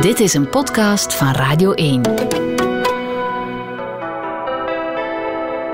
Dit 0.00 0.20
is 0.20 0.34
een 0.34 0.48
podcast 0.48 1.14
van 1.14 1.32
Radio 1.32 1.72
1. 1.72 2.02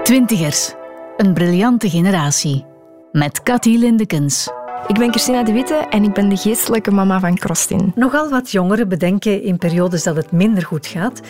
Twintigers, 0.02 0.75
een 1.17 1.34
briljante 1.34 1.91
generatie. 1.91 2.65
Met 3.12 3.42
Cathy 3.42 3.76
Lindekens. 3.76 4.49
Ik 4.86 4.99
ben 4.99 5.10
Christina 5.10 5.42
de 5.42 5.52
Witte 5.52 5.75
en 5.75 6.04
ik 6.04 6.12
ben 6.12 6.28
de 6.28 6.36
geestelijke 6.36 6.91
mama 6.91 7.20
van 7.20 7.34
Krostin. 7.34 7.92
Nogal 7.94 8.29
wat 8.29 8.50
jongeren 8.50 8.89
bedenken 8.89 9.43
in 9.43 9.59
periodes 9.59 10.03
dat 10.03 10.16
het 10.16 10.32
minder 10.32 10.64
goed 10.64 10.87
gaat 10.87 11.21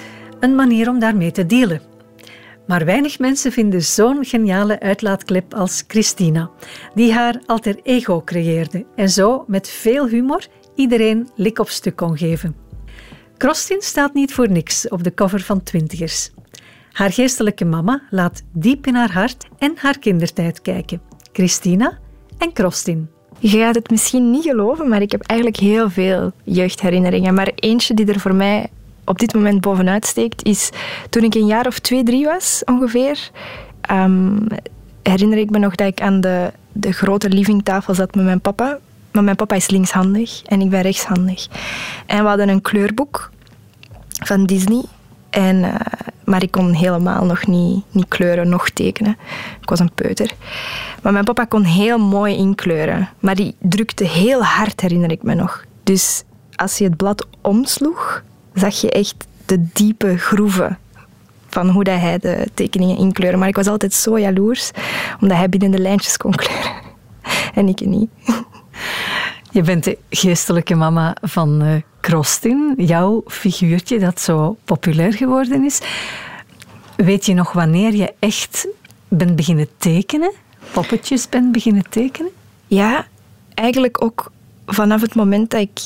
een 0.41 0.55
manier 0.55 0.89
om 0.89 0.98
daarmee 0.98 1.30
te 1.30 1.46
delen. 1.46 1.80
Maar 2.66 2.84
weinig 2.84 3.18
mensen 3.18 3.52
vinden 3.52 3.82
zo'n 3.82 4.25
geniale 4.25 4.80
uitlaatklep 4.80 5.55
als 5.55 5.84
Christina, 5.86 6.50
die 6.95 7.12
haar 7.12 7.41
alter 7.46 7.80
ego 7.82 8.23
creëerde 8.25 8.86
en 8.95 9.09
zo 9.09 9.45
met 9.46 9.68
veel 9.68 10.09
humor 10.09 10.46
iedereen 10.79 11.29
lik 11.34 11.58
op 11.58 11.68
stuk 11.68 11.96
kon 11.96 12.18
geven. 12.18 12.56
Krostin 13.36 13.80
staat 13.80 14.14
niet 14.14 14.34
voor 14.34 14.50
niks 14.50 14.88
op 14.88 15.05
de 15.05 15.14
cover 15.14 15.41
van 15.41 15.62
Twintigers. 15.62 16.30
Haar 16.92 17.12
geestelijke 17.12 17.64
mama 17.64 18.02
laat 18.10 18.42
diep 18.52 18.86
in 18.86 18.95
haar 18.95 19.12
hart 19.12 19.46
en 19.59 19.72
haar 19.77 19.98
kindertijd 19.98 20.62
kijken. 20.62 21.00
Christina 21.33 21.98
en 22.38 22.52
Krostin. 22.52 23.09
Je 23.38 23.48
gaat 23.48 23.74
het 23.74 23.91
misschien 23.91 24.30
niet 24.30 24.42
geloven, 24.42 24.88
maar 24.88 25.02
ik 25.02 25.12
heb 25.12 25.22
eigenlijk 25.22 25.60
heel 25.60 25.91
veel 25.91 26.33
jeugdherinneringen. 26.45 27.34
Maar 27.34 27.52
eentje 27.55 27.95
die 27.95 28.06
er 28.06 28.20
voor 28.20 28.34
mij 28.34 28.70
op 29.05 29.19
dit 29.19 29.34
moment 29.34 29.60
bovenuit 29.60 30.06
steekt, 30.06 30.45
is 30.45 30.70
toen 31.10 31.22
ik 31.22 31.34
een 31.34 31.47
jaar 31.47 31.66
of 31.66 31.78
twee, 31.78 32.02
drie 32.02 32.24
was 32.24 32.62
ongeveer. 32.64 33.30
Um, 33.92 34.47
herinner 35.02 35.38
ik 35.38 35.50
me 35.50 35.58
nog 35.58 35.74
dat 35.74 35.86
ik 35.86 36.00
aan 36.00 36.20
de, 36.20 36.52
de 36.72 36.92
grote 36.92 37.28
livingtafel 37.28 37.95
zat 37.95 38.14
met 38.14 38.24
mijn 38.24 38.41
papa. 38.41 38.78
Maar 39.18 39.27
mijn 39.27 39.48
papa 39.48 39.54
is 39.54 39.70
linkshandig 39.70 40.42
en 40.42 40.60
ik 40.60 40.70
ben 40.70 40.82
rechtshandig. 40.82 41.48
En 42.06 42.22
we 42.22 42.28
hadden 42.28 42.48
een 42.48 42.60
kleurboek 42.60 43.30
van 44.08 44.46
Disney. 44.46 44.82
En, 45.30 45.56
uh, 45.56 45.75
maar 46.25 46.42
ik 46.42 46.50
kon 46.50 46.72
helemaal 46.72 47.25
nog 47.25 47.47
niet, 47.47 47.84
niet 47.91 48.08
kleuren, 48.08 48.48
nog 48.48 48.70
tekenen. 48.70 49.16
Ik 49.60 49.69
was 49.69 49.78
een 49.78 49.92
peuter. 49.94 50.30
Maar 51.02 51.12
mijn 51.12 51.25
papa 51.25 51.44
kon 51.44 51.62
heel 51.62 51.98
mooi 51.98 52.36
inkleuren. 52.36 53.08
Maar 53.19 53.34
die 53.34 53.55
drukte 53.58 54.05
heel 54.05 54.44
hard, 54.44 54.80
herinner 54.80 55.10
ik 55.10 55.22
me 55.22 55.34
nog. 55.34 55.64
Dus 55.82 56.22
als 56.55 56.78
je 56.78 56.84
het 56.84 56.97
blad 56.97 57.27
omsloeg, 57.41 58.22
zag 58.55 58.80
je 58.80 58.91
echt 58.91 59.27
de 59.47 59.66
diepe 59.72 60.19
groeven 60.19 60.78
van 61.48 61.69
hoe 61.69 61.84
dat 61.84 62.00
hij 62.00 62.19
de 62.19 62.48
tekeningen 62.55 62.97
inkleurde. 62.97 63.36
Maar 63.36 63.48
ik 63.48 63.56
was 63.56 63.66
altijd 63.66 63.94
zo 63.94 64.19
jaloers, 64.19 64.70
omdat 65.20 65.36
hij 65.36 65.48
binnen 65.48 65.70
de 65.70 65.78
lijntjes 65.78 66.16
kon 66.16 66.34
kleuren. 66.44 66.72
En 67.55 67.69
ik 67.69 67.80
niet. 67.80 68.10
Je 69.51 69.62
bent 69.62 69.84
de 69.84 69.98
geestelijke 70.11 70.75
mama 70.75 71.17
van 71.21 71.62
uh, 71.62 71.75
Krostin, 72.01 72.75
jouw 72.77 73.23
figuurtje 73.27 73.98
dat 73.98 74.21
zo 74.21 74.57
populair 74.65 75.12
geworden 75.12 75.65
is. 75.65 75.81
Weet 76.97 77.27
je 77.27 77.34
nog 77.34 77.53
wanneer 77.53 77.95
je 77.95 78.15
echt 78.19 78.69
bent 79.09 79.37
beginnen 79.37 79.69
tekenen? 79.77 80.33
Poppetjes 80.73 81.29
bent 81.29 81.53
beginnen 81.53 81.84
tekenen? 81.89 82.31
Ja, 82.67 83.06
eigenlijk 83.55 84.03
ook 84.03 84.33
vanaf 84.67 85.01
het 85.01 85.15
moment 85.15 85.51
dat 85.51 85.61
ik 85.61 85.81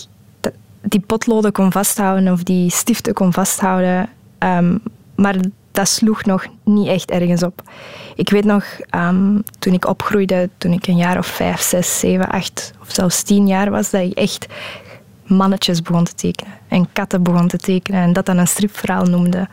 die 0.83 1.01
potloden 1.01 1.53
kon 1.53 1.73
vasthouden 1.73 2.33
of 2.33 2.43
die 2.43 2.71
stiften 2.71 3.15
kon 3.15 3.33
vasthouden. 3.33 4.09
Um, 4.39 4.83
maar 5.17 5.37
dat 5.73 5.89
sloeg 5.89 6.25
nog 6.25 6.47
niet 6.65 6.89
echt 6.89 7.11
ergens 7.11 7.43
op. 7.43 7.63
Ik 8.15 8.31
weet 8.31 8.45
nog, 8.45 8.65
um, 8.95 9.43
toen 9.59 9.73
ik 9.73 9.87
opgroeide, 9.87 10.51
toen 10.59 10.73
ik 10.73 10.87
een 10.87 10.97
jaar 10.97 11.19
of 11.19 11.27
vijf, 11.27 11.61
zes, 11.61 11.99
zeven, 11.99 12.29
acht 12.29 12.73
of 12.81 12.93
zelfs 12.93 13.23
tien 13.23 13.47
jaar 13.47 13.71
was, 13.71 13.91
dat 13.91 14.01
ik 14.01 14.13
echt 14.13 14.47
mannetjes 15.27 15.83
begon 15.83 16.05
te 16.05 16.15
tekenen 16.15 16.53
en 16.69 16.93
katten 16.93 17.23
begon 17.23 17.49
te 17.49 17.59
tekenen 17.59 18.03
en 18.03 18.13
dat 18.13 18.27
dan 18.27 18.39
een 18.39 18.49
stripverhaal 18.49 19.05
noemde. 19.05 19.49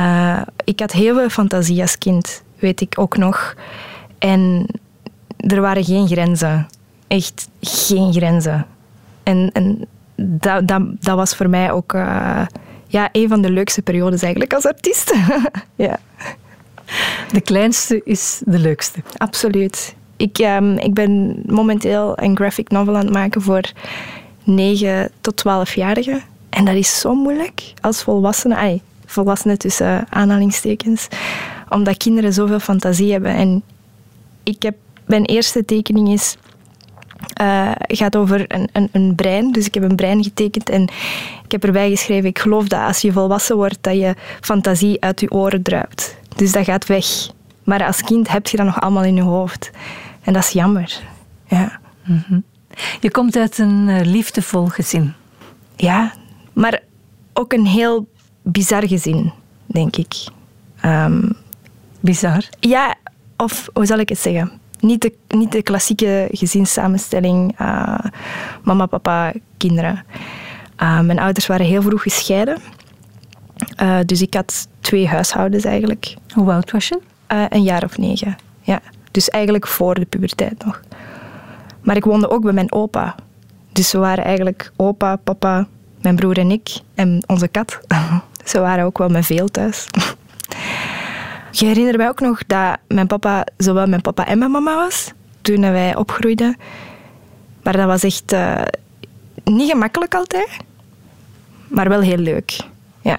Uh, 0.00 0.40
ik 0.64 0.80
had 0.80 0.92
heel 0.92 1.14
veel 1.14 1.28
fantasie 1.28 1.80
als 1.80 1.98
kind, 1.98 2.42
weet 2.58 2.80
ik 2.80 2.98
ook 2.98 3.16
nog. 3.16 3.54
En 4.18 4.66
er 5.36 5.60
waren 5.60 5.84
geen 5.84 6.08
grenzen. 6.08 6.66
Echt 7.06 7.48
geen 7.60 8.12
grenzen. 8.12 8.66
En, 9.22 9.50
en 9.52 9.86
dat, 10.16 10.68
dat, 11.00 11.16
was 11.16 11.36
voor 11.36 11.48
mij 11.48 11.72
ook 11.72 11.92
uh, 11.92 12.40
ja, 12.94 13.08
een 13.12 13.28
van 13.28 13.42
de 13.42 13.50
leukste 13.50 13.82
periodes 13.82 14.22
eigenlijk 14.22 14.54
als 14.54 14.66
artiest. 14.66 15.14
ja. 15.86 15.98
De 17.32 17.40
kleinste 17.40 18.00
is 18.04 18.42
de 18.44 18.58
leukste. 18.58 19.02
Absoluut. 19.16 19.94
Ik, 20.16 20.38
um, 20.38 20.78
ik 20.78 20.94
ben 20.94 21.42
momenteel 21.46 22.12
een 22.16 22.36
graphic 22.36 22.68
novel 22.70 22.96
aan 22.96 23.04
het 23.04 23.12
maken 23.12 23.42
voor 23.42 23.72
9 24.44 25.10
tot 25.20 25.44
12-jarigen. 25.46 26.22
En 26.50 26.64
dat 26.64 26.74
is 26.74 27.00
zo 27.00 27.14
moeilijk 27.14 27.72
als 27.80 28.02
volwassene. 28.02 28.56
Ay, 28.56 28.80
volwassenen 29.06 29.58
tussen 29.58 30.06
aanhalingstekens. 30.10 31.08
Omdat 31.68 31.96
kinderen 31.96 32.32
zoveel 32.32 32.60
fantasie 32.60 33.12
hebben. 33.12 33.34
En 33.34 33.62
ik 34.42 34.62
heb, 34.62 34.76
mijn 35.06 35.24
eerste 35.24 35.64
tekening 35.64 36.12
is 36.12 36.36
uh, 37.40 37.70
gaat 37.76 38.16
over 38.16 38.54
een, 38.54 38.68
een, 38.72 38.88
een, 38.92 39.14
brein. 39.14 39.52
Dus 39.52 39.66
ik 39.66 39.74
heb 39.74 39.82
een 39.82 39.96
brein 39.96 40.22
getekend 40.22 40.68
en 40.68 40.82
ik 41.44 41.52
heb 41.52 41.64
erbij 41.64 41.90
geschreven: 41.90 42.28
ik 42.28 42.38
geloof 42.38 42.68
dat 42.68 42.80
als 42.80 43.00
je 43.00 43.12
volwassen 43.12 43.56
wordt, 43.56 43.78
dat 43.80 43.94
je 43.96 44.14
fantasie 44.40 45.00
uit 45.00 45.20
je 45.20 45.30
oren 45.30 45.62
druipt. 45.62 46.16
Dus 46.36 46.52
dat 46.52 46.64
gaat 46.64 46.86
weg. 46.86 47.06
Maar 47.64 47.86
als 47.86 48.02
kind 48.02 48.28
heb 48.28 48.46
je 48.46 48.56
dat 48.56 48.66
nog 48.66 48.80
allemaal 48.80 49.04
in 49.04 49.16
je 49.16 49.22
hoofd. 49.22 49.70
En 50.22 50.32
dat 50.32 50.42
is 50.42 50.50
jammer. 50.50 51.00
Ja. 51.48 51.80
Mhm. 52.04 52.40
Je 53.00 53.10
komt 53.10 53.36
uit 53.36 53.58
een 53.58 53.88
uh, 53.88 54.00
liefdevol 54.00 54.66
gezin. 54.66 55.12
Ja, 55.76 56.12
maar 56.52 56.80
ook 57.32 57.52
een 57.52 57.66
heel 57.66 58.08
bizar 58.42 58.88
gezin, 58.88 59.32
denk 59.66 59.96
ik. 59.96 60.14
Um, 60.84 61.36
bizar? 62.00 62.44
Ja, 62.60 62.94
of 63.36 63.68
hoe 63.72 63.86
zal 63.86 63.98
ik 63.98 64.08
het 64.08 64.18
zeggen? 64.18 64.52
Niet 64.84 65.00
de, 65.00 65.14
niet 65.28 65.52
de 65.52 65.62
klassieke 65.62 66.28
gezinssamenstelling, 66.30 67.60
uh, 67.60 67.98
mama, 68.62 68.86
papa, 68.86 69.32
kinderen. 69.56 70.04
Uh, 70.82 71.00
mijn 71.00 71.18
ouders 71.18 71.46
waren 71.46 71.66
heel 71.66 71.82
vroeg 71.82 72.02
gescheiden. 72.02 72.58
Uh, 73.82 73.98
dus 74.06 74.22
ik 74.22 74.34
had 74.34 74.68
twee 74.80 75.08
huishoudens 75.08 75.64
eigenlijk. 75.64 76.14
Hoe 76.34 76.52
oud 76.52 76.70
was 76.70 76.88
je? 76.88 77.00
een 77.48 77.62
jaar 77.62 77.84
of 77.84 77.98
negen, 77.98 78.36
ja. 78.60 78.80
Dus 79.10 79.28
eigenlijk 79.28 79.66
voor 79.66 79.94
de 79.94 80.04
puberteit 80.04 80.64
nog. 80.64 80.80
Maar 81.82 81.96
ik 81.96 82.04
woonde 82.04 82.30
ook 82.30 82.42
bij 82.42 82.52
mijn 82.52 82.72
opa. 82.72 83.14
Dus 83.72 83.92
we 83.92 83.98
waren 83.98 84.24
eigenlijk 84.24 84.72
opa, 84.76 85.16
papa, 85.16 85.66
mijn 86.00 86.16
broer 86.16 86.38
en 86.38 86.50
ik 86.50 86.68
en 86.94 87.22
onze 87.26 87.48
kat. 87.48 87.80
Ze 88.44 88.60
waren 88.60 88.84
ook 88.84 88.98
wel 88.98 89.08
met 89.08 89.26
veel 89.26 89.48
thuis. 89.48 89.86
Je 91.56 91.66
herinnert 91.66 91.96
mij 91.96 92.08
ook 92.08 92.20
nog 92.20 92.46
dat 92.46 92.76
mijn 92.88 93.06
papa 93.06 93.46
zowel 93.56 93.86
mijn 93.86 94.00
papa 94.00 94.26
en 94.26 94.38
mijn 94.38 94.50
mama 94.50 94.74
was 94.74 95.12
toen 95.40 95.60
wij 95.60 95.96
opgroeiden. 95.96 96.56
Maar 97.62 97.76
dat 97.76 97.86
was 97.86 98.02
echt 98.02 98.32
uh, 98.32 98.62
niet 99.44 99.70
gemakkelijk 99.70 100.14
altijd, 100.14 100.48
maar 101.68 101.88
wel 101.88 102.00
heel 102.00 102.16
leuk. 102.16 102.56
Ja. 103.00 103.18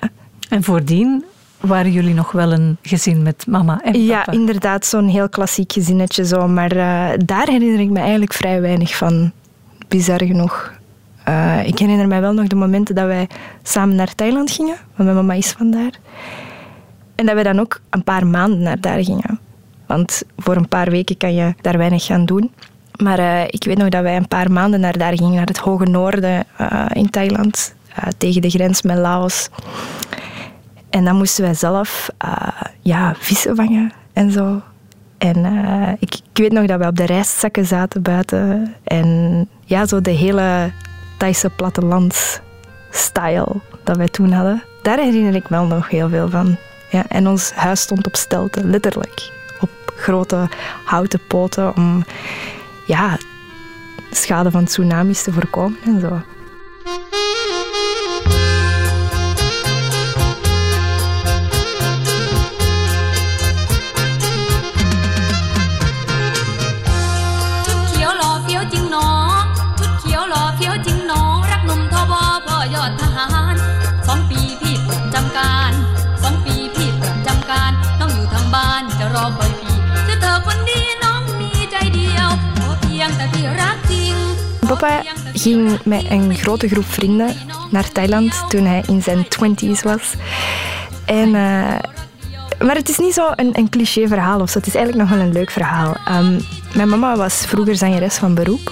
En 0.50 0.63
voordien 0.63 1.25
waren 1.59 1.91
jullie 1.91 2.13
nog 2.13 2.31
wel 2.31 2.51
een 2.51 2.78
gezin 2.81 3.22
met 3.22 3.47
mama 3.47 3.74
en 3.84 3.91
papa? 3.91 3.97
Ja, 3.97 4.28
inderdaad, 4.31 4.85
zo'n 4.85 5.07
heel 5.07 5.29
klassiek 5.29 5.72
gezinnetje. 5.72 6.25
Zo. 6.25 6.47
Maar 6.47 6.75
uh, 6.75 7.09
daar 7.25 7.47
herinner 7.47 7.79
ik 7.79 7.90
me 7.90 8.00
eigenlijk 8.00 8.34
vrij 8.34 8.62
weinig 8.62 8.95
van. 8.95 9.31
Bizar 9.88 10.24
genoeg. 10.24 10.74
Uh, 11.28 11.68
ik 11.68 11.79
herinner 11.79 12.07
mij 12.07 12.22
wel 12.22 12.34
nog 12.34 12.47
de 12.47 12.56
momenten 12.56 12.95
dat 12.95 13.06
wij 13.06 13.29
samen 13.63 13.95
naar 13.95 14.16
Thailand 14.16 14.51
gingen, 14.51 14.75
want 14.95 15.09
mijn 15.09 15.16
mama 15.16 15.34
is 15.34 15.51
vandaar. 15.51 15.91
En 17.15 17.25
dat 17.25 17.35
we 17.35 17.43
dan 17.43 17.59
ook 17.59 17.79
een 17.89 18.03
paar 18.03 18.27
maanden 18.27 18.61
naar 18.61 18.79
daar 18.79 19.03
gingen. 19.03 19.39
Want 19.85 20.23
voor 20.37 20.55
een 20.55 20.67
paar 20.67 20.89
weken 20.89 21.17
kan 21.17 21.33
je 21.33 21.53
daar 21.61 21.77
weinig 21.77 22.05
gaan 22.05 22.25
doen. 22.25 22.51
Maar 22.95 23.19
uh, 23.19 23.43
ik 23.43 23.63
weet 23.63 23.77
nog 23.77 23.89
dat 23.89 24.01
wij 24.01 24.15
een 24.15 24.27
paar 24.27 24.51
maanden 24.51 24.79
naar 24.79 24.97
daar 24.97 25.17
gingen, 25.17 25.35
naar 25.35 25.45
het 25.45 25.57
hoge 25.57 25.85
noorden 25.85 26.43
uh, 26.61 26.85
in 26.93 27.09
Thailand, 27.09 27.75
uh, 27.89 28.06
tegen 28.17 28.41
de 28.41 28.50
grens 28.50 28.81
met 28.81 28.97
Laos. 28.97 29.50
En 30.89 31.06
dan 31.06 31.15
moesten 31.15 31.44
wij 31.44 31.53
zelf 31.53 32.09
ja, 32.81 33.15
vissen 33.18 33.56
vangen 33.56 33.91
en 34.13 34.31
zo. 34.31 34.61
En 35.18 35.45
ik, 36.00 36.13
ik, 36.13 36.38
weet 36.38 36.51
nog 36.51 36.65
dat 36.65 36.79
we 36.79 36.88
op 36.88 36.95
de 36.95 37.06
rijstzakken 37.06 37.65
zaten 37.65 38.01
buiten. 38.01 38.73
En 38.83 39.47
ja, 39.65 39.85
zo 39.85 40.01
de 40.01 40.11
hele 40.11 40.71
Thaise 41.18 41.50
plattelands-style 41.50 43.47
dat 43.83 43.97
wij 43.97 44.07
toen 44.07 44.31
hadden. 44.31 44.63
Daar 44.81 44.97
herinner 44.97 45.35
ik 45.35 45.50
me 45.50 45.65
nog 45.68 45.89
heel 45.89 46.09
veel 46.09 46.29
van. 46.29 46.57
Ja, 46.89 47.03
en 47.07 47.27
ons 47.27 47.51
huis 47.51 47.81
stond 47.81 48.07
op 48.07 48.15
stelten, 48.15 48.69
letterlijk. 48.69 49.31
Op 49.59 49.69
grote 49.95 50.49
houten 50.85 51.19
poten 51.27 51.75
om 51.75 52.05
ja, 52.85 53.17
schade 54.11 54.51
van 54.51 54.65
tsunamis 54.65 55.23
te 55.23 55.33
voorkomen 55.33 55.77
en 55.85 55.99
zo. 55.99 56.21
Ging 85.45 85.83
met 85.83 86.06
een 86.09 86.36
grote 86.36 86.68
groep 86.68 86.86
vrienden 86.86 87.36
naar 87.71 87.92
Thailand 87.92 88.44
toen 88.50 88.65
hij 88.65 88.83
in 88.88 89.01
zijn 89.01 89.27
twenties 89.27 89.81
was. 89.81 90.13
En, 91.06 91.27
uh, 91.27 91.80
maar 92.59 92.75
het 92.75 92.89
is 92.89 92.97
niet 92.97 93.13
zo 93.13 93.31
een, 93.36 93.57
een 93.57 93.69
cliché 93.69 94.07
verhaal 94.07 94.39
of 94.39 94.50
zo. 94.50 94.57
Het 94.57 94.68
is 94.68 94.75
eigenlijk 94.75 95.09
nog 95.09 95.18
wel 95.18 95.27
een 95.27 95.33
leuk 95.33 95.51
verhaal. 95.51 95.97
Um, 96.12 96.39
mijn 96.75 96.89
mama 96.89 97.15
was 97.15 97.33
vroeger 97.33 97.75
zangeres 97.75 98.15
van 98.15 98.33
beroep. 98.33 98.71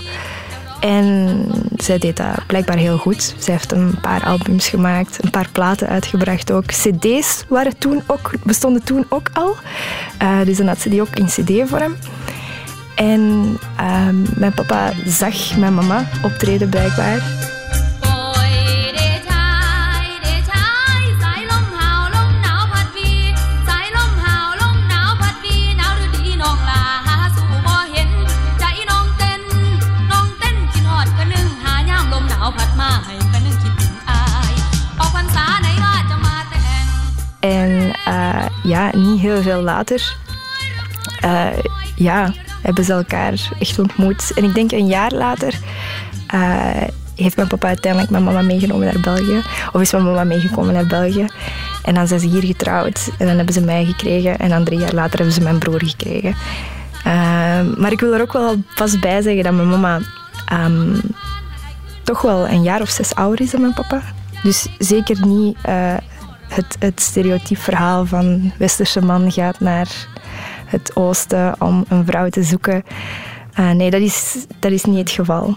En 0.79 1.45
zij 1.77 1.97
deed 1.97 2.17
dat 2.17 2.45
blijkbaar 2.47 2.77
heel 2.77 2.97
goed. 2.97 3.35
Zij 3.37 3.53
heeft 3.53 3.71
een 3.71 3.95
paar 4.01 4.25
albums 4.25 4.67
gemaakt, 4.67 5.23
een 5.23 5.29
paar 5.29 5.49
platen 5.51 5.87
uitgebracht 5.87 6.51
ook. 6.51 6.65
CD's 6.65 7.45
waren 7.47 7.77
toen 7.77 8.01
ook, 8.07 8.31
bestonden 8.43 8.83
toen 8.83 9.05
ook 9.09 9.29
al. 9.33 9.55
Uh, 10.21 10.45
dus 10.45 10.57
dan 10.57 10.67
had 10.67 10.79
ze 10.79 10.89
die 10.89 11.01
ook 11.01 11.15
in 11.15 11.25
CD-vorm. 11.25 11.95
En 12.95 13.57
uh, 13.79 14.07
mijn 14.35 14.53
papa 14.53 14.91
zag 15.05 15.57
mijn 15.57 15.73
mama 15.73 16.05
optreden 16.23 16.69
blijkbaar. 16.69 17.51
'En 37.39 37.95
uh, 38.07 38.45
ja, 38.63 38.89
niet 38.95 39.19
heel 39.19 39.41
veel 39.41 39.61
later 39.61 40.15
uh, 41.25 41.47
ja, 41.95 42.33
hebben 42.63 42.83
ze 42.83 42.93
elkaar 42.93 43.49
echt 43.59 43.79
ontmoet. 43.79 44.31
En 44.35 44.43
ik 44.43 44.53
denk 44.53 44.71
een 44.71 44.87
jaar 44.87 45.11
later 45.11 45.53
uh, 46.33 46.81
heeft 47.15 47.35
mijn 47.35 47.47
papa 47.47 47.67
uiteindelijk 47.67 48.11
mijn 48.11 48.23
mama 48.23 48.41
meegenomen 48.41 48.85
naar 48.85 49.15
België. 49.15 49.41
Of 49.71 49.81
is 49.81 49.91
mijn 49.91 50.03
mama 50.03 50.23
meegekomen 50.23 50.73
naar 50.73 50.87
België. 50.87 51.25
En 51.83 51.93
dan 51.93 52.07
zijn 52.07 52.19
ze 52.19 52.27
hier 52.27 52.43
getrouwd. 52.43 53.09
En 53.17 53.27
dan 53.27 53.35
hebben 53.35 53.53
ze 53.53 53.61
mij 53.61 53.85
gekregen. 53.85 54.39
En 54.39 54.49
dan 54.49 54.63
drie 54.63 54.79
jaar 54.79 54.93
later 54.93 55.15
hebben 55.15 55.35
ze 55.35 55.41
mijn 55.41 55.59
broer 55.59 55.81
gekregen. 55.83 56.35
maar 57.77 57.91
ik 57.91 57.99
wil 57.99 58.13
er 58.13 58.21
ook 58.21 58.33
wel 58.33 58.55
vast 58.75 58.99
bij 58.99 59.21
zeggen 59.21 59.43
dat 59.43 59.53
mijn 59.53 59.69
mama 59.69 59.99
um, 60.53 61.01
toch 62.03 62.21
wel 62.21 62.47
een 62.47 62.63
jaar 62.63 62.81
of 62.81 62.89
zes 62.89 63.15
ouder 63.15 63.41
is 63.41 63.51
dan 63.51 63.61
mijn 63.61 63.73
papa. 63.73 64.01
Dus 64.43 64.67
zeker 64.77 65.27
niet 65.27 65.57
het, 66.47 66.75
het 66.79 67.01
stereotyp 67.01 67.57
verhaal 67.57 68.05
van 68.05 68.51
westerse 68.57 69.01
man 69.01 69.31
gaat 69.31 69.59
naar 69.59 69.87
het 70.73 70.95
oosten 70.95 71.55
om 71.59 71.85
een 71.87 72.05
vrouw 72.05 72.29
te 72.29 72.43
zoeken. 72.43 72.83
Uh, 73.59 73.71
nee, 73.71 73.89
dat 73.89 74.01
is, 74.01 74.45
dat 74.59 74.71
is 74.71 74.83
niet 74.83 74.97
het 74.97 75.09
geval. 75.09 75.55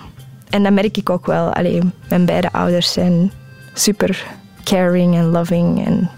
En 0.51 0.63
dat 0.63 0.73
merk 0.73 0.97
ik 0.97 1.11
ook 1.11 1.27
wel. 1.27 1.53
Allee, 1.53 1.81
mijn 2.09 2.27
beide 2.27 2.53
ouders 2.53 2.93
zijn 2.93 3.33
super 3.75 4.27
caring 4.65 5.15
en 5.15 5.31
loving. 5.31 5.87
En 5.87 6.11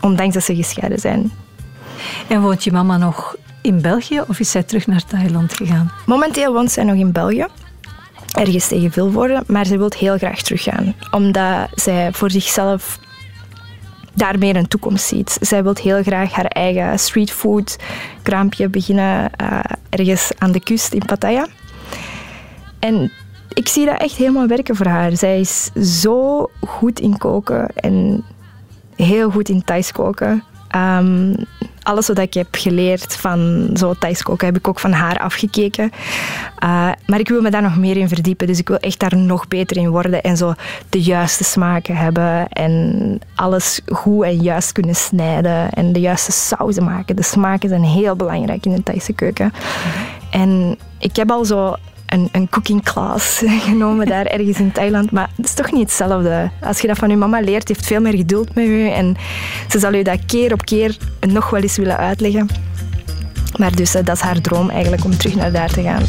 ondanks 0.00 0.34
dat 0.34 0.44
ze 0.44 0.54
gescheiden 0.54 0.98
zijn. 0.98 1.32
En 2.28 2.40
woont 2.40 2.64
je 2.64 2.72
mama 2.72 2.96
nog 2.96 3.36
in 3.62 3.80
België 3.80 4.20
of 4.28 4.40
is 4.40 4.50
zij 4.50 4.62
terug 4.62 4.86
naar 4.86 5.04
Thailand 5.04 5.54
gegaan? 5.54 5.92
Momenteel 6.06 6.52
woont 6.52 6.70
zij 6.70 6.84
nog 6.84 6.96
in 6.96 7.12
België. 7.12 7.46
Ergens 8.38 8.68
tegen 8.68 8.92
veel 8.92 9.12
woorden, 9.12 9.44
maar 9.46 9.66
ze 9.66 9.78
wil 9.78 9.92
heel 9.98 10.16
graag 10.16 10.42
teruggaan. 10.42 10.94
Omdat 11.10 11.68
zij 11.74 12.12
voor 12.12 12.30
zichzelf 12.30 12.98
daar 14.16 14.38
meer 14.38 14.56
een 14.56 14.68
toekomst 14.68 15.06
ziet. 15.06 15.38
Zij 15.40 15.62
wil 15.62 15.74
heel 15.82 16.02
graag 16.02 16.32
haar 16.32 16.44
eigen 16.44 16.98
streetfood 16.98 17.76
kraampje 18.22 18.68
beginnen 18.68 19.30
uh, 19.40 19.60
ergens 19.88 20.30
aan 20.38 20.52
de 20.52 20.60
kust 20.60 20.92
in 20.92 21.02
Pattaya. 21.06 21.46
En 22.78 23.12
ik 23.52 23.68
zie 23.68 23.86
dat 23.86 24.00
echt 24.00 24.16
helemaal 24.16 24.46
werken 24.46 24.76
voor 24.76 24.86
haar. 24.86 25.16
Zij 25.16 25.40
is 25.40 25.70
zo 26.02 26.50
goed 26.66 27.00
in 27.00 27.18
koken 27.18 27.68
en 27.74 28.24
heel 28.96 29.30
goed 29.30 29.48
in 29.48 29.64
Thais 29.64 29.92
koken. 29.92 30.42
Um, 30.76 31.34
alles 31.86 32.06
wat 32.06 32.18
ik 32.18 32.34
heb 32.34 32.46
geleerd 32.50 33.16
van 33.16 33.70
zo 33.74 33.94
Thais 33.94 34.22
koken 34.22 34.46
heb 34.46 34.56
ik 34.56 34.68
ook 34.68 34.80
van 34.80 34.92
haar 34.92 35.18
afgekeken. 35.18 35.90
Uh, 36.64 36.90
maar 37.06 37.18
ik 37.18 37.28
wil 37.28 37.40
me 37.40 37.50
daar 37.50 37.62
nog 37.62 37.76
meer 37.76 37.96
in 37.96 38.08
verdiepen. 38.08 38.46
Dus 38.46 38.58
ik 38.58 38.68
wil 38.68 38.78
echt 38.78 38.98
daar 38.98 39.16
nog 39.16 39.48
beter 39.48 39.76
in 39.76 39.88
worden 39.88 40.22
en 40.22 40.36
zo 40.36 40.54
de 40.88 41.02
juiste 41.02 41.44
smaken 41.44 41.96
hebben 41.96 42.48
en 42.48 43.20
alles 43.34 43.80
goed 43.86 44.24
en 44.24 44.36
juist 44.36 44.72
kunnen 44.72 44.94
snijden 44.94 45.70
en 45.70 45.92
de 45.92 46.00
juiste 46.00 46.32
sauzen 46.32 46.84
maken. 46.84 47.16
De 47.16 47.22
smaken 47.22 47.68
zijn 47.68 47.84
heel 47.84 48.16
belangrijk 48.16 48.66
in 48.66 48.74
de 48.74 48.82
Thaise 48.82 49.12
keuken. 49.12 49.52
En 50.30 50.78
ik 50.98 51.16
heb 51.16 51.30
al 51.30 51.44
zo 51.44 51.76
een, 52.06 52.28
een 52.32 52.48
cooking 52.48 52.82
class 52.82 53.42
genomen 53.68 54.06
daar 54.06 54.26
ergens 54.26 54.58
in 54.58 54.72
Thailand. 54.72 55.10
Maar 55.10 55.30
het 55.36 55.46
is 55.46 55.54
toch 55.54 55.72
niet 55.72 55.82
hetzelfde. 55.82 56.50
Als 56.60 56.80
je 56.80 56.86
dat 56.86 56.98
van 56.98 57.10
je 57.10 57.16
mama 57.16 57.40
leert, 57.40 57.68
heeft 57.68 57.86
veel 57.86 58.00
meer 58.00 58.16
geduld 58.16 58.54
met 58.54 58.64
je. 58.64 58.90
En 58.94 59.16
ze 59.68 59.78
zal 59.78 59.94
je 59.94 60.04
dat 60.04 60.18
keer 60.26 60.52
op 60.52 60.64
keer 60.64 60.96
nog 61.20 61.50
wel 61.50 61.62
eens 61.62 61.76
willen 61.76 61.96
uitleggen. 61.96 62.48
Maar 63.56 63.76
dus 63.76 63.92
dat 63.92 64.08
is 64.08 64.20
haar 64.20 64.40
droom 64.40 64.70
eigenlijk 64.70 65.04
om 65.04 65.16
terug 65.16 65.34
naar 65.34 65.52
daar 65.52 65.70
te 65.72 65.82
gaan. 65.82 66.02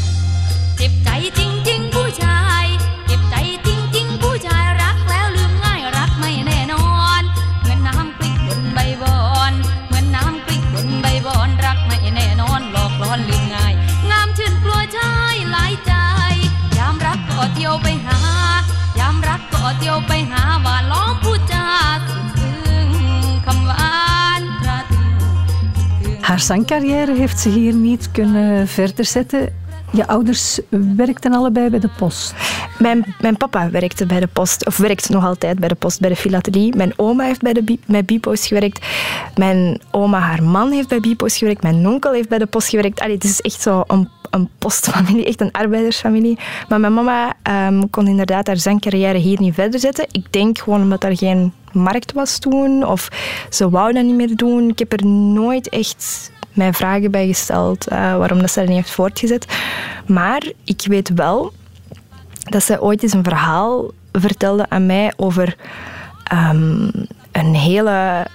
Zangcarrière 26.48 27.14
heeft 27.14 27.40
ze 27.40 27.50
hier 27.50 27.74
niet 27.74 28.12
kunnen 28.12 28.68
verder 28.68 29.06
zetten. 29.06 29.54
Je 29.92 30.08
ouders 30.08 30.60
werkten 30.96 31.34
allebei 31.34 31.70
bij 31.70 31.80
de 31.80 31.90
post. 31.98 32.34
Mijn, 32.80 33.16
mijn 33.22 33.38
papa 33.38 33.70
werkte 33.70 34.06
bij 34.06 34.20
de 34.20 34.28
post, 34.28 34.66
of 34.66 34.78
werkt 34.78 35.10
nog 35.10 35.26
altijd 35.26 35.60
bij 35.60 35.68
de 35.68 35.76
post, 35.76 36.00
bij 36.00 36.10
de 36.10 36.16
filatelie. 36.16 36.76
Mijn 36.76 36.94
oma 36.96 37.24
heeft 37.24 37.42
bij, 37.42 37.54
de, 37.54 37.78
bij 37.86 38.06
Bipo's 38.06 38.48
gewerkt. 38.48 38.86
Mijn 39.36 39.82
oma, 39.92 40.20
haar 40.20 40.44
man, 40.44 40.72
heeft 40.72 40.88
bij 40.88 41.00
Bipo's 41.00 41.38
gewerkt. 41.38 41.64
Mijn 41.64 41.88
onkel 41.88 42.12
heeft 42.12 42.30
bij 42.30 42.38
de 42.38 42.46
post 42.46 42.70
gewerkt. 42.70 43.00
Allee, 43.00 43.16
het 43.16 43.24
is 43.24 43.42
echt 43.42 43.62
zo 43.62 43.84
een 43.88 44.10
een 44.30 44.50
postfamilie, 44.58 45.26
echt 45.26 45.42
een 45.42 45.52
arbeidersfamilie. 45.52 46.38
Maar 46.70 46.80
mijn 46.80 46.94
mama 46.94 47.34
um, 47.68 47.90
kon 47.90 48.08
inderdaad 48.08 48.48
haar 48.48 48.58
zangcarrière 48.58 49.18
hier 49.18 49.40
niet 49.40 49.54
verder 49.54 49.80
zetten. 49.80 50.08
Ik 50.12 50.34
denk 50.34 50.58
gewoon 50.58 50.82
omdat 50.82 51.04
er 51.04 51.18
geen 51.18 51.54
markt 51.72 52.14
was 52.14 52.40
toen, 52.40 52.86
of 52.86 53.08
ze 53.50 53.70
wou 53.70 53.94
dat 53.94 54.04
niet 54.04 54.16
meer 54.16 54.36
doen. 54.36 54.70
Ik 54.70 54.80
heb 54.80 54.94
er 54.94 55.06
nooit 55.06 55.70
echt 55.70 56.32
mijn 56.58 56.74
vragen 56.74 57.12
bij 57.12 57.28
gesteld 57.28 57.92
uh, 57.92 58.18
waarom 58.18 58.40
dat 58.40 58.52
ze 58.52 58.60
dat 58.60 58.68
niet 58.68 58.78
heeft 58.78 58.92
voortgezet. 58.92 59.46
Maar 60.06 60.52
ik 60.64 60.82
weet 60.86 61.10
wel 61.10 61.54
dat 62.50 62.64
zij 62.64 62.80
ooit 62.80 63.04
eens 63.04 63.14
een 63.14 63.24
verhaal 63.24 63.92
vertelde 64.12 64.66
aan 64.70 64.86
mij 64.86 65.14
over 65.16 65.56
um, 66.34 66.92
een 67.32 67.56
hele 67.56 68.28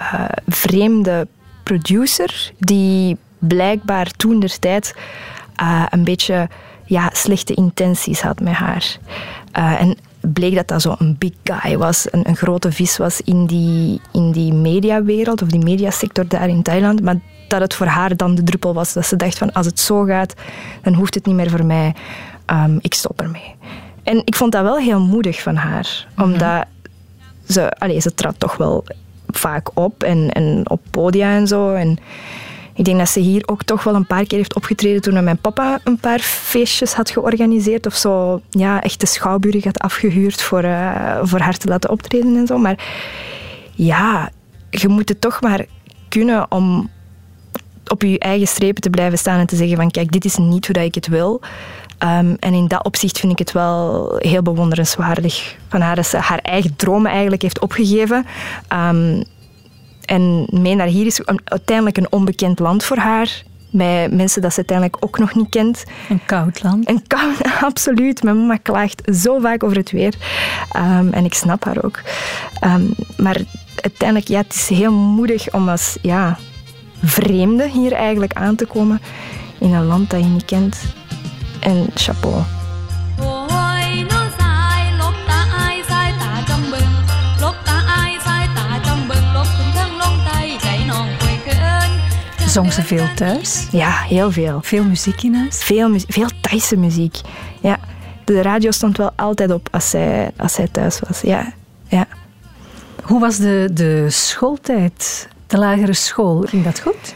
uh, 0.00 0.24
vreemde 0.46 1.26
producer 1.62 2.52
die 2.58 3.16
blijkbaar 3.38 4.06
toen 4.06 4.40
der 4.40 4.58
tijd 4.58 4.94
uh, 5.62 5.86
een 5.90 6.04
beetje 6.04 6.48
ja, 6.84 7.10
slechte 7.12 7.54
intenties 7.54 8.20
had 8.20 8.40
met 8.40 8.54
haar. 8.54 8.96
Uh, 9.58 9.80
en 9.80 9.96
bleek 10.20 10.54
dat 10.54 10.68
dat 10.68 10.82
zo'n 10.82 11.16
big 11.18 11.32
guy 11.44 11.78
was, 11.78 12.06
een, 12.10 12.28
een, 12.28 12.36
grote 12.36 12.72
vis 12.72 12.96
was 12.96 13.20
in 13.20 13.46
die, 13.46 14.00
in 14.12 14.32
die 14.32 14.52
mediawereld 14.52 15.42
of 15.42 15.48
die 15.48 15.64
mediasector 15.64 16.28
daar 16.28 16.48
in 16.48 16.62
Thailand. 16.62 17.02
Maar 17.02 17.16
dat 17.50 17.60
het 17.60 17.74
voor 17.74 17.86
haar 17.86 18.16
dan 18.16 18.34
de 18.34 18.42
druppel 18.42 18.74
was. 18.74 18.92
Dat 18.92 19.06
ze 19.06 19.16
dacht 19.16 19.38
van 19.38 19.52
als 19.52 19.66
het 19.66 19.80
zo 19.80 20.04
gaat, 20.04 20.34
dan 20.82 20.94
hoeft 20.94 21.14
het 21.14 21.26
niet 21.26 21.34
meer 21.34 21.50
voor 21.50 21.64
mij. 21.64 21.94
Um, 22.46 22.78
ik 22.80 22.94
stop 22.94 23.20
ermee. 23.20 23.54
En 24.02 24.22
ik 24.24 24.34
vond 24.34 24.52
dat 24.52 24.62
wel 24.62 24.78
heel 24.78 25.00
moedig 25.00 25.42
van 25.42 25.56
haar. 25.56 26.06
Mhm. 26.14 26.24
Omdat 26.24 26.64
ze, 27.48 27.70
allez, 27.70 28.02
ze 28.02 28.14
trad 28.14 28.34
toch 28.38 28.56
wel 28.56 28.84
vaak 29.26 29.70
op 29.74 30.02
en, 30.02 30.30
en 30.30 30.70
op 30.70 30.80
podia 30.90 31.34
en 31.34 31.46
zo. 31.46 31.74
En 31.74 31.98
ik 32.74 32.84
denk 32.84 32.98
dat 32.98 33.08
ze 33.08 33.20
hier 33.20 33.42
ook 33.46 33.62
toch 33.62 33.84
wel 33.84 33.94
een 33.94 34.06
paar 34.06 34.24
keer 34.24 34.38
heeft 34.38 34.54
opgetreden 34.54 35.02
toen 35.02 35.24
mijn 35.24 35.38
papa 35.38 35.80
een 35.84 35.98
paar 35.98 36.18
feestjes 36.18 36.92
had 36.92 37.10
georganiseerd 37.10 37.86
of 37.86 37.94
zo 37.94 38.40
ja, 38.50 38.82
echt 38.82 39.00
de 39.00 39.06
schouwburg 39.06 39.64
had 39.64 39.78
afgehuurd 39.78 40.42
voor, 40.42 40.64
uh, 40.64 41.18
voor 41.22 41.40
haar 41.40 41.56
te 41.56 41.68
laten 41.68 41.90
optreden 41.90 42.36
en 42.36 42.46
zo. 42.46 42.58
Maar 42.58 42.78
ja, 43.74 44.30
je 44.70 44.88
moet 44.88 45.08
het 45.08 45.20
toch 45.20 45.40
maar 45.40 45.64
kunnen 46.08 46.50
om 46.50 46.90
op 47.90 48.02
je 48.02 48.18
eigen 48.18 48.48
strepen 48.48 48.82
te 48.82 48.90
blijven 48.90 49.18
staan 49.18 49.38
en 49.38 49.46
te 49.46 49.56
zeggen 49.56 49.76
van 49.76 49.90
kijk, 49.90 50.12
dit 50.12 50.24
is 50.24 50.36
niet 50.36 50.66
hoe 50.66 50.74
dat 50.74 50.84
ik 50.84 50.94
het 50.94 51.06
wil. 51.06 51.40
Ehm, 51.98 52.34
en 52.38 52.54
in 52.54 52.68
dat 52.68 52.84
opzicht 52.84 53.18
vind 53.18 53.32
ik 53.32 53.38
het 53.38 53.52
wel 53.52 54.14
heel 54.18 54.42
bewonderenswaardig 54.42 55.56
van 55.68 55.80
haar 55.80 55.96
dat 55.96 56.06
ze 56.06 56.16
haar 56.16 56.38
eigen 56.38 56.76
dromen 56.76 57.10
eigenlijk 57.10 57.42
heeft 57.42 57.60
opgegeven. 57.60 58.26
Um, 58.72 59.22
en 60.04 60.46
mee 60.50 60.74
naar 60.74 60.86
hier 60.86 61.06
is 61.06 61.20
uiteindelijk 61.44 61.96
een 61.96 62.12
onbekend 62.12 62.58
land 62.58 62.84
voor 62.84 62.96
haar. 62.96 63.42
Met 63.70 64.12
mensen 64.12 64.42
dat 64.42 64.50
ze 64.50 64.56
uiteindelijk 64.56 65.04
ook 65.04 65.18
nog 65.18 65.34
niet 65.34 65.48
kent. 65.48 65.84
Een 66.08 66.24
koud 66.26 66.62
land. 66.62 66.88
Een 66.88 67.06
koud, 67.06 67.36
absoluut. 67.70 68.22
Mijn 68.22 68.36
mama 68.36 68.56
klaagt 68.56 69.02
zo 69.14 69.38
vaak 69.38 69.62
over 69.62 69.76
het 69.76 69.90
weer. 69.90 70.14
Um, 70.76 71.12
en 71.12 71.24
ik 71.24 71.34
snap 71.34 71.64
haar 71.64 71.84
ook. 71.84 72.00
maar 73.16 73.36
uiteindelijk, 73.82 74.28
ja, 74.28 74.38
het 74.38 74.54
is 74.54 74.68
heel 74.68 74.92
moedig 74.92 75.52
om 75.52 75.68
als 75.68 75.96
ja, 76.02 76.38
vreemde 77.02 77.68
hier 77.68 77.92
eigenlijk 77.92 78.32
aan 78.32 78.56
te 78.56 78.66
komen 78.66 79.00
in 79.58 79.72
een 79.72 79.84
land 79.84 80.10
dat 80.10 80.20
je 80.20 80.26
niet 80.26 80.44
kent. 80.44 80.78
En 81.60 81.86
chapeau. 81.94 82.42
'Zong 92.50 92.72
ze 92.72 92.82
veel 92.82 93.14
thuis? 93.14 93.66
Ja, 93.70 93.90
heel 93.90 94.30
veel. 94.30 94.60
Veel 94.62 94.84
muziek 94.84 95.22
in 95.22 95.34
huis? 95.34 95.56
Veel, 95.56 95.90
veel 96.08 96.28
Thaise 96.40 96.76
muziek. 96.76 97.20
Ja. 97.60 97.78
De 98.24 98.42
radio 98.42 98.70
stond 98.70 98.96
wel 98.96 99.10
altijd 99.16 99.50
op 99.50 99.68
als 99.70 99.90
zij, 99.90 100.30
als 100.36 100.52
zij 100.52 100.68
thuis 100.68 101.00
was. 101.08 101.20
Ja. 101.20 101.52
Ja. 101.88 102.06
Hoe 103.02 103.20
was 103.20 103.36
de, 103.36 103.70
de 103.72 104.06
schooltijd, 104.08 105.28
de 105.50 105.58
lagere 105.58 105.92
school? 105.92 106.40
Ging 106.40 106.64
dat 106.64 106.80
goed? 106.80 107.14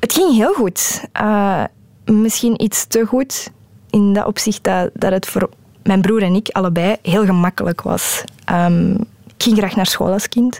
Het 0.00 0.12
ging 0.12 0.34
heel 0.34 0.52
goed. 0.52 1.04
Uh, 1.20 1.64
misschien 2.04 2.62
iets 2.62 2.86
te 2.86 3.04
goed 3.04 3.50
in 3.90 4.12
dat 4.12 4.26
opzicht 4.26 4.64
dat, 4.64 4.90
dat 4.94 5.12
het 5.12 5.26
voor 5.26 5.50
mijn 5.82 6.00
broer 6.00 6.22
en 6.22 6.34
ik 6.34 6.48
allebei 6.48 6.96
heel 7.02 7.24
gemakkelijk 7.24 7.82
was. 7.82 8.24
Um, 8.52 8.92
ik 9.26 9.42
ging 9.42 9.56
graag 9.56 9.76
naar 9.76 9.86
school 9.86 10.12
als 10.12 10.28
kind. 10.28 10.58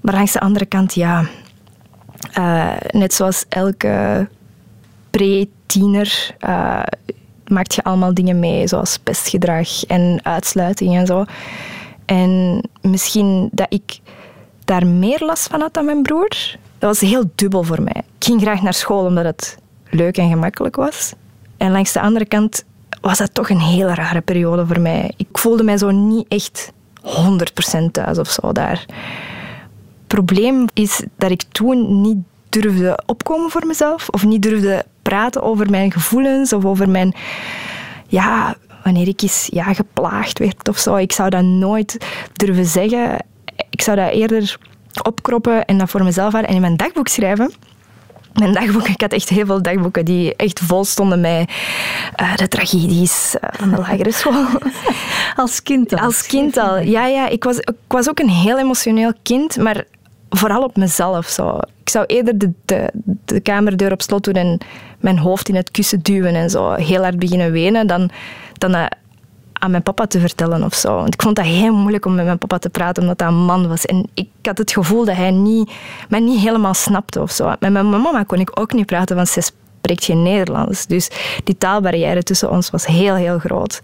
Maar 0.00 0.14
langs 0.14 0.32
de 0.32 0.40
andere 0.40 0.66
kant, 0.66 0.94
ja. 0.94 1.24
Uh, 2.38 2.72
net 2.90 3.14
zoals 3.14 3.44
elke 3.48 4.28
pre-tiener 5.10 6.34
uh, 6.40 6.82
maakt 7.46 7.74
je 7.74 7.84
allemaal 7.84 8.14
dingen 8.14 8.38
mee, 8.38 8.66
zoals 8.66 8.98
pestgedrag 8.98 9.84
en 9.84 10.20
uitsluiting 10.22 10.96
en 10.96 11.06
zo. 11.06 11.24
En 12.04 12.62
misschien 12.80 13.48
dat 13.52 13.66
ik 13.68 14.00
daar 14.64 14.86
meer 14.86 15.22
last 15.24 15.46
van 15.46 15.60
had 15.60 15.74
dan 15.74 15.84
mijn 15.84 16.02
broer. 16.02 16.28
Dat 16.78 16.98
was 16.98 17.10
heel 17.10 17.30
dubbel 17.34 17.62
voor 17.62 17.82
mij. 17.82 18.02
Ik 18.18 18.24
ging 18.24 18.40
graag 18.40 18.62
naar 18.62 18.74
school 18.74 19.04
omdat 19.06 19.24
het 19.24 19.58
leuk 19.90 20.16
en 20.16 20.28
gemakkelijk 20.28 20.76
was. 20.76 21.12
En 21.56 21.72
langs 21.72 21.92
de 21.92 22.00
andere 22.00 22.24
kant 22.24 22.64
was 23.00 23.18
dat 23.18 23.34
toch 23.34 23.50
een 23.50 23.60
hele 23.60 23.94
rare 23.94 24.20
periode 24.20 24.66
voor 24.66 24.80
mij. 24.80 25.12
Ik 25.16 25.26
voelde 25.32 25.62
mij 25.62 25.78
zo 25.78 25.90
niet 25.90 26.28
echt 26.28 26.72
100% 27.02 27.90
thuis 27.92 28.18
of 28.18 28.30
zo 28.30 28.52
daar. 28.52 28.86
Probleem 30.06 30.66
is 30.72 31.02
dat 31.16 31.30
ik 31.30 31.42
toen 31.42 32.00
niet 32.00 32.18
durfde 32.48 32.98
opkomen 33.06 33.50
voor 33.50 33.66
mezelf 33.66 34.08
of 34.08 34.24
niet 34.24 34.42
durfde 34.42 34.84
praten 35.02 35.42
over 35.42 35.70
mijn 35.70 35.92
gevoelens 35.92 36.52
of 36.52 36.64
over 36.64 36.88
mijn 36.88 37.14
ja, 38.06 38.56
wanneer 38.84 39.08
ik 39.08 39.22
eens 39.22 39.48
ja, 39.52 39.74
geplaagd 39.74 40.38
werd 40.38 40.68
of 40.68 40.78
zo. 40.78 40.96
Ik 40.96 41.12
zou 41.12 41.30
dat 41.30 41.42
nooit 41.42 42.06
durven 42.32 42.66
zeggen. 42.66 43.24
Ik 43.72 43.82
zou 43.82 43.96
dat 43.96 44.10
eerder 44.10 44.56
opkroppen 45.02 45.64
en 45.64 45.78
dat 45.78 45.90
voor 45.90 46.04
mezelf 46.04 46.32
houden 46.32 46.50
en 46.50 46.56
in 46.56 46.60
mijn 46.60 46.76
dagboek 46.76 47.08
schrijven. 47.08 47.52
Mijn 48.34 48.52
dagboeken, 48.52 48.92
ik 48.92 49.00
had 49.00 49.12
echt 49.12 49.28
heel 49.28 49.46
veel 49.46 49.62
dagboeken 49.62 50.04
die 50.04 50.36
echt 50.36 50.60
vol 50.60 50.84
stonden 50.84 51.20
met 51.20 51.50
uh, 52.20 52.36
de 52.36 52.48
tragedies 52.48 53.34
uh, 53.34 53.50
van 53.52 53.70
de 53.70 53.76
lagere 53.76 54.12
school. 54.12 54.46
Als 55.36 55.62
kind 55.62 55.92
al? 55.92 55.98
Als 55.98 56.26
kind 56.26 56.56
al, 56.56 56.78
ja. 56.78 57.06
ja 57.06 57.28
ik, 57.28 57.44
was, 57.44 57.56
ik 57.58 57.74
was 57.88 58.08
ook 58.08 58.18
een 58.18 58.30
heel 58.30 58.58
emotioneel 58.58 59.12
kind, 59.22 59.56
maar 59.56 59.84
vooral 60.30 60.62
op 60.62 60.76
mezelf. 60.76 61.26
Zo. 61.26 61.58
Ik 61.80 61.90
zou 61.90 62.04
eerder 62.06 62.38
de, 62.38 62.52
de, 62.64 62.90
de 63.24 63.40
kamerdeur 63.40 63.92
op 63.92 64.02
slot 64.02 64.24
doen 64.24 64.34
en 64.34 64.58
mijn 65.00 65.18
hoofd 65.18 65.48
in 65.48 65.54
het 65.54 65.70
kussen 65.70 66.02
duwen 66.02 66.34
en 66.34 66.50
zo 66.50 66.72
heel 66.72 67.02
hard 67.02 67.18
beginnen 67.18 67.52
wenen, 67.52 67.86
dan, 67.86 68.10
dan 68.52 68.72
dat 68.72 68.94
aan 69.62 69.70
mijn 69.70 69.82
papa 69.82 70.06
te 70.06 70.20
vertellen 70.20 70.62
of 70.64 70.74
zo. 70.74 70.94
Want 70.94 71.14
ik 71.14 71.22
vond 71.22 71.36
dat 71.36 71.44
heel 71.44 71.74
moeilijk 71.74 72.04
om 72.04 72.14
met 72.14 72.24
mijn 72.24 72.38
papa 72.38 72.58
te 72.58 72.70
praten, 72.70 73.02
omdat 73.02 73.20
hij 73.20 73.28
een 73.28 73.44
man 73.44 73.68
was. 73.68 73.86
En 73.86 74.08
ik 74.14 74.28
had 74.42 74.58
het 74.58 74.72
gevoel 74.72 75.04
dat 75.04 75.16
hij 75.16 75.30
niet, 75.30 75.72
mij 76.08 76.20
niet 76.20 76.40
helemaal 76.40 76.74
snapte 76.74 77.20
of 77.20 77.30
zo. 77.30 77.54
Met 77.60 77.72
mijn 77.72 77.90
mama 77.90 78.22
kon 78.22 78.38
ik 78.38 78.60
ook 78.60 78.72
niet 78.72 78.86
praten, 78.86 79.16
want 79.16 79.28
ze 79.28 79.40
spreekt 79.40 80.04
geen 80.04 80.22
Nederlands. 80.22 80.86
Dus 80.86 81.10
die 81.44 81.58
taalbarrière 81.58 82.22
tussen 82.22 82.50
ons 82.50 82.70
was 82.70 82.86
heel, 82.86 83.14
heel 83.14 83.38
groot. 83.38 83.80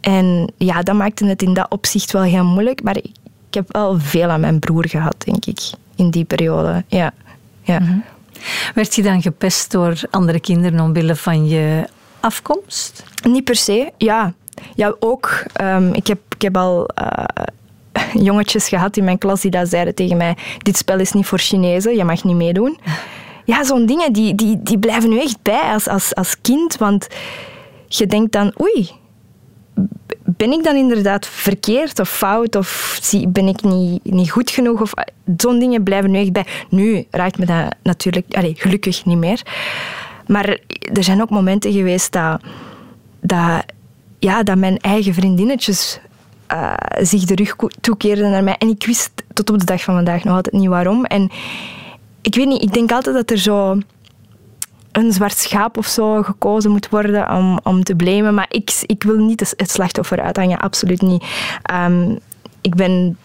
En 0.00 0.52
ja, 0.56 0.82
dat 0.82 0.94
maakte 0.94 1.26
het 1.26 1.42
in 1.42 1.54
dat 1.54 1.66
opzicht 1.68 2.12
wel 2.12 2.22
heel 2.22 2.44
moeilijk. 2.44 2.82
Maar 2.82 2.96
ik, 2.96 3.10
heb 3.50 3.72
wel 3.72 4.00
veel 4.00 4.28
aan 4.28 4.40
mijn 4.40 4.58
broer 4.58 4.88
gehad, 4.88 5.14
denk 5.18 5.44
ik, 5.44 5.60
in 5.96 6.10
die 6.10 6.24
periode. 6.24 6.84
Ja. 6.86 7.12
ja. 7.62 7.78
Mhm. 7.78 7.98
Werd 8.74 8.94
je 8.94 9.02
dan 9.02 9.22
gepest 9.22 9.70
door 9.70 10.00
andere 10.10 10.40
kinderen 10.40 10.80
omwille 10.80 11.16
van 11.16 11.48
je 11.48 11.88
afkomst? 12.20 13.04
Niet 13.22 13.44
per 13.44 13.56
se, 13.56 13.92
ja. 13.96 14.32
Ja, 14.74 14.94
ook. 14.98 15.42
Ehm, 15.52 15.92
ik, 15.92 16.06
heb, 16.06 16.18
ik 16.34 16.42
heb 16.42 16.56
al 16.56 16.88
uh, 17.00 17.24
jongetjes 18.28 18.68
gehad 18.68 18.96
in 18.96 19.04
mijn 19.04 19.18
klas 19.18 19.40
die 19.40 19.50
dat 19.50 19.68
zeiden 19.68 19.94
tegen 19.94 20.16
mij: 20.16 20.36
Dit 20.58 20.76
spel 20.76 20.98
is 20.98 21.12
niet 21.12 21.26
voor 21.26 21.38
Chinezen, 21.38 21.96
je 21.96 22.04
mag 22.04 22.24
niet 22.24 22.36
meedoen. 22.36 22.78
Ja, 23.44 23.64
zo'n 23.64 23.86
dingen 23.86 24.12
die, 24.12 24.34
die, 24.34 24.62
die 24.62 24.78
blijven 24.78 25.10
nu 25.10 25.20
echt 25.20 25.42
bij 25.42 25.72
als, 25.72 25.88
als, 25.88 26.14
als 26.14 26.40
kind. 26.40 26.76
Want 26.76 27.08
je 27.88 28.06
denkt 28.06 28.32
dan: 28.32 28.52
Oei, 28.60 28.90
ben 30.24 30.52
ik 30.52 30.64
dan 30.64 30.76
inderdaad 30.76 31.26
verkeerd 31.26 31.98
of 31.98 32.08
fout? 32.08 32.56
Of 32.56 33.00
ben 33.28 33.48
ik 33.48 33.62
niet, 33.62 34.04
niet 34.04 34.30
goed 34.30 34.50
genoeg? 34.50 34.80
Of, 34.80 34.92
eh, 34.92 35.04
zo'n 35.36 35.58
dingen 35.58 35.82
blijven 35.82 36.10
nu 36.10 36.18
echt 36.18 36.32
bij. 36.32 36.46
Nu 36.68 37.06
raakt 37.10 37.38
me 37.38 37.46
dat 37.46 37.74
natuurlijk 37.82 38.34
allez, 38.34 38.60
gelukkig 38.60 39.04
niet 39.04 39.18
meer. 39.18 39.42
Maar 40.26 40.58
er 40.92 41.04
zijn 41.04 41.22
ook 41.22 41.30
momenten 41.30 41.72
geweest 41.72 42.12
dat, 42.12 42.40
dat 43.20 43.64
ja, 44.22 44.42
dat 44.42 44.56
mijn 44.56 44.78
eigen 44.78 45.14
vriendinnetjes 45.14 46.00
uh, 46.52 46.74
zich 47.00 47.24
de 47.24 47.34
rug 47.34 47.56
toekeerden 47.80 48.30
naar 48.30 48.44
mij. 48.44 48.56
En 48.58 48.68
ik 48.68 48.86
wist 48.86 49.10
tot 49.32 49.50
op 49.50 49.58
de 49.58 49.64
dag 49.64 49.82
van 49.82 49.94
vandaag 49.94 50.24
nog 50.24 50.34
altijd 50.34 50.54
niet 50.54 50.68
waarom. 50.68 51.04
En 51.04 51.30
ik 52.20 52.34
weet 52.34 52.46
niet, 52.46 52.62
ik 52.62 52.72
denk 52.72 52.92
altijd 52.92 53.16
dat 53.16 53.30
er 53.30 53.38
zo 53.38 53.78
een 54.92 55.12
zwart 55.12 55.36
schaap 55.38 55.76
of 55.76 55.86
zo 55.86 56.22
gekozen 56.22 56.70
moet 56.70 56.88
worden 56.88 57.30
om, 57.30 57.60
om 57.62 57.84
te 57.84 57.94
blamen. 57.94 58.34
Maar 58.34 58.46
ik, 58.48 58.82
ik 58.86 59.02
wil 59.02 59.16
niet 59.16 59.54
het 59.56 59.70
slachtoffer 59.70 60.20
uithangen, 60.20 60.58
absoluut 60.58 61.02
niet. 61.02 61.24
Um, 61.74 62.18
ik 62.60 62.74
ben 62.74 63.16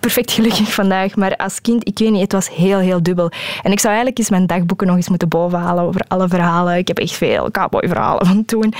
perfect 0.00 0.30
gelukkig 0.30 0.72
vandaag. 0.72 1.16
Maar 1.16 1.36
als 1.36 1.60
kind, 1.60 1.88
ik 1.88 1.98
weet 1.98 2.10
niet, 2.10 2.20
het 2.20 2.32
was 2.32 2.50
heel, 2.50 2.78
heel 2.78 3.02
dubbel. 3.02 3.30
En 3.62 3.72
ik 3.72 3.80
zou 3.80 3.88
eigenlijk 3.88 4.18
eens 4.18 4.30
mijn 4.30 4.46
dagboeken 4.46 4.86
nog 4.86 4.96
eens 4.96 5.08
moeten 5.08 5.28
bovenhalen 5.28 5.84
over 5.84 6.04
alle 6.08 6.28
verhalen. 6.28 6.76
Ik 6.76 6.88
heb 6.88 6.98
echt 6.98 7.12
veel 7.12 7.50
cowboy-verhalen 7.50 8.26
van 8.26 8.44
toen. 8.44 8.74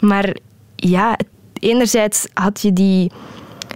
Maar 0.00 0.36
ja, 0.76 1.18
enerzijds 1.52 2.28
had 2.34 2.60
je 2.60 2.72
die, 2.72 3.10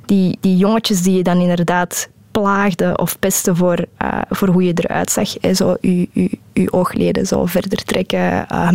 die, 0.06 0.38
die 0.40 0.56
jongetjes 0.56 1.02
die 1.02 1.16
je 1.16 1.22
dan 1.22 1.40
inderdaad 1.40 2.08
plaagde 2.30 2.96
of 2.96 3.18
pesten 3.18 3.56
voor, 3.56 3.84
uh, 4.02 4.18
voor 4.28 4.48
hoe 4.48 4.64
je 4.64 4.72
eruit 4.74 5.10
zag. 5.10 5.38
En 5.38 5.56
zo 5.56 5.76
je, 5.80 6.08
je, 6.12 6.38
je 6.52 6.72
oogleden 6.72 7.26
zo 7.26 7.46
verder 7.46 7.84
trekken, 7.84 8.46
uh, 8.52 8.68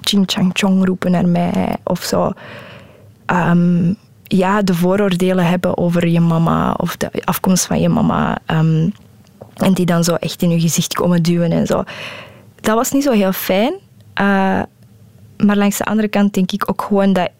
ching 0.00 0.22
chang 0.26 0.50
chong 0.52 0.84
roepen 0.84 1.10
naar 1.10 1.28
mij 1.28 1.76
of 1.84 2.02
zo. 2.02 2.32
Um, 3.26 3.96
ja, 4.22 4.62
de 4.62 4.74
vooroordelen 4.74 5.46
hebben 5.46 5.78
over 5.78 6.08
je 6.08 6.20
mama 6.20 6.72
of 6.72 6.96
de 6.96 7.10
afkomst 7.24 7.66
van 7.66 7.80
je 7.80 7.88
mama. 7.88 8.38
Um, 8.46 8.92
en 9.56 9.72
die 9.72 9.86
dan 9.86 10.04
zo 10.04 10.14
echt 10.14 10.42
in 10.42 10.50
je 10.50 10.60
gezicht 10.60 10.94
komen 10.94 11.22
duwen 11.22 11.52
en 11.52 11.66
zo. 11.66 11.84
Dat 12.60 12.74
was 12.74 12.90
niet 12.92 13.02
zo 13.02 13.12
heel 13.12 13.32
fijn. 13.32 13.72
Uh, 14.20 14.62
maar 15.36 15.56
langs 15.56 15.78
de 15.78 15.84
andere 15.84 16.08
kant 16.08 16.34
denk 16.34 16.52
ik 16.52 16.70
ook 16.70 16.82
gewoon 16.82 17.12
dat 17.12 17.30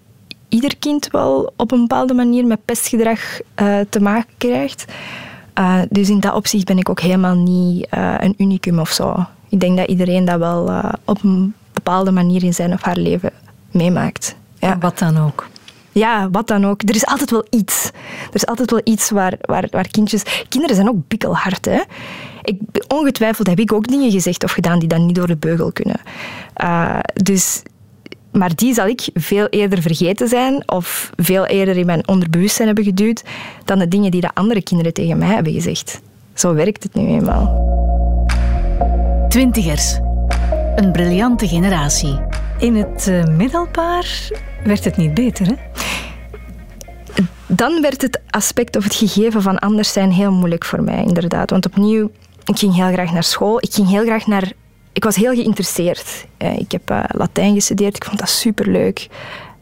ieder 0.48 0.76
kind 0.76 1.08
wel 1.10 1.52
op 1.56 1.72
een 1.72 1.80
bepaalde 1.80 2.14
manier 2.14 2.46
met 2.46 2.64
pestgedrag 2.64 3.20
uh, 3.62 3.78
te 3.88 4.00
maken 4.00 4.34
krijgt. 4.38 4.84
Uh, 5.58 5.80
dus 5.88 6.08
in 6.08 6.20
dat 6.20 6.34
opzicht 6.34 6.64
ben 6.64 6.78
ik 6.78 6.88
ook 6.88 7.00
helemaal 7.00 7.34
niet 7.34 7.86
uh, 7.94 8.14
een 8.18 8.34
unicum 8.38 8.78
of 8.78 8.90
zo. 8.90 9.26
Ik 9.48 9.60
denk 9.60 9.76
dat 9.76 9.88
iedereen 9.88 10.24
dat 10.24 10.38
wel 10.38 10.92
op 11.04 11.22
een 11.22 11.54
bepaalde 11.72 12.10
manier 12.10 12.44
in 12.44 12.54
zijn 12.54 12.72
of 12.72 12.82
haar 12.82 12.96
leven 12.96 13.30
meemaakt. 13.70 14.36
Ja. 14.58 14.78
Wat 14.78 14.98
dan 14.98 15.18
ook? 15.18 15.46
Ja, 15.92 16.30
wat 16.30 16.46
dan 16.46 16.66
ook. 16.66 16.82
Er 16.82 16.94
is 16.94 17.06
altijd 17.06 17.30
wel 17.30 17.46
iets. 17.50 17.90
Er 18.28 18.34
is 18.34 18.46
altijd 18.46 18.70
wel 18.70 18.80
iets 18.84 19.10
waar, 19.10 19.34
waar, 19.40 19.66
waar 19.70 19.88
kindjes... 19.88 20.44
Kinderen 20.48 20.76
zijn 20.76 20.88
ook 20.88 21.08
bikkelhard, 21.08 21.64
hè. 21.64 21.80
Ik, 22.42 22.60
ongetwijfeld 22.88 23.46
heb 23.46 23.58
ik 23.58 23.72
ook 23.72 23.86
dingen 23.86 24.10
gezegd 24.10 24.44
of 24.44 24.52
gedaan 24.52 24.78
die 24.78 24.88
dan 24.88 25.06
niet 25.06 25.14
door 25.14 25.26
de 25.26 25.36
beugel 25.36 25.72
kunnen. 25.72 26.00
dus 27.12 27.62
maar 28.36 28.54
die 28.54 28.74
zal 28.74 28.86
ik 28.86 29.08
veel 29.14 29.46
eerder 29.46 29.82
vergeten 29.82 30.28
zijn 30.28 30.62
of 30.70 31.10
veel 31.16 31.46
eerder 31.46 31.76
in 31.76 31.86
mijn 31.86 32.08
onderbewustzijn 32.08 32.66
hebben 32.66 32.84
geduwd 32.84 33.24
dan 33.64 33.78
de 33.78 33.88
dingen 33.88 34.10
die 34.10 34.20
de 34.20 34.34
andere 34.34 34.62
kinderen 34.62 34.92
tegen 34.92 35.18
mij 35.18 35.28
hebben 35.28 35.52
gezegd. 35.52 36.00
Zo 36.34 36.54
werkt 36.54 36.82
het 36.82 36.94
nu 36.94 37.06
eenmaal. 37.06 37.64
Twintigers. 39.28 39.98
Een 40.76 40.92
briljante 40.92 41.48
generatie. 41.48 42.20
In 42.58 42.76
het 42.76 43.06
uh, 43.08 43.24
middelbaar 43.24 44.30
werd 44.64 44.84
het 44.84 44.96
niet 44.96 45.14
beter, 45.14 45.46
hè? 45.46 45.54
Dan 47.46 47.82
werd 47.82 48.02
het 48.02 48.20
aspect 48.30 48.76
of 48.76 48.84
het 48.84 48.94
gegeven 48.94 49.42
van 49.42 49.58
anders 49.58 49.92
zijn 49.92 50.12
heel 50.12 50.32
moeilijk 50.32 50.64
voor 50.64 50.82
mij, 50.82 51.04
inderdaad. 51.04 51.50
Want 51.50 51.66
opnieuw, 51.66 52.10
ik 52.44 52.58
ging 52.58 52.74
heel 52.74 52.92
graag 52.92 53.12
naar 53.12 53.24
school. 53.24 53.58
Ik 53.58 53.74
ging 53.74 53.88
heel 53.88 54.04
graag 54.04 54.26
naar... 54.26 54.52
Ik 54.96 55.04
was 55.04 55.16
heel 55.16 55.34
geïnteresseerd. 55.34 56.26
Eh, 56.36 56.58
ik 56.58 56.72
heb 56.72 56.90
uh, 56.90 57.04
Latijn 57.08 57.54
gestudeerd. 57.54 57.96
Ik 57.96 58.04
vond 58.04 58.18
dat 58.18 58.28
superleuk. 58.28 59.08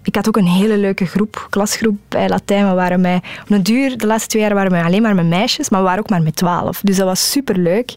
Ik 0.02 0.14
had 0.14 0.28
ook 0.28 0.36
een 0.36 0.46
hele 0.46 0.78
leuke 0.78 1.06
groep, 1.06 1.46
klasgroep 1.50 1.98
bij 2.08 2.28
Latijn. 2.28 2.68
We 2.68 2.74
waren 2.74 3.00
mij, 3.00 3.16
op 3.16 3.50
een 3.50 3.62
duur, 3.62 3.98
de 3.98 4.06
laatste 4.06 4.28
twee 4.28 4.42
jaar 4.42 4.54
waren 4.54 4.70
we 4.70 4.82
alleen 4.82 5.02
maar 5.02 5.14
met 5.14 5.26
meisjes, 5.26 5.68
maar 5.68 5.80
we 5.80 5.86
waren 5.86 6.00
ook 6.02 6.10
maar 6.10 6.22
met 6.22 6.36
twaalf. 6.36 6.80
Dus 6.80 6.96
dat 6.96 7.06
was 7.06 7.30
superleuk. 7.30 7.94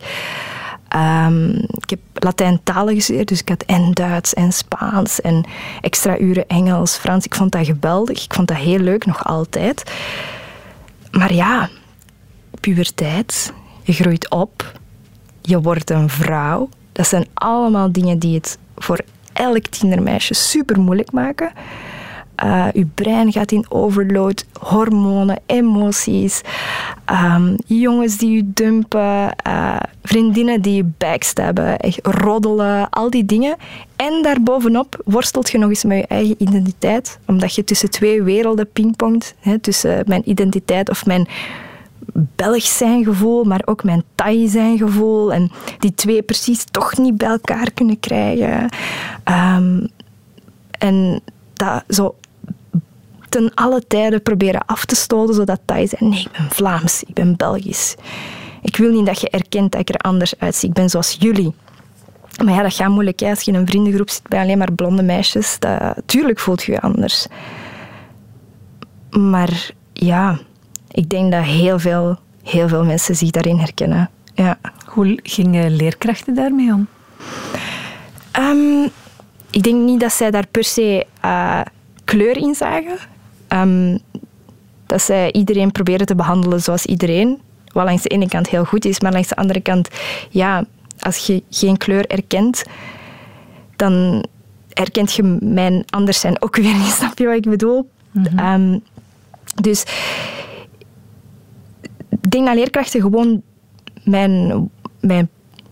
Um, 0.96 1.50
ik 1.56 1.90
heb 1.90 2.00
Latijn 2.14 2.60
talen 2.64 2.96
gestudeerd, 2.96 3.28
dus 3.28 3.40
ik 3.40 3.50
had 3.50 3.64
en 3.64 3.92
Duits 3.92 4.34
en 4.34 4.52
Spaans 4.52 5.22
en 5.22 5.46
extra 5.82 6.18
uren 6.18 6.48
Engels, 6.48 6.96
Frans. 6.96 7.26
Ik 7.26 7.36
vond 7.36 7.52
dat 7.52 7.66
geweldig. 7.66 8.24
Ik 8.24 8.34
vond 8.34 8.48
dat 8.48 8.58
heel 8.58 8.80
leuk, 8.80 9.06
nog 9.06 9.26
altijd. 9.26 9.92
Maar 11.12 11.34
ja, 11.34 11.70
puberteit, 12.60 13.54
je 13.84 13.94
groeit 13.94 14.30
op, 14.30 14.72
je 15.42 15.62
wordt 15.62 15.90
een 15.90 16.10
vrouw. 16.10 16.70
Dat 16.98 17.08
zijn 17.08 17.28
allemaal 17.34 17.92
dingen 17.92 18.20
die 18.20 18.36
het 18.36 18.58
voor 18.76 19.00
elk 19.34 19.68
tienermeisje 19.68 20.34
super 20.34 20.80
moeilijk 20.80 21.12
maken. 21.12 21.52
Uh, 22.44 22.66
uw 22.74 22.86
brein 22.96 23.32
gaat 23.32 23.52
in 23.52 23.66
overload, 23.70 24.46
hormonen, 24.60 25.40
emoties, 25.46 26.42
um, 27.12 27.56
jongens 27.66 28.18
die 28.18 28.32
je 28.36 28.54
dumpen, 28.54 29.36
uh, 29.48 29.80
vriendinnen 30.04 30.62
die 30.62 30.76
je 30.76 30.90
backstabben, 30.98 31.80
echt 31.80 32.00
roddelen, 32.02 32.90
al 32.90 33.10
die 33.10 33.26
dingen. 33.26 33.56
En 33.96 34.22
daarbovenop 34.22 35.02
worstelt 35.06 35.50
je 35.50 35.58
nog 35.58 35.70
eens 35.70 35.84
met 35.84 35.98
je 35.98 36.08
eigen 36.08 36.36
identiteit, 36.38 37.20
omdat 37.26 37.56
je 37.56 37.64
tussen 37.64 37.90
twee 37.90 38.24
werelden 38.24 38.72
pingpongt, 38.72 39.36
hè, 39.40 39.60
tussen 39.60 40.04
mijn 40.08 40.30
identiteit 40.30 40.90
of 40.90 41.06
mijn 41.06 41.28
Belg 42.14 42.64
zijn 42.64 43.04
gevoel, 43.04 43.44
maar 43.44 43.62
ook 43.66 43.84
mijn 43.84 44.04
Thai 44.16 44.48
zijn 44.48 44.78
gevoel. 44.78 45.34
En 45.34 45.52
die 45.80 45.94
twee 45.94 46.22
precies 46.22 46.64
toch 46.72 46.98
niet 46.98 47.18
bij 47.18 47.30
elkaar 47.30 47.72
kunnen 47.72 48.00
krijgen. 48.00 48.70
Um, 49.26 49.88
en 50.72 51.22
dat 51.54 51.84
zo 51.90 52.16
ten 53.30 53.52
alle 53.54 53.88
tijden 53.88 54.22
proberen 54.22 54.66
af 54.66 54.86
te 54.86 54.96
stoten, 54.96 55.36
zodat 55.36 55.60
Thai 55.66 55.88
zijn. 55.88 56.10
Nee, 56.10 56.20
ik 56.20 56.32
ben 56.32 56.50
Vlaams, 56.50 57.04
ik 57.04 57.14
ben 57.14 57.36
Belgisch. 57.36 57.96
Ik 58.62 58.78
wil 58.78 58.92
niet 58.92 59.06
dat 59.06 59.22
je 59.22 59.30
erkent 59.30 59.72
dat 59.72 59.82
ik 59.82 59.90
er 59.90 60.00
anders 60.00 60.40
uitzie. 60.40 60.70
Ik 60.70 60.76
ben 60.76 60.90
zoals 60.90 61.16
jullie. 61.20 61.54
Maar 62.44 62.54
ja, 62.54 62.62
dat 62.62 62.74
gaat 62.74 62.90
moeilijk. 62.90 63.22
Als 63.22 63.42
je 63.42 63.52
in 63.52 63.58
een 63.58 63.68
vriendengroep 63.68 64.10
zit 64.10 64.28
bij 64.28 64.42
alleen 64.42 64.58
maar 64.58 64.72
blonde 64.72 65.04
meisjes, 65.04 65.60
dat, 65.60 66.02
tuurlijk 66.06 66.40
voelt 66.40 66.64
je 66.64 66.72
je 66.72 66.82
anders. 66.82 67.28
Maar 69.10 69.72
ja, 69.94 70.40
ik 70.98 71.10
denk 71.10 71.32
dat 71.32 71.44
heel 71.44 71.80
veel, 71.80 72.18
heel 72.44 72.68
veel 72.68 72.84
mensen 72.84 73.16
zich 73.16 73.30
daarin 73.30 73.58
herkennen. 73.58 74.10
Ja. 74.34 74.58
Hoe 74.86 75.20
gingen 75.24 75.76
leerkrachten 75.76 76.36
daarmee 76.36 76.74
om? 76.74 76.88
Um, 78.40 78.90
ik 79.50 79.64
denk 79.64 79.84
niet 79.84 80.00
dat 80.00 80.14
zij 80.14 80.32
daar 80.32 80.48
per 80.48 80.64
se 80.64 81.06
uh, 81.26 81.62
kleur 82.04 82.38
in 82.38 82.56
zagen. 82.56 82.98
Um, 83.50 84.00
dat 84.86 85.02
zij 85.02 85.32
iedereen 85.32 85.72
proberen 85.72 86.06
te 86.06 86.16
behandelen 86.16 86.62
zoals 86.62 86.86
iedereen. 86.86 87.42
Wat 87.74 87.86
langs 87.86 88.04
de 88.04 88.10
ene 88.10 88.28
kant 88.28 88.50
heel 88.50 88.66
goed 88.66 88.86
is, 88.86 89.00
maar 89.00 89.12
langs 89.12 89.28
de 89.28 89.36
andere 89.36 89.62
kant, 89.62 89.90
ja, 90.30 90.66
als 91.00 91.18
je 91.18 91.44
geen 91.50 91.78
kleur 91.78 92.08
erkent, 92.08 92.64
dan 93.76 94.26
herkent 94.74 95.14
je 95.14 95.38
mijn 95.42 95.84
anders 95.90 96.20
zijn 96.20 96.42
ook 96.42 96.56
weer 96.66 96.76
niet. 96.76 96.94
Snap 96.94 97.18
je 97.18 97.26
wat 97.26 97.36
ik 97.36 97.50
bedoel? 97.50 97.90
Mm 98.12 98.40
um, 98.40 98.82
dus 99.62 99.84
denk 102.32 102.46
dat 102.46 102.56
leerkrachten 102.56 103.02
gewoon 103.02 103.42
mijn, 104.04 104.70
mijn 105.00 105.30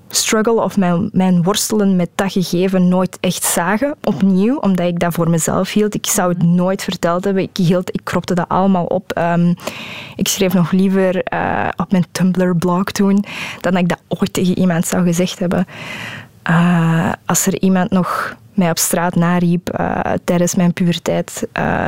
struggle 0.09 0.61
of 0.61 0.77
mijn, 0.77 1.09
mijn 1.13 1.43
worstelen 1.43 1.95
met 1.95 2.09
dat 2.15 2.31
gegeven 2.31 2.87
nooit 2.87 3.17
echt 3.19 3.43
zagen. 3.43 3.95
Opnieuw, 4.03 4.57
omdat 4.57 4.87
ik 4.87 4.99
dat 4.99 5.13
voor 5.13 5.29
mezelf 5.29 5.73
hield. 5.73 5.93
Ik 5.95 6.05
zou 6.05 6.33
het 6.33 6.43
nooit 6.43 6.83
verteld 6.83 7.23
hebben. 7.23 7.43
Ik, 7.43 7.57
hield, 7.57 7.93
ik 7.93 8.01
kropte 8.03 8.33
dat 8.33 8.49
allemaal 8.49 8.85
op. 8.85 9.17
Um, 9.17 9.55
ik 10.15 10.27
schreef 10.27 10.53
nog 10.53 10.71
liever 10.71 11.33
uh, 11.33 11.67
op 11.75 11.91
mijn 11.91 12.05
Tumblr-blog 12.11 12.83
toen 12.83 13.25
dan 13.61 13.73
dat 13.73 13.81
ik 13.81 13.89
dat 13.89 14.01
ooit 14.07 14.33
tegen 14.33 14.57
iemand 14.57 14.87
zou 14.87 15.03
gezegd 15.03 15.39
hebben. 15.39 15.65
Uh, 16.49 17.11
als 17.25 17.45
er 17.45 17.61
iemand 17.61 17.91
nog 17.91 18.35
mij 18.53 18.69
op 18.69 18.77
straat 18.77 19.15
nariep 19.15 19.79
uh, 19.79 19.99
tijdens 20.23 20.55
mijn 20.55 20.73
puberteit. 20.73 21.47
Uh, 21.57 21.87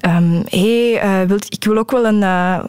um, 0.00 0.42
hey, 0.48 1.04
uh, 1.04 1.36
ik 1.48 1.64
wil 1.64 1.78
ook 1.78 1.90
wel 1.90 2.06
een 2.06 2.22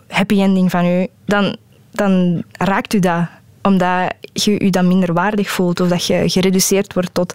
happy 0.07 0.41
ending 0.41 0.71
van 0.71 0.85
u. 0.85 1.07
Dan, 1.25 1.55
dan 1.91 2.43
raakt 2.51 2.93
u 2.93 2.99
dat 2.99 3.25
omdat 3.63 4.13
je 4.33 4.63
je 4.63 4.71
dan 4.71 4.87
minder 4.87 5.13
waardig 5.13 5.49
voelt 5.49 5.79
of 5.79 5.87
dat 5.87 6.05
je 6.05 6.29
gereduceerd 6.29 6.93
wordt 6.93 7.13
tot 7.13 7.33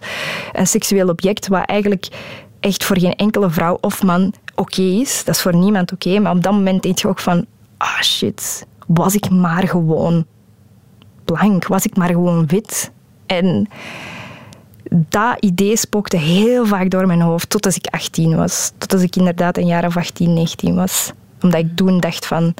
een 0.53 0.67
seksueel 0.67 1.09
object 1.09 1.47
wat 1.47 1.65
eigenlijk 1.65 2.07
echt 2.59 2.83
voor 2.83 2.99
geen 2.99 3.15
enkele 3.15 3.49
vrouw 3.49 3.77
of 3.81 4.03
man 4.03 4.33
oké 4.55 4.81
is. 4.81 5.23
Dat 5.23 5.35
is 5.35 5.41
voor 5.41 5.55
niemand 5.55 5.91
oké, 5.91 6.19
maar 6.19 6.35
op 6.35 6.43
dat 6.43 6.53
moment 6.53 6.83
denk 6.83 6.99
je 6.99 7.07
ook 7.07 7.19
van 7.19 7.45
ah 7.77 8.01
shit, 8.01 8.65
was 8.87 9.15
ik 9.15 9.29
maar 9.29 9.67
gewoon 9.67 10.25
blank, 11.25 11.67
was 11.67 11.85
ik 11.85 11.97
maar 11.97 12.09
gewoon 12.09 12.47
wit. 12.47 12.91
En 13.29 13.67
dat 14.89 15.37
idee 15.39 15.77
spookte 15.77 16.17
heel 16.17 16.65
vaak 16.65 16.89
door 16.89 17.07
mijn 17.07 17.21
hoofd 17.21 17.49
tot 17.49 17.65
als 17.65 17.75
ik 17.75 17.85
18 17.85 18.35
was. 18.35 18.71
Tot 18.77 18.93
als 18.93 19.01
ik 19.01 19.15
inderdaad 19.15 19.57
een 19.57 19.67
jaar 19.67 19.85
of 19.85 19.97
18, 19.97 20.33
19 20.33 20.75
was. 20.75 21.11
Omdat 21.41 21.59
ik 21.59 21.75
toen 21.75 21.99
dacht 21.99 22.25
van, 22.25 22.53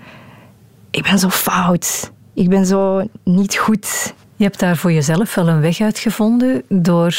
ik 0.92 1.04
ben 1.04 1.20
zo 1.20 1.30
fout 1.30 2.12
ik 2.40 2.50
ben 2.50 2.66
zo 2.66 3.08
niet 3.24 3.58
goed. 3.58 4.14
Je 4.36 4.44
hebt 4.44 4.60
daar 4.60 4.78
voor 4.78 4.92
jezelf 4.92 5.36
wel 5.36 5.48
een 5.48 5.62
weg 5.62 5.82
uitgevonden 5.82 6.64
door 6.68 7.16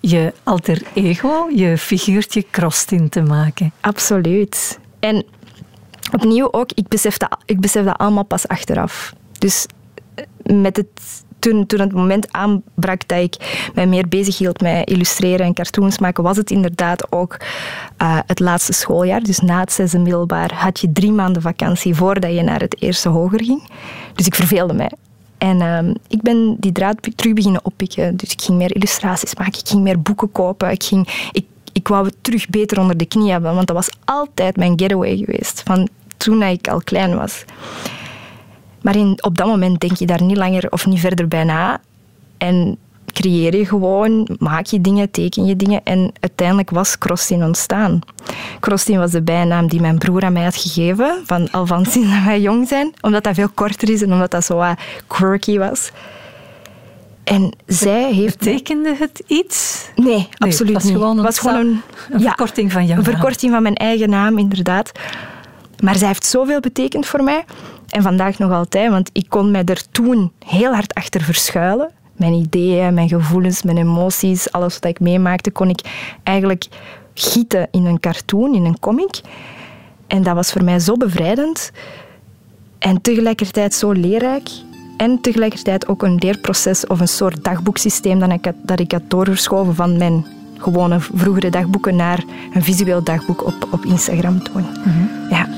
je 0.00 0.32
alter 0.42 0.82
ego, 0.94 1.48
je 1.54 1.78
figuurtje 1.78 2.42
Krostin 2.50 3.08
te 3.08 3.22
maken. 3.22 3.72
Absoluut. 3.80 4.78
En 4.98 5.24
opnieuw 6.12 6.52
ook, 6.52 6.72
ik 6.74 6.88
besef 6.88 7.16
dat, 7.16 7.36
ik 7.44 7.60
besef 7.60 7.84
dat 7.84 7.98
allemaal 7.98 8.24
pas 8.24 8.48
achteraf. 8.48 9.12
Dus 9.38 9.66
eh, 10.14 10.24
met 10.54 10.76
het 10.76 11.24
toen, 11.38 11.66
toen 11.66 11.80
het 11.80 11.92
moment 11.92 12.32
aanbrak 12.32 13.08
dat 13.08 13.18
ik 13.18 13.70
mij 13.74 13.86
meer 13.86 14.08
bezig 14.08 14.38
hield 14.38 14.60
met 14.60 14.90
illustreren 14.90 15.46
en 15.46 15.54
cartoons 15.54 15.98
maken, 15.98 16.22
was 16.22 16.36
het 16.36 16.50
inderdaad 16.50 17.12
ook 17.12 17.36
uh, 18.02 18.18
het 18.26 18.40
laatste 18.40 18.72
schooljaar. 18.72 19.22
Dus 19.22 19.38
na 19.38 19.60
het 19.60 19.72
zesde 19.72 19.98
middelbaar 19.98 20.54
had 20.54 20.80
je 20.80 20.92
drie 20.92 21.12
maanden 21.12 21.42
vakantie 21.42 21.94
voordat 21.94 22.34
je 22.34 22.42
naar 22.42 22.60
het 22.60 22.82
eerste 22.82 23.08
hoger 23.08 23.44
ging. 23.44 23.62
Dus 24.14 24.26
ik 24.26 24.34
verveelde 24.34 24.74
mij. 24.74 24.92
En 25.38 25.60
uh, 25.60 25.94
ik 26.08 26.22
ben 26.22 26.56
die 26.60 26.72
draad 26.72 27.08
terug 27.16 27.32
beginnen 27.32 27.64
oppikken. 27.64 28.16
Dus 28.16 28.32
ik 28.32 28.42
ging 28.42 28.58
meer 28.58 28.74
illustraties 28.74 29.34
maken, 29.34 29.60
ik 29.60 29.68
ging 29.68 29.82
meer 29.82 30.02
boeken 30.02 30.32
kopen. 30.32 30.70
Ik, 30.70 30.82
ging, 30.82 31.28
ik, 31.32 31.44
ik 31.72 31.88
wou 31.88 32.06
het 32.06 32.16
terug 32.20 32.48
beter 32.48 32.80
onder 32.80 32.96
de 32.96 33.06
knie 33.06 33.30
hebben, 33.30 33.54
want 33.54 33.66
dat 33.66 33.76
was 33.76 33.90
altijd 34.04 34.56
mijn 34.56 34.78
getaway 34.80 35.16
geweest. 35.16 35.62
Van 35.64 35.88
toen 36.16 36.42
ik 36.42 36.68
al 36.68 36.80
klein 36.84 37.16
was. 37.16 37.44
Maar 38.82 38.96
in, 38.96 39.18
op 39.20 39.38
dat 39.38 39.46
moment 39.46 39.80
denk 39.80 39.96
je 39.96 40.06
daar 40.06 40.22
niet 40.22 40.36
langer 40.36 40.70
of 40.70 40.86
niet 40.86 41.00
verder 41.00 41.28
bij 41.28 41.44
na. 41.44 41.80
En 42.38 42.78
creëer 43.12 43.56
je 43.56 43.66
gewoon, 43.66 44.28
maak 44.38 44.66
je 44.66 44.80
dingen, 44.80 45.10
teken 45.10 45.44
je 45.44 45.56
dingen. 45.56 45.80
En 45.84 46.12
uiteindelijk 46.20 46.70
was 46.70 46.98
Crossin 46.98 47.44
ontstaan. 47.44 48.00
Crossin 48.60 48.98
was 48.98 49.10
de 49.10 49.22
bijnaam 49.22 49.68
die 49.68 49.80
mijn 49.80 49.98
broer 49.98 50.24
aan 50.24 50.32
mij 50.32 50.44
had 50.44 50.56
gegeven, 50.56 51.22
van, 51.24 51.50
al 51.50 51.66
van 51.66 51.86
sinds 51.90 52.10
dat 52.10 52.24
wij 52.24 52.40
jong 52.40 52.68
zijn. 52.68 52.94
Omdat 53.00 53.24
dat 53.24 53.34
veel 53.34 53.48
korter 53.54 53.90
is 53.90 54.02
en 54.02 54.12
omdat 54.12 54.30
dat 54.30 54.44
zo 54.44 54.74
quirky 55.06 55.58
was. 55.58 55.90
En 57.24 57.52
zij 57.66 58.12
heeft... 58.12 58.38
Betekende 58.38 58.94
het 58.98 59.22
iets? 59.26 59.88
Nee, 59.94 60.28
absoluut 60.38 60.72
was 60.72 60.82
niet. 60.82 60.92
Gewoon 60.92 61.16
het 61.16 61.26
was 61.26 61.38
gewoon 61.38 61.56
een, 61.56 61.82
een 62.10 62.20
verkorting 62.20 62.72
van 62.72 62.86
jouw 62.86 62.98
Een 62.98 63.04
verkorting 63.04 63.52
van 63.52 63.62
mijn 63.62 63.74
eigen 63.74 64.10
naam, 64.10 64.38
inderdaad. 64.38 64.92
Maar 65.82 65.96
zij 65.96 66.06
heeft 66.06 66.24
zoveel 66.26 66.60
betekend 66.60 67.06
voor 67.06 67.22
mij. 67.22 67.44
En 67.88 68.02
vandaag 68.02 68.38
nog 68.38 68.52
altijd, 68.52 68.90
want 68.90 69.10
ik 69.12 69.24
kon 69.28 69.50
mij 69.50 69.64
er 69.64 69.90
toen 69.90 70.32
heel 70.46 70.72
hard 70.72 70.94
achter 70.94 71.22
verschuilen. 71.22 71.90
Mijn 72.16 72.32
ideeën, 72.32 72.94
mijn 72.94 73.08
gevoelens, 73.08 73.62
mijn 73.62 73.76
emoties, 73.76 74.52
alles 74.52 74.74
wat 74.74 74.84
ik 74.84 75.00
meemaakte, 75.00 75.50
kon 75.50 75.68
ik 75.68 75.80
eigenlijk 76.22 76.66
gieten 77.14 77.68
in 77.70 77.84
een 77.84 78.00
cartoon, 78.00 78.54
in 78.54 78.64
een 78.64 78.78
comic. 78.78 79.20
En 80.06 80.22
dat 80.22 80.34
was 80.34 80.52
voor 80.52 80.64
mij 80.64 80.78
zo 80.78 80.96
bevrijdend 80.96 81.70
en 82.78 83.00
tegelijkertijd 83.00 83.74
zo 83.74 83.92
leerrijk. 83.92 84.50
En 84.96 85.20
tegelijkertijd 85.20 85.88
ook 85.88 86.02
een 86.02 86.14
leerproces 86.14 86.86
of 86.86 87.00
een 87.00 87.08
soort 87.08 87.44
dagboeksysteem 87.44 88.18
dat 88.18 88.32
ik 88.32 88.44
had, 88.44 88.54
dat 88.62 88.80
ik 88.80 88.92
had 88.92 89.02
doorgeschoven 89.08 89.74
van 89.74 89.96
mijn 89.96 90.26
gewone 90.56 91.00
vroegere 91.00 91.50
dagboeken 91.50 91.96
naar 91.96 92.24
een 92.54 92.62
visueel 92.62 93.02
dagboek 93.02 93.46
op, 93.46 93.68
op 93.70 93.84
Instagram 93.84 94.42
toen. 94.42 94.66
Mm 94.84 95.08
Ja. 95.30 95.57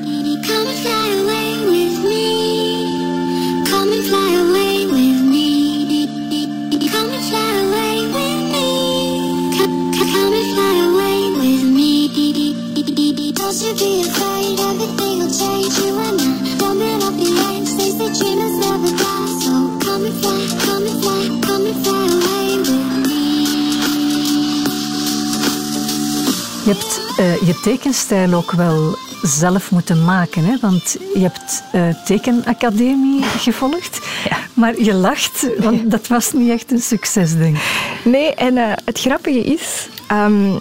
Je 26.65 26.77
hebt 26.77 27.01
eh, 27.19 27.47
je 27.47 27.61
tekenstijl 27.63 28.35
ook 28.35 28.53
wel 28.53 28.97
zelf 29.23 29.71
moeten 29.71 30.05
maken, 30.05 30.45
hè? 30.45 30.57
want 30.61 30.97
je 31.15 31.21
hebt 31.21 31.63
uh, 31.75 32.05
tekenacademie 32.05 33.23
gevolgd, 33.23 33.99
ja. 34.31 34.37
maar 34.55 34.81
je 34.83 34.95
lacht, 34.95 35.47
want 35.59 35.91
dat 35.91 36.07
was 36.07 36.33
niet 36.33 36.51
echt 36.51 36.73
een 36.73 36.81
succesding. 36.81 37.59
Nee, 38.05 38.35
en 38.35 38.57
eh, 38.57 38.73
het 38.85 39.01
grappige 39.01 39.41
is, 39.41 39.89
ehm, 40.07 40.59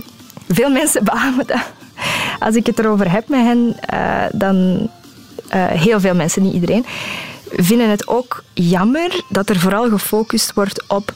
veel 0.47 0.69
mensen 0.69 1.03
beamen 1.11 1.47
dat. 1.47 1.71
Als 2.39 2.55
ik 2.55 2.65
het 2.65 2.79
erover 2.79 3.11
heb 3.11 3.27
met 3.27 3.39
hen, 3.39 3.75
dan 4.31 4.89
heel 5.57 5.99
veel 5.99 6.15
mensen, 6.15 6.43
niet 6.43 6.53
iedereen, 6.53 6.85
vinden 7.51 7.89
het 7.89 8.07
ook 8.07 8.43
jammer 8.53 9.21
dat 9.29 9.49
er 9.49 9.59
vooral 9.59 9.89
gefocust 9.89 10.53
wordt 10.53 10.83
op 10.87 11.13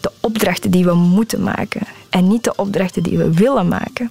de 0.00 0.10
opdrachten 0.20 0.70
die 0.70 0.84
we 0.84 0.94
moeten 0.94 1.42
maken 1.42 1.80
en 2.10 2.28
niet 2.28 2.44
de 2.44 2.54
opdrachten 2.56 3.02
die 3.02 3.18
we 3.18 3.32
willen 3.32 3.68
maken. 3.68 4.10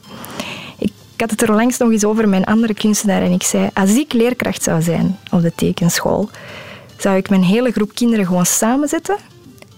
Ik 0.78 0.92
had 1.18 1.30
het 1.32 1.42
er 1.42 1.56
langs 1.56 1.78
nog 1.78 1.92
eens 1.92 2.06
over 2.06 2.30
mijn 2.30 2.46
andere 2.46 2.74
kunstenaar 2.74 3.22
en 3.22 3.32
ik 3.32 3.44
zei, 3.44 3.70
als 3.74 3.96
ik 3.96 4.14
leerkracht 4.14 4.64
zou 4.64 4.82
zijn 4.82 5.20
op 5.32 5.42
de 5.42 5.52
tekenschool, 5.56 6.30
zou 6.98 7.18
ik 7.18 7.30
mijn 7.30 7.44
hele 7.44 7.72
groep 7.72 7.94
kinderen 7.94 8.26
gewoon 8.26 8.46
samenzetten. 8.46 9.16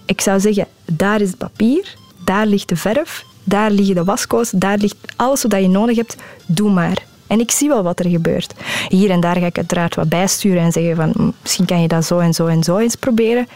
Ik 0.04 0.20
zou 0.20 0.40
zeggen, 0.40 0.66
daar 0.84 1.20
is 1.20 1.28
het 1.28 1.38
papier, 1.38 1.94
daar 2.24 2.46
ligt 2.46 2.68
de 2.68 2.76
verf, 2.76 3.24
daar 3.44 3.70
liggen 3.70 3.94
de 3.94 4.04
waskoos, 4.04 4.50
daar 4.50 4.78
ligt 4.78 4.96
alles 5.16 5.42
wat 5.42 5.60
je 5.60 5.68
nodig 5.68 5.96
hebt, 5.96 6.16
doe 6.46 6.70
maar. 6.70 7.02
En 7.26 7.40
ik 7.40 7.50
zie 7.50 7.68
wel 7.68 7.82
wat 7.82 7.98
er 7.98 8.10
gebeurt. 8.10 8.54
Hier 8.88 9.10
en 9.10 9.20
daar 9.20 9.36
ga 9.36 9.46
ik 9.46 9.56
uiteraard 9.56 9.94
wat 9.94 10.08
bijsturen 10.08 10.62
en 10.62 10.72
zeggen 10.72 10.96
van 10.96 11.32
misschien 11.42 11.66
kan 11.66 11.82
je 11.82 11.88
dat 11.88 12.04
zo 12.04 12.18
en 12.18 12.34
zo 12.34 12.46
en 12.46 12.62
zo 12.62 12.76
eens 12.76 12.96
proberen. 12.96 13.48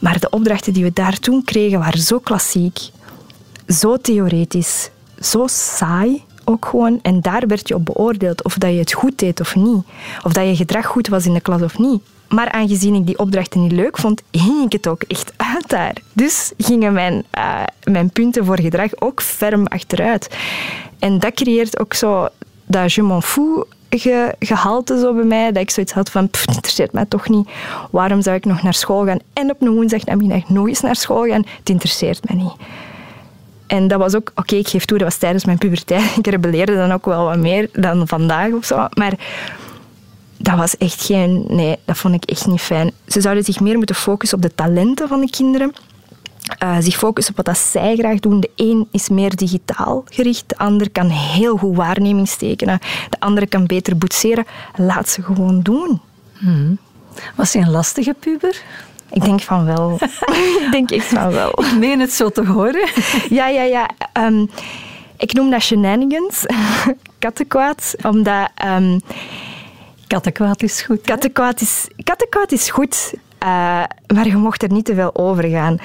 Maar 0.00 0.20
de 0.20 0.30
opdrachten 0.30 0.72
die 0.72 0.84
we 0.84 0.92
daar 0.92 1.18
toen 1.18 1.44
kregen 1.44 1.78
waren 1.78 2.00
zo 2.00 2.18
klassiek, 2.18 2.78
zo 3.68 3.96
theoretisch, 3.96 4.90
zo 5.20 5.46
saai 5.46 6.22
ook 6.44 6.66
gewoon. 6.66 6.98
En 7.02 7.20
daar 7.20 7.46
werd 7.46 7.68
je 7.68 7.74
op 7.74 7.84
beoordeeld 7.84 8.44
of 8.44 8.54
dat 8.54 8.70
je 8.70 8.78
het 8.78 8.92
goed 8.92 9.18
deed 9.18 9.40
of 9.40 9.54
niet. 9.54 9.84
Of 10.22 10.32
dat 10.32 10.46
je 10.46 10.56
gedrag 10.56 10.86
goed 10.86 11.08
was 11.08 11.26
in 11.26 11.34
de 11.34 11.40
klas 11.40 11.62
of 11.62 11.78
niet. 11.78 12.02
Maar 12.28 12.50
aangezien 12.50 12.94
ik 12.94 13.06
die 13.06 13.18
opdrachten 13.18 13.62
niet 13.62 13.72
leuk 13.72 13.98
vond, 13.98 14.22
ging 14.30 14.64
ik 14.64 14.72
het 14.72 14.88
ook 14.88 15.02
echt 15.02 15.32
uit 15.36 15.68
daar. 15.68 15.94
Dus 16.12 16.52
gingen 16.56 16.92
mijn, 16.92 17.24
uh, 17.38 17.62
mijn 17.84 18.10
punten 18.10 18.44
voor 18.44 18.60
gedrag 18.60 18.90
ook 18.98 19.22
ferm 19.22 19.66
achteruit. 19.66 20.36
En 20.98 21.18
dat 21.18 21.34
creëert 21.34 21.78
ook 21.78 21.94
zo 21.94 22.28
dat 22.72 22.92
je 22.92 23.02
m'en 23.02 23.22
gehalte 24.38 24.98
zo 24.98 25.14
bij 25.14 25.24
mij, 25.24 25.52
dat 25.52 25.62
ik 25.62 25.70
zoiets 25.70 25.92
had 25.92 26.10
van, 26.10 26.22
het 26.22 26.44
interesseert 26.46 26.92
mij 26.92 27.04
toch 27.04 27.28
niet. 27.28 27.48
Waarom 27.90 28.22
zou 28.22 28.36
ik 28.36 28.44
nog 28.44 28.62
naar 28.62 28.74
school 28.74 29.04
gaan 29.04 29.18
en 29.32 29.50
op 29.50 29.62
een 29.62 29.74
woensdag 29.74 30.04
namiddag 30.04 30.48
nog 30.48 30.68
eens 30.68 30.80
naar 30.80 30.96
school 30.96 31.26
gaan? 31.26 31.44
Het 31.58 31.68
interesseert 31.68 32.28
mij 32.28 32.42
niet. 32.42 32.52
En 33.66 33.88
dat 33.88 33.98
was 33.98 34.14
ook, 34.14 34.32
oké, 34.34 34.54
ik 34.54 34.68
geef 34.68 34.84
toe, 34.84 34.98
dat 34.98 35.08
was 35.08 35.16
tijdens 35.16 35.44
mijn 35.44 35.58
puberteit. 35.58 36.16
Ik 36.18 36.26
rebelleerde 36.26 36.74
dan 36.74 36.92
ook 36.92 37.04
wel 37.04 37.24
wat 37.24 37.38
meer 37.38 37.68
dan 37.72 38.08
vandaag 38.08 38.52
of 38.52 38.64
zo. 38.64 38.86
Maar 38.94 39.12
dat 40.36 40.56
was 40.56 40.76
echt 40.76 41.04
geen, 41.04 41.44
nee, 41.48 41.76
dat 41.84 41.96
vond 41.96 42.14
ik 42.14 42.24
echt 42.24 42.46
niet 42.46 42.60
fijn. 42.60 42.92
Ze 43.06 43.20
zouden 43.20 43.44
zich 43.44 43.60
meer 43.60 43.76
moeten 43.76 43.94
focussen 43.94 44.36
op 44.36 44.42
de 44.42 44.54
talenten 44.54 45.08
van 45.08 45.20
de 45.20 45.30
kinderen 45.30 45.72
uh, 46.62 46.76
zich 46.80 46.96
focussen 46.96 47.36
op 47.36 47.44
wat 47.44 47.54
dat 47.54 47.64
zij 47.64 47.96
graag 47.96 48.18
doen. 48.18 48.40
De 48.40 48.50
een 48.56 48.88
is 48.90 49.08
meer 49.08 49.36
digitaal 49.36 50.04
gericht, 50.10 50.48
de 50.48 50.58
ander 50.58 50.90
kan 50.90 51.08
heel 51.08 51.56
goed 51.56 51.76
waarnemingstekenen, 51.76 52.78
de 53.10 53.20
andere 53.20 53.46
kan 53.46 53.66
beter 53.66 53.96
boetseren. 53.96 54.46
Laat 54.76 55.08
ze 55.08 55.22
gewoon 55.22 55.60
doen. 55.62 56.00
Hmm. 56.32 56.78
Was 57.34 57.52
hij 57.52 57.62
een 57.62 57.70
lastige 57.70 58.14
puber? 58.18 58.62
Ik 59.10 59.24
denk 59.24 59.40
van 59.40 59.64
wel. 59.64 59.98
ik 60.64 60.68
denk 60.70 60.90
echt 60.90 61.06
van 61.06 61.30
wel. 61.30 61.64
Ik 61.64 61.78
meen 61.78 62.00
het 62.00 62.12
zo 62.12 62.30
te 62.30 62.46
horen. 62.46 62.88
ja, 63.38 63.48
ja, 63.48 63.62
ja. 63.62 63.90
Um, 64.18 64.50
ik 65.16 65.32
noem 65.32 65.50
dat 65.50 65.62
shenanigans, 65.62 66.46
kattenkwaad, 67.18 67.94
omdat... 68.02 68.50
Um, 68.64 69.00
kattenkwaad 70.06 70.62
is 70.62 70.82
goed. 70.82 71.00
Kattenkwaad 71.00 71.60
is, 71.60 71.88
kattenkwaad 72.02 72.52
is 72.52 72.70
goed, 72.70 73.14
uh, 73.42 73.48
maar 74.14 74.26
je 74.26 74.36
mocht 74.36 74.62
er 74.62 74.72
niet 74.72 74.84
te 74.84 74.94
veel 74.94 75.16
over 75.16 75.48
gaan. 75.48 75.78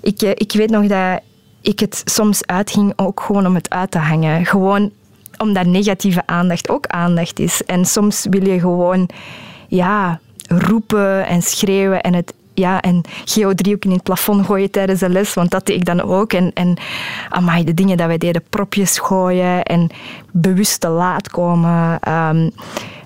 Ik, 0.00 0.22
eh, 0.22 0.30
ik 0.30 0.52
weet 0.52 0.70
nog 0.70 0.86
dat 0.86 1.20
ik 1.60 1.80
het 1.80 2.02
soms 2.04 2.46
uitging 2.46 2.92
ook 2.96 3.20
gewoon 3.20 3.46
om 3.46 3.54
het 3.54 3.70
uit 3.70 3.90
te 3.90 3.98
hangen. 3.98 4.46
Gewoon 4.46 4.90
omdat 5.38 5.66
negatieve 5.66 6.22
aandacht 6.26 6.68
ook 6.68 6.86
aandacht 6.86 7.38
is. 7.38 7.64
En 7.64 7.84
soms 7.84 8.26
wil 8.30 8.46
je 8.46 8.60
gewoon 8.60 9.08
ja, 9.68 10.20
roepen 10.48 11.26
en 11.26 11.42
schreeuwen 11.42 12.00
en 12.00 12.14
het 12.14 12.34
ja, 12.54 12.80
en 12.80 13.02
geodriehoeken 13.24 13.90
in 13.90 13.96
het 13.96 14.04
plafond 14.04 14.46
gooien 14.46 14.70
tijdens 14.70 15.00
de 15.00 15.08
les, 15.08 15.34
want 15.34 15.50
dat 15.50 15.66
deed 15.66 15.76
ik 15.76 15.84
dan 15.84 16.00
ook. 16.00 16.32
En, 16.32 16.50
en 16.54 16.76
amai, 17.28 17.64
de 17.64 17.74
dingen 17.74 17.96
dat 17.96 18.06
wij 18.06 18.18
deden, 18.18 18.42
propjes 18.50 18.98
gooien 18.98 19.62
en 19.62 19.90
bewust 20.30 20.80
te 20.80 20.88
laat 20.88 21.30
komen. 21.30 21.98
Ehm, 22.00 22.50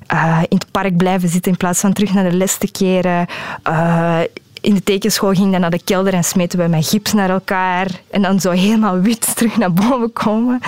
eh, 0.07 0.38
in 0.48 0.57
het 0.57 0.70
park 0.70 0.96
blijven 0.96 1.28
zitten 1.28 1.52
in 1.52 1.59
plaats 1.59 1.81
van 1.81 1.92
terug 1.92 2.12
naar 2.12 2.31
de 2.31 2.37
les 2.37 2.57
te 2.57 2.70
keren. 2.70 3.26
Uh, 3.68 4.18
in 4.62 4.75
de 4.75 4.83
tekenschool 4.83 5.33
ging 5.33 5.53
dan 5.53 5.61
naar 5.61 5.70
de 5.70 5.83
kelder 5.85 6.14
en 6.14 6.25
smeten 6.25 6.59
we 6.59 6.68
met 6.68 6.88
gips 6.88 7.12
naar 7.12 7.31
elkaar. 7.31 7.87
En 8.11 8.22
dan 8.22 8.40
zo 8.40 8.51
helemaal 8.51 9.01
wit 9.01 9.27
terug 9.37 9.57
naar 9.57 9.72
boven 9.72 10.12
komen. 10.12 10.61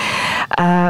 Uh, 0.61 0.89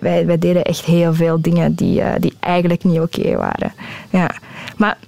wij, 0.00 0.38
deden 0.38 0.64
echt 0.64 0.84
heel 0.84 1.14
veel 1.14 1.40
dingen 1.40 1.74
die, 1.74 2.00
uh, 2.00 2.12
die 2.18 2.32
eigenlijk 2.40 2.84
niet 2.84 3.00
oké 3.00 3.36
waren. 3.36 3.72
Ja. 4.10 4.30
Maar 4.76 4.98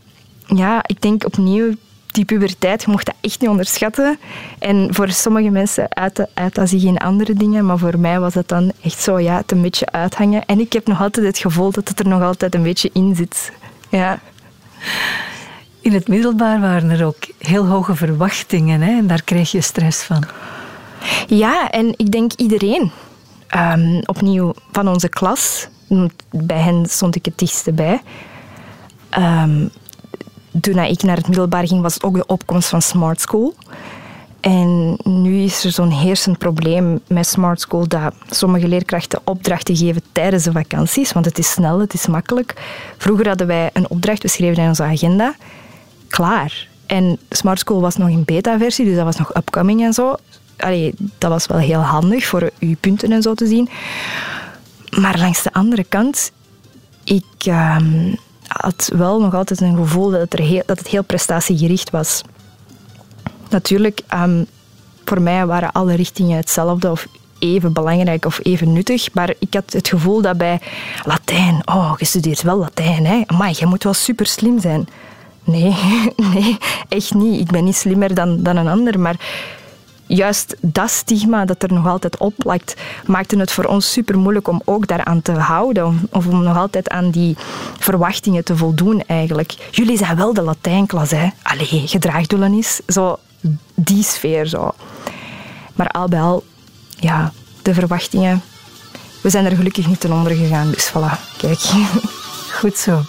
ja, 0.46 0.82
ik 0.86 1.02
denk 1.02 1.24
opnieuw, 1.24 1.74
die 2.06 2.24
puberteit, 2.24 2.82
je 2.82 2.90
mocht 2.90 3.06
dat 3.06 3.14
echt 3.20 3.40
niet 3.40 3.50
onderschatten. 3.50 4.18
En 4.58 4.88
voor 4.94 5.08
sommige 5.08 5.50
mensen 5.50 5.86
uit, 5.88 6.26
uit 6.34 6.54
dat 6.54 6.68
zich 6.68 6.82
in 6.82 6.98
andere 6.98 7.34
dingen, 7.34 7.66
maar 7.66 7.78
voor 7.78 7.98
mij 7.98 8.20
was 8.20 8.34
het 8.34 8.48
dan 8.48 8.72
echt 8.82 9.02
zo, 9.02 9.18
ja, 9.18 9.36
het 9.36 9.52
een 9.52 9.62
beetje 9.62 9.90
uithangen. 9.90 10.44
En 10.46 10.60
ik 10.60 10.72
heb 10.72 10.86
nog 10.86 11.00
altijd 11.00 11.26
het 11.26 11.38
gevoel 11.38 11.70
dat 11.70 11.88
het 11.88 11.98
er 11.98 12.08
nog 12.08 12.22
altijd 12.22 12.54
een 12.54 12.62
beetje 12.62 12.90
in 12.92 13.14
zit. 13.14 13.52
Ja. 13.88 14.18
In 15.86 15.92
het 15.92 16.08
middelbaar 16.08 16.60
waren 16.60 16.90
er 16.90 17.06
ook 17.06 17.26
heel 17.38 17.66
hoge 17.66 17.94
verwachtingen 17.94 18.80
hè? 18.80 18.98
en 18.98 19.06
daar 19.06 19.22
kreeg 19.22 19.50
je 19.50 19.60
stress 19.60 20.02
van. 20.02 20.24
Ja, 21.26 21.70
en 21.70 21.94
ik 21.96 22.12
denk 22.12 22.32
iedereen. 22.32 22.90
Um, 23.56 24.00
opnieuw 24.06 24.54
van 24.72 24.88
onze 24.88 25.08
klas. 25.08 25.68
Bij 26.30 26.58
hen 26.58 26.86
stond 26.86 27.16
ik 27.16 27.24
het 27.24 27.38
dichtste 27.38 27.72
bij. 27.72 28.00
Um, 29.18 29.70
toen 30.60 30.78
ik 30.78 31.02
naar 31.02 31.16
het 31.16 31.28
middelbaar 31.28 31.66
ging, 31.66 31.82
was 31.82 31.94
het 31.94 32.02
ook 32.02 32.14
de 32.14 32.26
opkomst 32.26 32.68
van 32.68 32.82
Smart 32.82 33.20
School. 33.20 33.54
En 34.40 34.98
nu 35.04 35.42
is 35.42 35.64
er 35.64 35.70
zo'n 35.70 35.90
heersend 35.90 36.38
probleem 36.38 37.00
met 37.08 37.26
Smart 37.26 37.60
School 37.60 37.88
dat 37.88 38.14
sommige 38.30 38.68
leerkrachten 38.68 39.20
opdrachten 39.24 39.76
geven 39.76 40.02
tijdens 40.12 40.44
de 40.44 40.52
vakanties, 40.52 41.12
want 41.12 41.24
het 41.24 41.38
is 41.38 41.50
snel, 41.50 41.80
het 41.80 41.94
is 41.94 42.06
makkelijk. 42.06 42.54
Vroeger 42.96 43.28
hadden 43.28 43.46
wij 43.46 43.70
een 43.72 43.90
opdracht, 43.90 44.22
we 44.22 44.28
schreven 44.28 44.62
in 44.62 44.68
onze 44.68 44.82
agenda 44.82 45.34
klaar. 46.16 46.68
En 46.86 47.18
Smart 47.30 47.58
School 47.58 47.80
was 47.80 47.96
nog 47.96 48.08
in 48.08 48.24
beta-versie, 48.24 48.84
dus 48.84 48.94
dat 48.94 49.04
was 49.04 49.16
nog 49.16 49.36
upcoming 49.36 49.82
en 49.82 49.92
zo. 49.92 50.14
Allee, 50.56 50.94
dat 51.18 51.30
was 51.30 51.46
wel 51.46 51.58
heel 51.58 51.80
handig 51.80 52.24
voor 52.24 52.50
uw 52.58 52.74
punten 52.80 53.12
en 53.12 53.22
zo 53.22 53.34
te 53.34 53.46
zien. 53.46 53.68
Maar 54.90 55.18
langs 55.18 55.42
de 55.42 55.52
andere 55.52 55.84
kant, 55.84 56.32
ik 57.04 57.24
ehm, 57.38 58.14
had 58.46 58.90
wel 58.94 59.20
nog 59.20 59.34
altijd 59.34 59.60
een 59.60 59.76
gevoel 59.76 60.10
dat 60.10 60.20
het, 60.20 60.38
heel, 60.38 60.62
dat 60.66 60.78
het 60.78 60.88
heel 60.88 61.04
prestatiegericht 61.04 61.90
was. 61.90 62.22
Natuurlijk, 63.48 64.00
um, 64.14 64.46
voor 65.04 65.22
mij 65.22 65.46
waren 65.46 65.72
alle 65.72 65.94
richtingen 65.94 66.36
hetzelfde 66.36 66.90
of 66.90 67.06
even 67.38 67.72
belangrijk 67.72 68.24
of 68.24 68.40
even 68.42 68.72
nuttig. 68.72 69.14
Maar 69.14 69.34
ik 69.38 69.54
had 69.54 69.72
het 69.72 69.88
gevoel 69.88 70.22
dat 70.22 70.38
bij 70.38 70.60
Latijn, 71.04 71.62
oh, 71.64 71.92
je 71.98 72.04
studeert 72.04 72.42
wel 72.42 72.58
Latijn, 72.58 73.06
hè? 73.06 73.22
Maar 73.36 73.52
je 73.58 73.66
moet 73.66 73.84
wel 73.84 73.94
super 73.94 74.26
slim 74.26 74.60
zijn. 74.60 74.88
Nee, 75.46 75.74
nee, 76.34 76.58
echt 76.88 77.14
niet. 77.14 77.40
Ik 77.40 77.50
ben 77.50 77.64
niet 77.64 77.76
slimmer 77.76 78.14
dan, 78.14 78.42
dan 78.42 78.56
een 78.56 78.68
ander, 78.68 79.00
maar 79.00 79.16
juist 80.06 80.56
dat 80.60 80.90
stigma 80.90 81.44
dat 81.44 81.62
er 81.62 81.72
nog 81.72 81.86
altijd 81.86 82.16
op 82.16 82.34
plakt, 82.36 82.74
maakte 83.06 83.38
het 83.38 83.52
voor 83.52 83.64
ons 83.64 83.92
super 83.92 84.18
moeilijk 84.18 84.48
om 84.48 84.62
ook 84.64 84.86
daaraan 84.86 85.22
te 85.22 85.32
houden. 85.32 86.08
Of 86.10 86.26
om 86.26 86.42
nog 86.42 86.56
altijd 86.56 86.88
aan 86.88 87.10
die 87.10 87.36
verwachtingen 87.78 88.44
te 88.44 88.56
voldoen 88.56 89.02
eigenlijk. 89.06 89.68
Jullie 89.70 89.96
zijn 89.96 90.16
wel 90.16 90.34
de 90.34 90.42
Latijnklas, 90.42 91.10
hè? 91.10 91.28
Allee, 91.42 91.82
gedraagdoelen 91.86 92.52
is. 92.52 92.80
Zo, 92.86 93.16
die 93.74 94.02
sfeer 94.02 94.46
zo. 94.46 94.70
Maar 95.74 95.88
al 95.88 96.08
bij 96.08 96.20
al, 96.20 96.44
ja, 96.96 97.32
de 97.62 97.74
verwachtingen. 97.74 98.42
We 99.22 99.30
zijn 99.30 99.44
er 99.44 99.56
gelukkig 99.56 99.86
niet 99.86 100.00
ten 100.00 100.12
onder 100.12 100.32
gegaan, 100.32 100.70
dus 100.70 100.90
voilà, 100.90 101.36
kijk. 101.36 101.60
Goed 102.60 102.76
zo. 102.76 103.02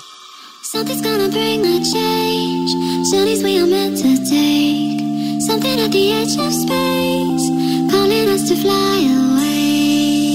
Something's 0.71 1.01
gonna 1.01 1.29
bring 1.29 1.65
a 1.65 1.79
change. 1.81 2.71
Journeys 3.09 3.41
we 3.41 3.57
are 3.57 3.67
meant 3.67 3.97
to 3.97 4.17
take. 4.29 4.99
Something 5.39 5.79
at 5.79 5.91
the 5.91 6.11
edge 6.11 6.37
of 6.37 6.53
space, 6.53 7.47
calling 7.91 8.27
us 8.29 8.47
to 8.47 8.55
fly 8.55 9.07
away. 9.17 10.27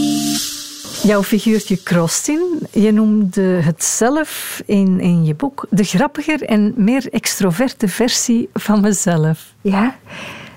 Jouw 1.02 1.22
figuurtje 1.22 1.76
Krostin, 1.76 2.40
je 2.70 2.92
noemde 2.92 3.40
het 3.40 3.84
zelf 3.84 4.62
in, 4.66 5.00
in 5.00 5.24
je 5.24 5.34
boek 5.34 5.66
de 5.70 5.84
grappiger 5.84 6.42
en 6.42 6.72
meer 6.76 7.08
extroverte 7.10 7.88
versie 7.88 8.48
van 8.54 8.80
mezelf. 8.80 9.54
Ja, 9.60 9.96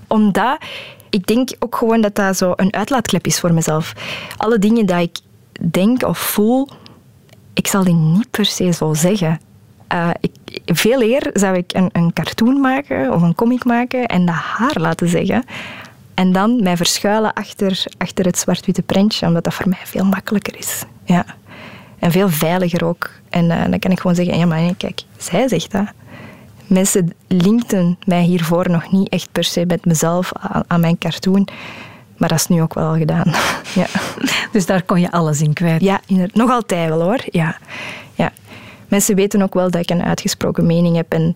omdat 0.07 0.57
ik 1.09 1.27
denk 1.27 1.49
ook 1.59 1.75
gewoon 1.75 2.01
dat 2.01 2.15
dat 2.15 2.37
zo 2.37 2.53
een 2.55 2.73
uitlaatklep 2.73 3.25
is 3.25 3.39
voor 3.39 3.53
mezelf. 3.53 3.93
Alle 4.37 4.59
dingen 4.59 4.85
die 4.85 5.01
ik 5.01 5.17
denk 5.71 6.03
of 6.03 6.19
voel, 6.19 6.69
ik 7.53 7.67
zal 7.67 7.83
die 7.83 7.95
niet 7.95 8.29
per 8.31 8.45
se 8.45 8.73
zo 8.73 8.93
zeggen. 8.93 9.39
Uh, 9.93 10.09
ik, 10.19 10.31
veel 10.65 11.01
eer 11.01 11.29
zou 11.33 11.55
ik 11.55 11.73
een, 11.73 11.89
een 11.91 12.13
cartoon 12.13 12.59
maken 12.61 13.13
of 13.13 13.21
een 13.21 13.35
comic 13.35 13.65
maken 13.65 14.05
en 14.05 14.25
dat 14.25 14.35
haar 14.35 14.79
laten 14.79 15.07
zeggen. 15.07 15.43
En 16.13 16.31
dan 16.31 16.63
mij 16.63 16.77
verschuilen 16.77 17.33
achter, 17.33 17.85
achter 17.97 18.25
het 18.25 18.37
zwart-witte 18.37 18.81
prentje, 18.81 19.27
omdat 19.27 19.43
dat 19.43 19.53
voor 19.53 19.69
mij 19.69 19.79
veel 19.83 20.05
makkelijker 20.05 20.57
is. 20.57 20.83
Ja. 21.03 21.25
En 21.99 22.11
veel 22.11 22.29
veiliger 22.29 22.85
ook. 22.85 23.09
En 23.29 23.45
uh, 23.45 23.63
dan 23.69 23.79
kan 23.79 23.91
ik 23.91 23.99
gewoon 23.99 24.15
zeggen, 24.15 24.37
ja 24.37 24.45
maar 24.45 24.61
nee, 24.61 24.75
kijk, 24.77 25.01
zij 25.17 25.47
zegt 25.47 25.71
dat. 25.71 25.85
Mensen 26.67 27.13
linkten 27.27 27.97
mij 28.05 28.21
hiervoor 28.21 28.69
nog 28.69 28.91
niet 28.91 29.09
echt 29.09 29.31
per 29.31 29.43
se 29.43 29.65
met 29.65 29.85
mezelf 29.85 30.31
aan, 30.33 30.63
aan 30.67 30.79
mijn 30.79 30.97
cartoon. 30.97 31.47
Maar 32.17 32.29
dat 32.29 32.39
is 32.39 32.47
nu 32.47 32.61
ook 32.61 32.73
wel 32.73 32.87
al 32.87 32.97
gedaan. 32.97 33.33
ja. 33.81 33.85
Dus 34.51 34.65
daar 34.65 34.83
kon 34.83 34.99
je 34.99 35.11
alles 35.11 35.41
in 35.41 35.53
kwijt? 35.53 35.81
Ja, 35.81 35.99
nog 36.33 36.49
altijd 36.49 36.89
wel 36.89 37.01
hoor. 37.01 37.19
Ja. 37.25 37.57
Ja. 38.13 38.31
Mensen 38.95 39.15
weten 39.15 39.41
ook 39.41 39.53
wel 39.53 39.71
dat 39.71 39.81
ik 39.81 39.89
een 39.89 40.03
uitgesproken 40.03 40.65
mening 40.65 40.95
heb. 40.95 41.13
En 41.13 41.35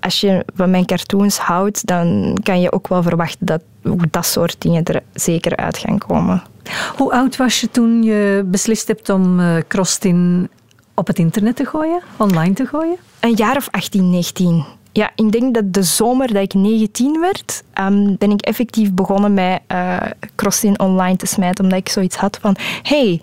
als 0.00 0.20
je 0.20 0.44
van 0.54 0.70
mijn 0.70 0.86
cartoons 0.86 1.38
houdt, 1.38 1.86
dan 1.86 2.38
kan 2.42 2.60
je 2.60 2.72
ook 2.72 2.88
wel 2.88 3.02
verwachten 3.02 3.46
dat 3.46 3.62
dat 4.10 4.26
soort 4.26 4.56
dingen 4.58 4.84
er 4.84 5.02
zeker 5.12 5.56
uit 5.56 5.78
gaan 5.78 5.98
komen. 5.98 6.42
Hoe 6.96 7.12
oud 7.12 7.36
was 7.36 7.60
je 7.60 7.70
toen 7.70 8.02
je 8.02 8.42
beslist 8.46 8.88
hebt 8.88 9.08
om 9.08 9.40
uh, 9.40 9.56
Crostin 9.68 10.48
op 10.94 11.06
het 11.06 11.18
internet 11.18 11.56
te 11.56 11.64
gooien, 11.64 12.02
online 12.16 12.54
te 12.54 12.66
gooien? 12.66 12.96
Een 13.20 13.34
jaar 13.34 13.56
of 13.56 13.68
18, 13.70 14.10
19. 14.10 14.64
Ja, 14.92 15.10
ik 15.14 15.32
denk 15.32 15.54
dat 15.54 15.72
de 15.72 15.82
zomer 15.82 16.32
dat 16.32 16.42
ik 16.42 16.54
19 16.54 17.20
werd, 17.20 17.62
um, 17.80 18.16
ben 18.18 18.30
ik 18.30 18.40
effectief 18.40 18.92
begonnen 18.92 19.34
met 19.34 19.60
uh, 19.72 19.96
Crossin 20.34 20.80
online 20.80 21.16
te 21.16 21.26
smijten, 21.26 21.64
omdat 21.64 21.78
ik 21.78 21.88
zoiets 21.88 22.16
had 22.16 22.38
van, 22.40 22.56
hey, 22.82 23.20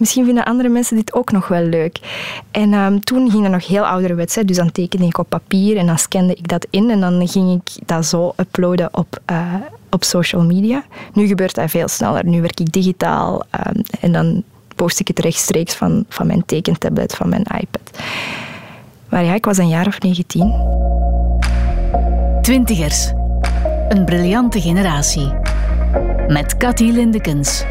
misschien 0.00 0.24
vinden 0.24 0.44
andere 0.44 0.68
mensen 0.68 0.96
dit 0.96 1.14
ook 1.14 1.32
nog 1.32 1.48
wel 1.48 1.62
leuk. 1.62 1.98
En 2.50 2.72
um, 2.72 3.04
toen 3.04 3.30
ging 3.30 3.42
dat 3.42 3.52
nog 3.52 3.66
heel 3.66 3.86
ouderwets. 3.86 4.34
Hè. 4.34 4.44
Dus 4.44 4.56
dan 4.56 4.72
tekende 4.72 5.06
ik 5.06 5.18
op 5.18 5.28
papier 5.28 5.76
en 5.76 5.86
dan 5.86 5.98
scande 5.98 6.34
ik 6.34 6.48
dat 6.48 6.66
in 6.70 6.90
en 6.90 7.00
dan 7.00 7.28
ging 7.28 7.62
ik 7.62 7.86
dat 7.86 8.06
zo 8.06 8.32
uploaden 8.36 8.88
op, 8.92 9.20
uh, 9.30 9.54
op 9.90 10.04
social 10.04 10.44
media. 10.44 10.84
Nu 11.12 11.26
gebeurt 11.26 11.54
dat 11.54 11.70
veel 11.70 11.88
sneller. 11.88 12.26
Nu 12.26 12.40
werk 12.40 12.60
ik 12.60 12.72
digitaal 12.72 13.42
um, 13.66 13.82
en 14.00 14.12
dan 14.12 14.42
post 14.74 15.00
ik 15.00 15.08
het 15.08 15.18
rechtstreeks 15.18 15.74
van, 15.74 16.04
van 16.08 16.26
mijn 16.26 16.44
tekentablet, 16.46 17.14
van 17.14 17.28
mijn 17.28 17.42
iPad. 17.42 17.98
Maar 19.08 19.24
ja, 19.24 19.34
ik 19.34 19.44
was 19.44 19.58
een 19.58 19.68
jaar 19.68 19.86
of 19.86 20.00
19. 20.00 20.54
Twintigers. 22.42 23.12
Een 23.88 24.04
briljante 24.04 24.60
generatie. 24.60 25.32
Met 26.28 26.56
Cathy 26.56 26.90
Lindekens. 26.90 27.64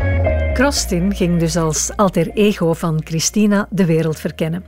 Krostin 0.59 1.15
ging 1.15 1.39
dus 1.39 1.55
als 1.55 1.91
alter 1.95 2.29
ego 2.29 2.73
van 2.73 3.01
Christina 3.03 3.67
de 3.69 3.85
wereld 3.85 4.19
verkennen. 4.19 4.65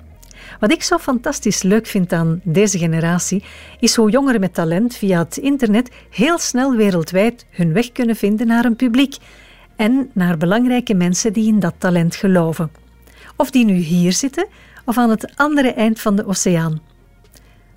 Wat 0.59 0.71
ik 0.71 0.83
zo 0.83 0.97
fantastisch 0.97 1.61
leuk 1.61 1.87
vind 1.87 2.13
aan 2.13 2.41
deze 2.43 2.77
generatie, 2.77 3.43
is 3.79 3.95
hoe 3.95 4.11
jongeren 4.11 4.39
met 4.39 4.53
talent 4.53 4.95
via 4.95 5.19
het 5.19 5.37
internet 5.37 5.91
heel 6.09 6.37
snel 6.37 6.75
wereldwijd 6.75 7.45
hun 7.49 7.73
weg 7.73 7.91
kunnen 7.91 8.15
vinden 8.15 8.47
naar 8.47 8.65
een 8.65 8.75
publiek 8.75 9.17
en 9.75 10.09
naar 10.13 10.37
belangrijke 10.37 10.93
mensen 10.93 11.33
die 11.33 11.47
in 11.47 11.59
dat 11.59 11.73
talent 11.77 12.15
geloven. 12.15 12.71
Of 13.35 13.49
die 13.49 13.65
nu 13.65 13.73
hier 13.73 14.13
zitten 14.13 14.47
of 14.85 14.97
aan 14.97 15.09
het 15.09 15.35
andere 15.35 15.73
eind 15.73 15.99
van 15.99 16.15
de 16.15 16.25
oceaan. 16.25 16.81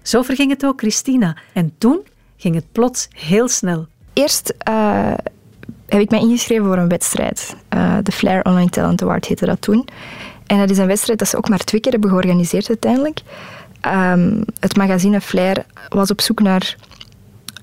Zo 0.03 0.23
verging 0.23 0.51
het 0.51 0.65
ook 0.65 0.81
Christina 0.81 1.37
en 1.53 1.75
toen 1.79 2.07
ging 2.37 2.55
het 2.55 2.73
plots 2.73 3.09
heel 3.17 3.49
snel. 3.49 3.87
Eerst 4.13 4.55
uh, 4.69 5.15
heb 5.95 6.03
ik 6.03 6.11
mij 6.11 6.21
ingeschreven 6.21 6.65
voor 6.65 6.79
een 6.79 6.89
wedstrijd. 6.89 7.57
Uh, 7.75 7.97
de 8.03 8.13
Flair 8.13 8.45
Online 8.45 8.71
Talent 8.71 9.03
Award 9.03 9.27
heette 9.27 9.47
dat 9.47 9.61
toen. 9.61 9.89
En 10.47 10.59
dat 10.59 10.71
is 10.71 10.79
een 10.79 10.87
wedstrijd 10.87 11.19
dat 11.19 11.29
ze 11.29 11.37
ook 11.37 11.49
maar 11.49 11.59
twee 11.59 11.81
keer 11.81 11.93
hebben 11.93 12.11
georganiseerd 12.11 12.69
uiteindelijk. 12.69 13.21
Um, 13.87 14.45
het 14.61 14.77
magazine 14.77 15.21
Flair 15.21 15.65
was 15.89 16.11
op 16.11 16.21
zoek 16.21 16.41
naar 16.41 16.77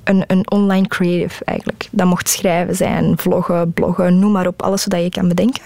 een, 0.04 0.24
een 0.28 0.52
online 0.52 0.88
creative 0.88 1.46
eigenlijk. 1.46 1.88
Dat 1.92 2.08
mocht 2.08 2.30
schrijven 2.30 2.76
zijn, 2.76 3.18
vloggen, 3.18 3.74
bloggen, 3.74 4.20
noem 4.20 4.32
maar 4.32 4.48
op, 4.48 4.62
alles 4.62 4.86
wat 4.86 5.02
je 5.02 5.10
kan 5.10 5.28
bedenken. 5.28 5.64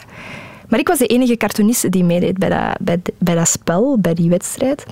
Maar 0.69 0.79
ik 0.79 0.87
was 0.87 0.97
de 0.97 1.07
enige 1.07 1.37
cartooniste 1.37 1.89
die 1.89 2.03
meedeed 2.03 2.37
bij 2.37 2.49
dat, 2.49 2.77
bij, 2.79 2.99
bij 3.17 3.35
dat 3.35 3.47
spel, 3.47 3.99
bij 3.99 4.13
die 4.13 4.29
wedstrijd. 4.29 4.85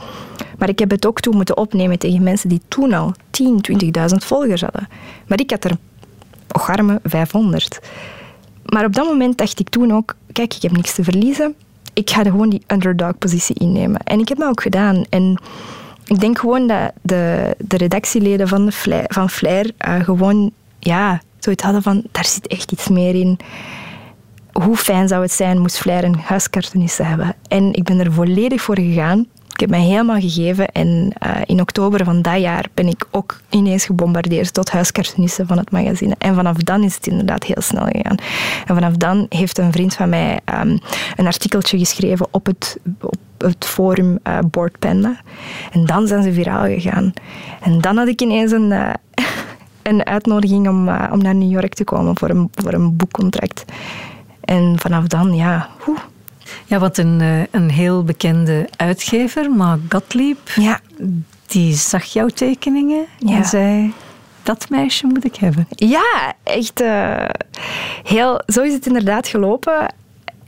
Maar 0.57 0.69
ik 0.69 0.79
heb 0.79 0.91
het 0.91 1.05
ook 1.05 1.19
toen 1.19 1.36
moeten 1.36 1.57
opnemen 1.57 1.99
tegen 1.99 2.23
mensen 2.23 2.49
die 2.49 2.62
toen 2.67 2.93
al 2.93 3.13
10, 3.29 3.62
20.000 3.99 4.15
volgers 4.17 4.62
hadden. 4.62 4.88
Maar 5.27 5.39
ik 5.39 5.49
had 5.51 5.63
er 5.63 5.77
ocharme 6.53 6.99
500. 7.03 7.79
Maar 8.65 8.85
op 8.85 8.93
dat 8.93 9.05
moment 9.05 9.37
dacht 9.37 9.59
ik 9.59 9.69
toen 9.69 9.91
ook, 9.91 10.15
kijk, 10.31 10.53
ik 10.53 10.61
heb 10.61 10.71
niks 10.71 10.93
te 10.93 11.03
verliezen. 11.03 11.55
Ik 11.93 12.09
ga 12.09 12.23
gewoon 12.23 12.49
die 12.49 12.63
underdog-positie 12.67 13.55
innemen. 13.59 13.99
En 14.03 14.19
ik 14.19 14.29
heb 14.29 14.37
dat 14.37 14.49
ook 14.49 14.61
gedaan. 14.61 15.03
En 15.09 15.41
ik 16.05 16.19
denk 16.19 16.39
gewoon 16.39 16.67
dat 16.67 16.91
de, 17.01 17.55
de 17.57 17.77
redactieleden 17.77 18.47
van, 18.47 18.65
de 18.65 18.71
Flair, 18.71 19.05
van 19.07 19.29
Flair 19.29 19.71
uh, 19.87 20.03
gewoon 20.03 20.51
ja, 20.79 21.21
zoiets 21.39 21.63
hadden 21.63 21.81
van, 21.81 22.03
daar 22.11 22.25
zit 22.25 22.47
echt 22.47 22.71
iets 22.71 22.87
meer 22.87 23.15
in. 23.15 23.37
Hoe 24.51 24.75
fijn 24.75 25.07
zou 25.07 25.21
het 25.21 25.31
zijn 25.31 25.59
moest 25.59 25.77
Flair 25.77 26.03
een 26.03 26.19
huiscartooniste 26.23 27.03
hebben? 27.03 27.35
En 27.47 27.73
ik 27.73 27.83
ben 27.83 27.99
er 27.99 28.13
volledig 28.13 28.61
voor 28.61 28.77
gegaan. 28.77 29.25
Ik 29.53 29.59
heb 29.59 29.69
mij 29.69 29.81
helemaal 29.81 30.19
gegeven 30.19 30.67
en 30.67 31.13
uh, 31.25 31.31
in 31.45 31.61
oktober 31.61 32.05
van 32.05 32.21
dat 32.21 32.39
jaar 32.39 32.65
ben 32.73 32.87
ik 32.87 33.07
ook 33.11 33.41
ineens 33.49 33.85
gebombardeerd 33.85 34.53
tot 34.53 34.69
huiscartooniste 34.69 35.45
van 35.45 35.57
het 35.57 35.71
magazine. 35.71 36.15
En 36.17 36.35
vanaf 36.35 36.57
dan 36.57 36.83
is 36.83 36.95
het 36.95 37.07
inderdaad 37.07 37.43
heel 37.43 37.61
snel 37.61 37.85
gegaan. 37.85 38.17
En 38.65 38.75
vanaf 38.75 38.93
dan 38.93 39.25
heeft 39.29 39.57
een 39.57 39.71
vriend 39.71 39.93
van 39.93 40.09
mij 40.09 40.39
um, 40.61 40.79
een 41.15 41.25
artikeltje 41.25 41.77
geschreven 41.77 42.27
op 42.31 42.45
het, 42.45 42.77
op 43.01 43.17
het 43.37 43.65
forum 43.65 44.19
uh, 44.27 44.39
Board 44.51 44.79
Panda. 44.79 45.21
En 45.71 45.85
dan 45.85 46.07
zijn 46.07 46.23
ze 46.23 46.33
viraal 46.33 46.65
gegaan. 46.65 47.13
En 47.61 47.81
dan 47.81 47.97
had 47.97 48.07
ik 48.07 48.21
ineens 48.21 48.51
een, 48.51 48.71
uh, 48.71 48.89
een 49.81 50.05
uitnodiging 50.05 50.67
om, 50.67 50.89
om 51.11 51.21
naar 51.21 51.35
New 51.35 51.51
York 51.51 51.73
te 51.73 51.83
komen 51.83 52.17
voor 52.17 52.29
een, 52.29 52.49
voor 52.51 52.73
een 52.73 52.95
boekcontract. 52.95 53.65
En 54.41 54.75
vanaf 54.79 55.07
dan, 55.07 55.35
ja... 55.35 55.69
ja, 56.65 56.79
wat 56.79 56.97
een, 56.97 57.47
een 57.51 57.69
heel 57.69 58.03
bekende 58.03 58.69
uitgever, 58.75 59.51
maar 59.51 59.77
Gottlieb, 59.89 60.49
ja. 60.56 60.79
die 61.45 61.73
zag 61.73 62.03
jouw 62.03 62.27
tekeningen 62.27 63.06
ja. 63.19 63.36
en 63.36 63.45
zei... 63.45 63.93
Dat 64.43 64.69
meisje 64.69 65.06
moet 65.06 65.25
ik 65.25 65.36
hebben. 65.36 65.67
Ja, 65.69 66.34
echt 66.43 66.82
uh, 66.82 67.25
heel... 68.03 68.41
Zo 68.45 68.62
is 68.62 68.73
het 68.73 68.86
inderdaad 68.86 69.27
gelopen. 69.27 69.93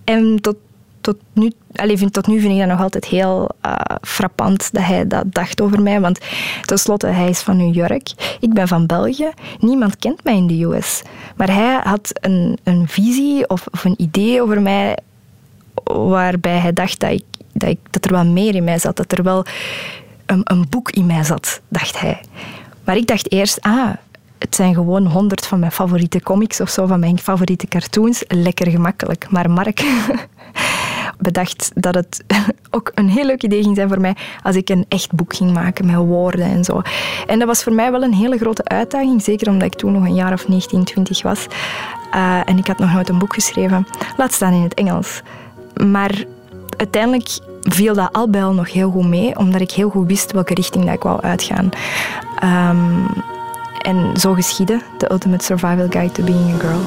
En 0.03 0.41
tot, 0.41 0.55
tot, 1.01 1.17
nu, 1.33 1.51
allez, 1.75 1.99
vind, 1.99 2.13
tot 2.13 2.27
nu 2.27 2.39
vind 2.39 2.53
ik 2.53 2.59
dat 2.59 2.67
nog 2.67 2.81
altijd 2.81 3.05
heel 3.05 3.49
uh, 3.65 3.75
frappant 4.01 4.73
dat 4.73 4.83
hij 4.83 5.07
dat 5.07 5.33
dacht 5.33 5.61
over 5.61 5.81
mij. 5.81 6.01
Want 6.01 6.19
tenslotte, 6.61 7.07
hij 7.07 7.29
is 7.29 7.39
van 7.39 7.57
New 7.57 7.75
York. 7.75 8.37
Ik 8.39 8.53
ben 8.53 8.67
van 8.67 8.85
België. 8.85 9.29
Niemand 9.59 9.97
kent 9.97 10.23
mij 10.23 10.35
in 10.35 10.47
de 10.47 10.63
US. 10.63 11.01
Maar 11.35 11.53
hij 11.53 11.79
had 11.83 12.11
een, 12.13 12.57
een 12.63 12.87
visie 12.87 13.49
of, 13.49 13.67
of 13.71 13.83
een 13.83 13.95
idee 13.97 14.41
over 14.41 14.61
mij 14.61 14.97
waarbij 15.93 16.57
hij 16.57 16.73
dacht 16.73 16.99
dat, 16.99 17.11
ik, 17.11 17.23
dat, 17.53 17.69
ik, 17.69 17.79
dat 17.89 18.05
er 18.05 18.11
wel 18.11 18.25
meer 18.25 18.55
in 18.55 18.63
mij 18.63 18.79
zat, 18.79 18.97
dat 18.97 19.11
er 19.11 19.23
wel 19.23 19.45
een, 20.25 20.41
een 20.43 20.65
boek 20.69 20.91
in 20.91 21.05
mij 21.05 21.23
zat, 21.23 21.61
dacht 21.67 21.99
hij. 21.99 22.21
Maar 22.83 22.97
ik 22.97 23.07
dacht 23.07 23.31
eerst, 23.31 23.61
ah, 23.61 23.89
het 24.37 24.55
zijn 24.55 24.73
gewoon 24.73 25.05
honderd 25.05 25.45
van 25.45 25.59
mijn 25.59 25.71
favoriete 25.71 26.21
comics 26.21 26.61
of 26.61 26.69
zo, 26.69 26.85
van 26.85 26.99
mijn 26.99 27.19
favoriete 27.19 27.67
cartoons. 27.67 28.23
Lekker 28.27 28.71
gemakkelijk. 28.71 29.27
Maar 29.29 29.49
Mark 29.49 29.83
bedacht 31.17 31.71
dat 31.73 31.95
het 31.95 32.23
ook 32.75 32.91
een 32.95 33.09
heel 33.09 33.25
leuk 33.25 33.43
idee 33.43 33.63
ging 33.63 33.75
zijn 33.75 33.87
voor 33.87 34.01
mij 34.01 34.15
als 34.43 34.55
ik 34.55 34.69
een 34.69 34.85
echt 34.87 35.11
boek 35.11 35.35
ging 35.35 35.53
maken 35.53 35.85
met 35.85 35.95
woorden 35.95 36.45
en 36.45 36.63
zo. 36.63 36.81
En 37.27 37.39
dat 37.39 37.47
was 37.47 37.63
voor 37.63 37.73
mij 37.73 37.91
wel 37.91 38.03
een 38.03 38.13
hele 38.13 38.37
grote 38.37 38.63
uitdaging, 38.63 39.21
zeker 39.21 39.49
omdat 39.49 39.67
ik 39.67 39.73
toen 39.73 39.91
nog 39.91 40.03
een 40.03 40.15
jaar 40.15 40.33
of 40.33 40.47
19, 40.47 40.83
20 40.83 41.21
was. 41.21 41.47
Uh, 42.15 42.49
en 42.49 42.57
ik 42.57 42.67
had 42.67 42.79
nog 42.79 42.93
nooit 42.93 43.09
een 43.09 43.17
boek 43.17 43.33
geschreven, 43.33 43.87
laat 44.17 44.33
staan 44.33 44.53
in 44.53 44.61
het 44.61 44.73
Engels. 44.73 45.21
Maar 45.83 46.23
uiteindelijk 46.77 47.27
viel 47.61 47.93
dat 47.93 48.09
al 48.11 48.29
bij 48.29 48.43
al 48.43 48.53
nog 48.53 48.71
heel 48.71 48.89
goed 48.89 49.07
mee, 49.07 49.37
omdat 49.37 49.61
ik 49.61 49.71
heel 49.71 49.89
goed 49.89 50.07
wist 50.07 50.31
welke 50.31 50.53
richting 50.53 50.85
dat 50.85 50.93
ik 50.93 51.03
wou 51.03 51.21
uitgaan. 51.21 51.69
Um, 52.43 53.07
en 53.81 54.17
zo 54.19 54.33
geschiedde, 54.33 54.81
The 54.97 55.11
Ultimate 55.11 55.43
Survival 55.43 55.87
Guide 55.89 56.11
to 56.11 56.23
Being 56.23 56.53
a 56.53 56.57
Girl. 56.57 56.81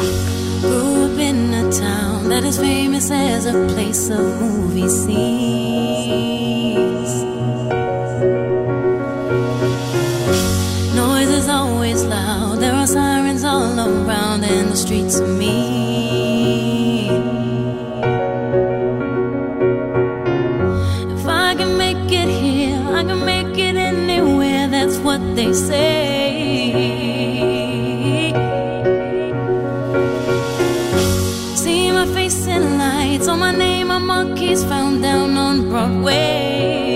Grew 0.60 1.18
in 1.18 1.54
a 1.54 1.68
town 1.70 2.28
that 2.28 2.42
is 2.42 2.56
famous 2.56 3.10
as 3.10 3.46
a 3.46 3.64
place 3.66 4.10
of 4.10 4.40
movie 4.40 4.88
scenes. 4.88 5.26
Noise 10.94 11.36
is 11.36 11.48
always 11.48 12.02
loud, 12.02 12.58
there 12.58 12.72
are 12.72 12.86
sirens 12.86 13.44
all 13.44 13.78
around 13.78 14.44
and 14.44 14.70
the 14.70 14.76
streets 14.76 15.20
are 15.20 15.26
mean. 15.26 15.67
they 25.38 25.52
say. 25.52 25.92
See 31.54 31.92
my 31.92 32.06
face 32.06 32.46
in 32.48 32.76
lights, 32.76 33.28
on 33.28 33.38
my 33.38 33.52
name, 33.52 33.92
a 33.92 34.00
monkey's 34.00 34.64
found 34.64 35.00
down 35.00 35.36
on 35.36 35.68
Broadway. 35.68 36.87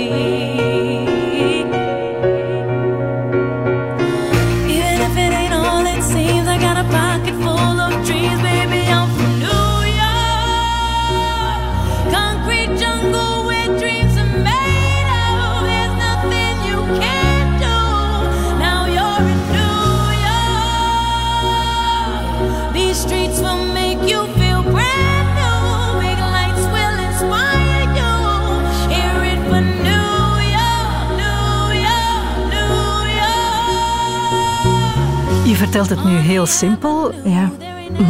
Vertelt 35.72 36.00
het 36.00 36.10
nu 36.10 36.16
heel 36.16 36.46
simpel, 36.46 37.12
Ja. 37.24 37.50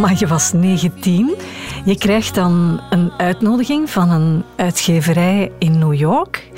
maar 0.01 0.15
je 0.19 0.27
was 0.27 0.53
19. 0.53 1.35
Je 1.85 1.99
krijgt 1.99 2.35
dan 2.35 2.81
een 2.91 3.13
uitnodiging 3.17 3.91
van 3.91 4.11
een 4.11 4.43
uitgeverij 4.57 5.53
in 5.59 5.79
New 5.79 5.95
York 5.95 6.51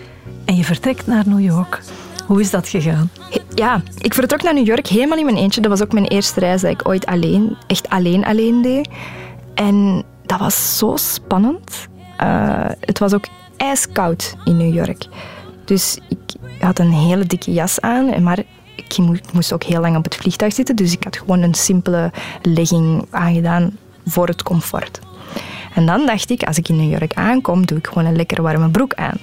en 0.44 0.56
je 0.56 0.64
vertrekt 0.64 1.06
naar 1.06 1.22
New 1.26 1.40
York. 1.40 1.80
Hoe 2.26 2.40
is 2.40 2.50
dat 2.50 2.68
gegaan? 2.68 3.10
Ja, 3.54 3.82
ik 3.98 4.14
vertrok 4.14 4.42
naar 4.42 4.54
New 4.54 4.66
York 4.66 4.86
helemaal 4.86 5.18
in 5.18 5.24
mijn 5.24 5.36
eentje. 5.36 5.60
Dat 5.60 5.70
was 5.70 5.82
ook 5.82 5.92
mijn 5.92 6.06
eerste 6.06 6.40
reis 6.40 6.60
dat 6.60 6.70
ik 6.70 6.88
ooit 6.88 7.06
alleen, 7.06 7.56
echt 7.66 7.88
alleen 7.88 8.24
alleen 8.24 8.62
deed. 8.62 8.88
En 9.54 10.04
dat 10.26 10.38
was 10.38 10.78
zo 10.78 10.96
spannend. 10.96 11.88
Eh, 12.16 12.64
het 12.80 12.98
was 12.98 13.14
ook 13.14 13.26
ijskoud 13.56 14.34
in 14.44 14.56
New 14.56 14.74
York. 14.74 15.06
Dus 15.64 15.98
ik 16.08 16.18
had 16.60 16.78
een 16.78 16.92
hele 16.92 17.24
dikke 17.24 17.52
jas 17.52 17.80
aan, 17.80 18.22
maar 18.22 18.38
ik 18.88 18.98
mo- 18.98 19.12
ik 19.12 19.32
moest 19.32 19.52
ook 19.52 19.62
heel 19.62 19.80
lang 19.80 19.96
op 19.96 20.04
het 20.04 20.14
vliegtuig 20.16 20.52
zitten. 20.52 20.76
Dus 20.76 20.92
ik 20.92 21.04
had 21.04 21.16
gewoon 21.16 21.42
een 21.42 21.54
simpele 21.54 22.10
legging 22.42 23.06
aangedaan 23.10 23.76
voor 24.06 24.26
het 24.26 24.42
comfort. 24.42 25.00
En 25.74 25.86
dan 25.86 26.06
dacht 26.06 26.30
ik, 26.30 26.42
als 26.42 26.58
ik 26.58 26.68
in 26.68 26.76
New 26.76 26.90
York 26.90 27.14
aankom, 27.14 27.66
doe 27.66 27.78
ik 27.78 27.86
gewoon 27.86 28.04
een 28.04 28.16
lekker 28.16 28.42
warme 28.42 28.68
broek 28.68 28.94
aan. 28.94 29.18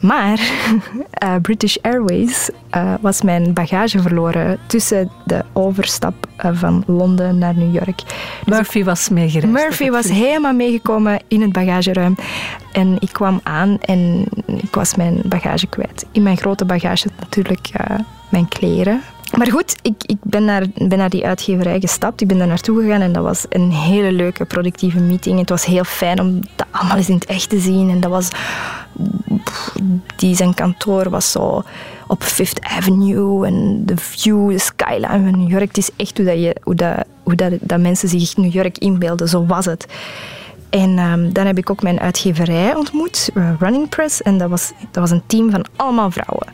Maar 0.00 0.40
eh, 1.10 1.34
British 1.42 1.76
Airways 1.82 2.50
eh, 2.70 2.94
was 3.00 3.22
mijn 3.22 3.52
bagage 3.52 4.02
verloren 4.02 4.58
tussen 4.66 5.10
de 5.24 5.44
overstap 5.52 6.14
eh, 6.36 6.50
van 6.54 6.82
Londen 6.86 7.38
naar 7.38 7.54
New 7.56 7.74
York. 7.74 7.96
Dus 7.96 8.56
Murphy 8.56 8.84
was 8.84 9.08
meegereisd. 9.08 9.52
Murphy 9.52 9.90
was 9.90 10.08
helemaal 10.08 10.52
meegekomen 10.52 11.20
in 11.28 11.40
het 11.42 11.52
bagageruim. 11.52 12.14
En 12.72 12.96
ik 12.98 13.12
kwam 13.12 13.40
aan 13.42 13.78
en 13.80 14.24
ik 14.46 14.74
was 14.74 14.94
mijn 14.94 15.20
bagage 15.24 15.66
kwijt. 15.66 16.06
In 16.12 16.22
mijn 16.22 16.36
grote 16.36 16.64
bagage 16.64 17.08
natuurlijk 17.20 17.70
mijn 18.30 18.48
kleren. 18.48 19.00
Maar 19.36 19.50
goed, 19.50 19.76
ik, 19.82 19.94
ik 20.06 20.18
ben, 20.22 20.44
naar, 20.44 20.66
ben 20.74 20.98
naar 20.98 21.10
die 21.10 21.26
uitgeverij 21.26 21.80
gestapt. 21.80 22.20
Ik 22.20 22.28
ben 22.28 22.38
daar 22.38 22.46
naartoe 22.46 22.82
gegaan 22.82 23.00
en 23.00 23.12
dat 23.12 23.22
was 23.22 23.44
een 23.48 23.72
hele 23.72 24.12
leuke, 24.12 24.44
productieve 24.44 25.00
meeting. 25.00 25.38
Het 25.38 25.48
was 25.48 25.64
heel 25.64 25.84
fijn 25.84 26.20
om 26.20 26.40
dat 26.56 26.66
allemaal 26.70 26.96
eens 26.96 27.08
in 27.08 27.14
het 27.14 27.24
echt 27.24 27.48
te 27.48 27.58
zien. 27.58 27.90
En 27.90 28.00
dat 28.00 28.10
was... 28.10 28.28
Die 30.16 30.36
zijn 30.36 30.54
kantoor 30.54 31.10
was 31.10 31.30
zo 31.30 31.62
op 32.06 32.22
Fifth 32.22 32.60
Avenue 32.60 33.46
en 33.46 33.82
de 33.86 33.96
view, 33.96 34.50
de 34.50 34.58
skyline 34.58 35.30
van 35.30 35.38
New 35.38 35.50
York. 35.50 35.68
Het 35.68 35.78
is 35.78 35.90
echt 35.96 36.16
hoe, 36.16 36.26
dat 36.26 36.40
je, 36.40 36.56
hoe, 36.62 36.74
dat, 36.74 37.04
hoe 37.22 37.34
dat, 37.34 37.52
dat 37.60 37.80
mensen 37.80 38.08
zich 38.08 38.36
New 38.36 38.52
York 38.52 38.78
inbeelden. 38.78 39.28
Zo 39.28 39.46
was 39.46 39.64
het. 39.64 39.86
En 40.70 40.98
ehm, 40.98 41.32
dan 41.32 41.46
heb 41.46 41.58
ik 41.58 41.70
ook 41.70 41.82
mijn 41.82 42.00
uitgeverij 42.00 42.74
ontmoet, 42.74 43.30
eh, 43.34 43.50
Running 43.58 43.88
Press. 43.88 44.22
En 44.22 44.38
dat 44.38 44.50
was, 44.50 44.72
dat 44.90 45.02
was 45.02 45.10
een 45.10 45.22
team 45.26 45.50
van 45.50 45.64
allemaal 45.76 46.10
vrouwen. 46.10 46.46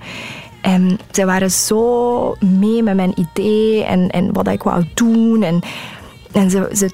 En 0.66 0.98
zij 1.10 1.26
waren 1.26 1.50
zo 1.50 2.36
mee 2.40 2.82
met 2.82 2.94
mijn 2.96 3.14
idee 3.16 3.84
en, 3.84 4.10
en 4.10 4.32
wat 4.32 4.48
ik 4.48 4.62
wou 4.62 4.84
doen. 4.94 5.42
En, 5.42 5.60
en 6.32 6.50
ze, 6.50 6.70
ze 6.74 6.90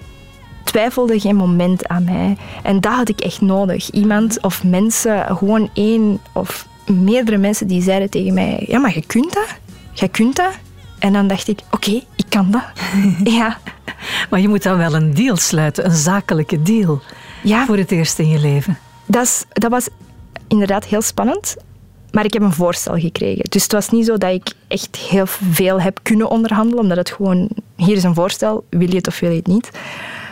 twijfelden 0.64 1.20
geen 1.20 1.36
moment 1.36 1.88
aan 1.88 2.04
mij. 2.04 2.36
En 2.62 2.80
dat 2.80 2.92
had 2.92 3.08
ik 3.08 3.20
echt 3.20 3.40
nodig. 3.40 3.90
Iemand 3.90 4.42
of 4.42 4.64
mensen, 4.64 5.36
gewoon 5.36 5.70
één 5.72 6.20
of 6.32 6.66
meerdere 6.86 7.36
mensen 7.36 7.66
die 7.66 7.82
zeiden 7.82 8.10
tegen 8.10 8.34
mij... 8.34 8.64
Ja, 8.68 8.78
maar 8.78 8.94
je 8.94 9.06
kunt 9.06 9.32
dat. 9.32 9.48
Je 9.92 10.08
kunt 10.08 10.36
dat. 10.36 10.52
En 10.98 11.12
dan 11.12 11.26
dacht 11.26 11.48
ik, 11.48 11.60
oké, 11.70 11.90
ik 11.90 12.24
kan 12.28 12.50
dat. 12.50 12.64
ja. 13.38 13.58
Maar 14.30 14.40
je 14.40 14.48
moet 14.48 14.62
dan 14.62 14.76
wel 14.76 14.94
een 14.94 15.14
deal 15.14 15.36
sluiten, 15.36 15.84
een 15.84 15.96
zakelijke 15.96 16.62
deal. 16.62 17.00
Ja. 17.42 17.66
Voor 17.66 17.76
het 17.76 17.90
eerst 17.90 18.18
in 18.18 18.28
je 18.28 18.38
leven. 18.38 18.78
Dat, 19.06 19.24
is, 19.24 19.44
dat 19.48 19.70
was 19.70 19.88
inderdaad 20.48 20.84
heel 20.84 21.02
spannend. 21.02 21.56
Maar 22.12 22.24
ik 22.24 22.32
heb 22.32 22.42
een 22.42 22.52
voorstel 22.52 22.98
gekregen. 22.98 23.44
Dus 23.48 23.62
het 23.62 23.72
was 23.72 23.88
niet 23.88 24.06
zo 24.06 24.18
dat 24.18 24.32
ik 24.32 24.52
echt 24.68 24.96
heel 24.96 25.26
veel 25.26 25.80
heb 25.80 25.98
kunnen 26.02 26.30
onderhandelen. 26.30 26.82
Omdat 26.82 26.96
het 26.96 27.10
gewoon... 27.10 27.48
Hier 27.76 27.96
is 27.96 28.02
een 28.02 28.14
voorstel. 28.14 28.64
Wil 28.68 28.88
je 28.88 28.96
het 28.96 29.06
of 29.06 29.20
wil 29.20 29.30
je 29.30 29.36
het 29.36 29.46
niet? 29.46 29.70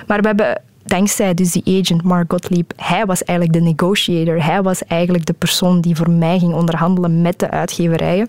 Maar 0.06 0.20
we 0.20 0.26
hebben... 0.26 0.62
Dankzij 0.84 1.34
dus 1.34 1.52
die 1.52 1.80
agent 1.80 2.02
Mark 2.02 2.32
Gottlieb, 2.32 2.72
hij 2.76 3.06
was 3.06 3.24
eigenlijk 3.24 3.58
de 3.58 3.72
negotiator. 3.72 4.44
Hij 4.44 4.62
was 4.62 4.84
eigenlijk 4.84 5.26
de 5.26 5.32
persoon 5.32 5.80
die 5.80 5.96
voor 5.96 6.10
mij 6.10 6.38
ging 6.38 6.54
onderhandelen 6.54 7.22
met 7.22 7.38
de 7.38 7.50
uitgeverijen. 7.50 8.28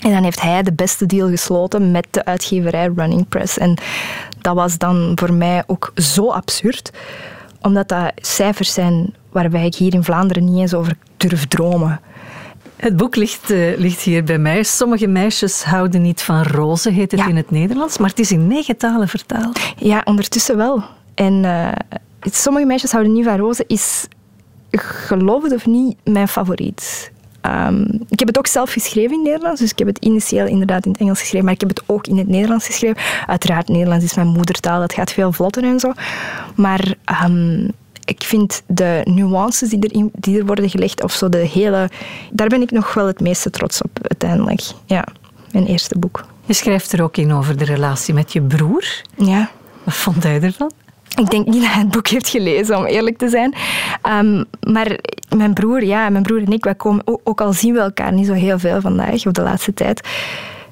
En 0.00 0.12
dan 0.12 0.22
heeft 0.22 0.40
hij 0.40 0.62
de 0.62 0.72
beste 0.72 1.06
deal 1.06 1.28
gesloten 1.28 1.90
met 1.90 2.06
de 2.10 2.24
uitgeverij 2.24 2.90
Running 2.96 3.28
Press. 3.28 3.58
En 3.58 3.78
dat 4.40 4.54
was 4.54 4.78
dan 4.78 5.12
voor 5.14 5.32
mij 5.32 5.62
ook 5.66 5.92
zo 5.94 6.30
absurd, 6.30 6.90
omdat 7.60 7.88
dat 7.88 8.12
cijfers 8.16 8.72
zijn 8.72 9.14
waarbij 9.32 9.66
ik 9.66 9.74
hier 9.74 9.94
in 9.94 10.04
Vlaanderen 10.04 10.44
niet 10.44 10.60
eens 10.60 10.74
over 10.74 10.96
durf 11.16 11.46
dromen. 11.46 12.00
Het 12.80 12.96
boek 12.96 13.16
ligt, 13.16 13.50
eh, 13.50 13.76
ligt 13.78 14.00
hier 14.00 14.24
bij 14.24 14.38
mij. 14.38 14.62
Sommige 14.62 15.06
meisjes 15.06 15.62
houden 15.64 16.02
niet 16.02 16.22
van 16.22 16.42
rozen, 16.42 16.92
heet 16.92 17.10
het 17.10 17.20
Ja. 17.20 17.26
in 17.28 17.36
het 17.36 17.50
Nederlands. 17.50 17.98
Maar 17.98 18.08
het 18.08 18.18
is 18.18 18.32
in 18.32 18.46
negen 18.46 18.76
talen 18.76 19.08
vertaald. 19.08 19.60
Ja, 19.76 20.00
ondertussen 20.04 20.56
wel. 20.56 20.82
En 21.14 21.44
eh, 21.44 21.72
het- 22.20 22.36
sommige 22.36 22.66
meisjes 22.66 22.90
houden 22.92 23.12
niet 23.12 23.24
van 23.24 23.36
rozen, 23.36 23.64
is, 23.68 24.06
geloof 24.72 25.42
het 25.42 25.52
of 25.54 25.66
niet, 25.66 25.96
mijn 26.04 26.28
favoriet. 26.28 27.10
Ehm, 27.40 27.82
ik 28.08 28.18
heb 28.18 28.28
het 28.28 28.38
ook 28.38 28.46
zelf 28.46 28.72
geschreven 28.72 29.10
in 29.10 29.18
het 29.18 29.26
Nederlands, 29.28 29.60
dus 29.60 29.70
ik 29.70 29.78
heb 29.78 29.86
het 29.88 29.98
initieel 30.04 30.46
inderdaad 30.46 30.84
in 30.84 30.90
het 30.92 31.00
Engels 31.00 31.18
geschreven, 31.20 31.44
maar 31.44 31.54
ik 31.54 31.60
heb 31.60 31.68
het 31.68 31.82
ook 31.86 32.06
in 32.06 32.18
het 32.18 32.28
Nederlands 32.28 32.66
geschreven. 32.66 33.02
Uiteraard, 33.26 33.68
Nederlands 33.68 34.04
is 34.04 34.14
mijn 34.14 34.28
moedertaal, 34.28 34.80
dat 34.80 34.92
gaat 34.92 35.12
veel 35.12 35.32
vlotter 35.32 35.62
en 35.64 35.80
zo. 35.80 35.92
Maar 36.54 36.94
ehm, 37.04 37.68
ik 38.10 38.22
vind 38.22 38.62
de 38.66 39.00
nuances 39.04 39.68
die, 39.68 39.78
erin, 39.78 40.10
die 40.14 40.38
er 40.38 40.46
worden 40.46 40.70
gelegd, 40.70 41.02
of 41.02 41.12
zo 41.12 41.28
de 41.28 41.38
hele... 41.38 41.90
Daar 42.30 42.48
ben 42.48 42.62
ik 42.62 42.70
nog 42.70 42.94
wel 42.94 43.06
het 43.06 43.20
meeste 43.20 43.50
trots 43.50 43.82
op, 43.82 43.90
uiteindelijk. 44.02 44.60
Ja, 44.86 45.04
mijn 45.52 45.66
eerste 45.66 45.98
boek. 45.98 46.24
Je 46.44 46.52
schrijft 46.52 46.92
er 46.92 47.02
ook 47.02 47.16
in 47.16 47.32
over 47.32 47.56
de 47.56 47.64
relatie 47.64 48.14
met 48.14 48.32
je 48.32 48.42
broer. 48.42 48.84
Ja. 49.16 49.50
Wat 49.84 49.94
vond 49.94 50.22
hij 50.22 50.40
ervan? 50.40 50.70
Ik 51.18 51.30
denk 51.30 51.46
niet 51.46 51.62
dat 51.62 51.70
hij 51.70 51.80
het 51.80 51.90
boek 51.90 52.08
heeft 52.08 52.28
gelezen, 52.28 52.76
om 52.76 52.84
eerlijk 52.84 53.18
te 53.18 53.28
zijn. 53.28 53.54
Ehm, 54.02 54.44
maar 54.72 54.98
mijn 55.36 55.54
broer, 55.54 55.84
ja, 55.84 56.08
mijn 56.08 56.22
broer 56.22 56.42
en 56.42 56.52
ik, 56.52 56.64
wij 56.64 56.74
komen, 56.74 57.06
ook, 57.06 57.20
ook 57.24 57.40
al 57.40 57.52
zien 57.52 57.74
we 57.74 57.80
elkaar 57.80 58.12
niet 58.12 58.26
zo 58.26 58.32
heel 58.32 58.58
veel 58.58 58.80
vandaag, 58.80 59.26
of 59.26 59.32
de 59.32 59.42
laatste 59.42 59.74
tijd, 59.74 60.08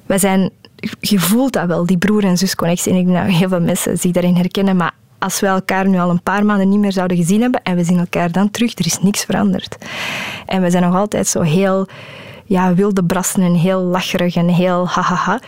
wij 0.05 0.17
zijn, 0.17 0.49
je 0.99 1.19
voelt 1.19 1.53
dat 1.53 1.67
wel, 1.67 1.85
die 1.85 1.97
broer- 1.97 2.23
en 2.23 2.37
zusconnectie. 2.37 2.91
En 2.91 2.97
ik 2.97 3.05
denk 3.05 3.17
dat 3.17 3.35
heel 3.35 3.49
veel 3.49 3.61
mensen 3.61 3.97
zich 3.97 4.11
daarin 4.11 4.35
herkennen, 4.35 4.75
maar 4.75 4.93
als 5.19 5.39
we 5.39 5.47
elkaar 5.47 5.87
nu 5.87 5.99
al 5.99 6.09
een 6.09 6.23
paar 6.23 6.45
maanden 6.45 6.69
niet 6.69 6.79
meer 6.79 6.91
zouden 6.91 7.17
gezien 7.17 7.41
hebben 7.41 7.63
en 7.63 7.75
we 7.75 7.83
zien 7.83 7.99
elkaar 7.99 8.31
dan 8.31 8.51
terug, 8.51 8.77
er 8.77 8.85
is 8.85 8.99
niks 9.01 9.23
veranderd. 9.23 9.77
En 10.45 10.61
we 10.61 10.69
zijn 10.69 10.83
nog 10.83 10.95
altijd 10.95 11.27
zo 11.27 11.41
heel 11.41 11.87
ja, 12.45 12.73
wilde 12.73 13.03
brassen 13.03 13.41
en 13.41 13.53
heel 13.53 13.81
lacherig 13.81 14.35
en 14.35 14.47
heel 14.47 14.87
hahaha. 14.87 15.39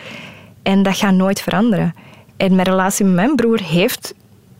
En 0.62 0.82
dat 0.82 0.96
gaat 0.96 1.14
nooit 1.14 1.40
veranderen. 1.40 1.94
En 2.36 2.54
mijn 2.54 2.68
relatie 2.68 3.04
met 3.04 3.14
mijn 3.14 3.36
broer 3.36 3.60
heeft 3.62 4.14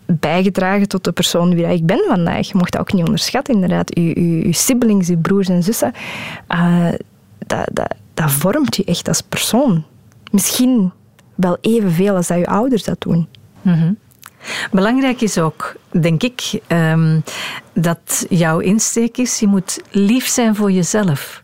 bijgedragen 0.06 0.88
tot 0.88 1.04
de 1.04 1.12
persoon 1.12 1.54
wie 1.54 1.66
ik 1.66 1.86
ben 1.86 2.04
vandaag. 2.08 2.46
Je 2.48 2.56
mocht 2.56 2.72
dat 2.72 2.80
ook 2.80 2.92
niet 2.92 3.04
onderschatten, 3.04 3.54
inderdaad. 3.54 3.94
Uw, 3.94 4.12
uw, 4.14 4.42
uw 4.42 4.52
siblings, 4.52 5.08
uw 5.08 5.20
broers 5.20 5.48
en 5.48 5.62
zussen, 5.62 5.92
eh, 6.46 6.88
dat, 7.46 7.68
dat, 7.72 7.94
dat 8.14 8.30
vormt 8.30 8.76
je 8.76 8.84
echt 8.84 9.08
als 9.08 9.20
persoon. 9.20 9.84
Misschien 10.30 10.92
wel 11.34 11.58
evenveel 11.60 12.14
als 12.14 12.26
dat 12.26 12.38
je 12.38 12.46
ouders 12.46 12.84
dat 12.84 13.00
doen. 13.00 13.28
Belangrijk 14.70 15.20
is 15.20 15.38
ook, 15.38 15.74
denk 15.90 16.22
ik, 16.22 16.60
ehm, 16.66 17.20
dat 17.74 18.26
jouw 18.28 18.58
insteek 18.58 19.16
is, 19.16 19.38
je 19.38 19.46
moet 19.46 19.80
lief 19.90 20.26
zijn 20.26 20.54
voor 20.54 20.70
jezelf. 20.70 21.42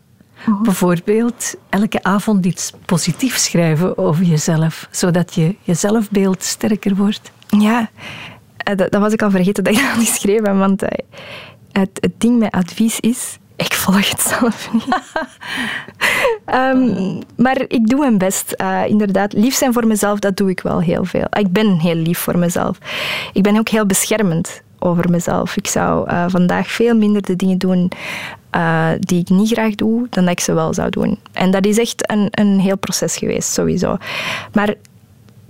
Bijvoorbeeld 0.63 1.55
elke 1.69 2.03
avond 2.03 2.45
iets 2.45 2.73
positiefs 2.85 3.43
schrijven 3.43 3.97
over 3.97 4.23
jezelf, 4.23 4.87
zodat 4.91 5.35
je 5.35 5.55
je 5.61 5.73
zelfbeeld 5.73 6.43
sterker 6.43 6.95
wordt. 6.95 7.31
Ja, 7.47 7.89
eh, 8.57 8.75
dat, 8.75 8.91
dat 8.91 9.01
was 9.01 9.13
ik 9.13 9.21
al 9.21 9.31
vergeten 9.31 9.63
dat 9.63 9.73
ik 9.73 9.79
dat 9.79 9.89
had 9.93 10.05
geschreven, 10.07 10.57
want 10.57 10.83
eh, 10.83 11.05
het, 11.71 11.89
het 11.93 12.13
ding 12.17 12.39
met 12.39 12.51
advies 12.51 12.99
is, 12.99 13.37
ik 13.59 13.73
volg 13.73 14.09
het 14.09 14.21
zelf 14.21 14.73
niet. 14.73 14.85
Ehm, 16.45 17.21
maar 17.35 17.61
ik 17.67 17.87
doe 17.87 17.99
mijn 17.99 18.17
best. 18.17 18.51
eh, 18.51 18.81
inderdaad, 18.87 19.33
lief 19.33 19.55
zijn 19.55 19.73
voor 19.73 19.87
mezelf, 19.87 20.19
dat 20.19 20.37
doe 20.37 20.49
ik 20.49 20.61
wel 20.61 20.79
heel 20.81 21.05
veel. 21.05 21.25
Ik 21.31 21.51
ben 21.51 21.79
heel 21.79 21.95
lief 21.95 22.19
voor 22.19 22.37
mezelf. 22.37 22.77
Ik 23.33 23.43
ben 23.43 23.57
ook 23.57 23.69
heel 23.69 23.85
beschermend. 23.85 24.61
over 24.81 25.09
mezelf. 25.09 25.57
Ik 25.57 25.67
zou 25.67 26.07
eh, 26.09 26.25
vandaag 26.27 26.71
veel 26.71 26.95
minder 26.95 27.21
de 27.21 27.35
dingen 27.35 27.57
doen 27.57 27.91
eh, 28.49 28.89
die 28.99 29.19
ik 29.19 29.29
niet 29.29 29.51
graag 29.51 29.75
doe, 29.75 30.07
dan 30.09 30.23
dat 30.23 30.33
ik 30.33 30.39
ze 30.39 30.53
wel 30.53 30.73
zou 30.73 30.89
doen. 30.89 31.19
En 31.31 31.51
dat 31.51 31.65
is 31.65 31.77
echt 31.77 32.11
een, 32.11 32.27
een 32.31 32.59
heel 32.59 32.77
proces 32.77 33.17
geweest, 33.17 33.53
sowieso. 33.53 33.97
Maar 34.53 34.73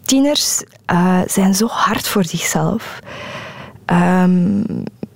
tieners 0.05 0.64
zijn 1.26 1.55
zo 1.55 1.68
hard 1.68 2.07
voor 2.07 2.24
zichzelf. 2.24 2.99
Ehm, 3.86 4.62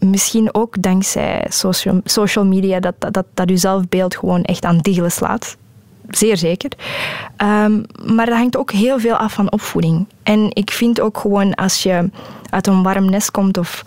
misschien 0.10 0.54
ook 0.54 0.82
dankzij 0.82 1.46
social, 1.50 2.02
social 2.04 2.46
media 2.46 2.80
dat, 2.80 2.96
dat, 2.98 3.26
dat, 3.34 3.50
uw 3.50 3.58
zelfbeeld 3.58 4.16
gewoon 4.16 4.44
echt 4.44 4.66
aan 4.66 4.78
diggelen 4.78 5.12
slaat. 5.12 5.58
Zeer 6.10 6.38
zeker. 6.38 6.72
Ehm, 7.38 7.84
maar 8.06 8.26
dat 8.26 8.36
hangt 8.36 8.58
ook 8.58 8.72
heel 8.72 9.00
veel 9.00 9.16
af 9.16 9.34
van 9.34 9.52
opvoeding. 9.52 10.08
En 10.24 10.50
ik 10.50 10.72
vind 10.72 11.02
ook 11.02 11.18
gewoon 11.18 11.56
als 11.56 11.84
je 11.84 12.10
uit 12.50 12.68
een 12.68 12.84
warm 12.84 13.10
nest 13.10 13.32
komt 13.32 13.58
of 13.58 13.84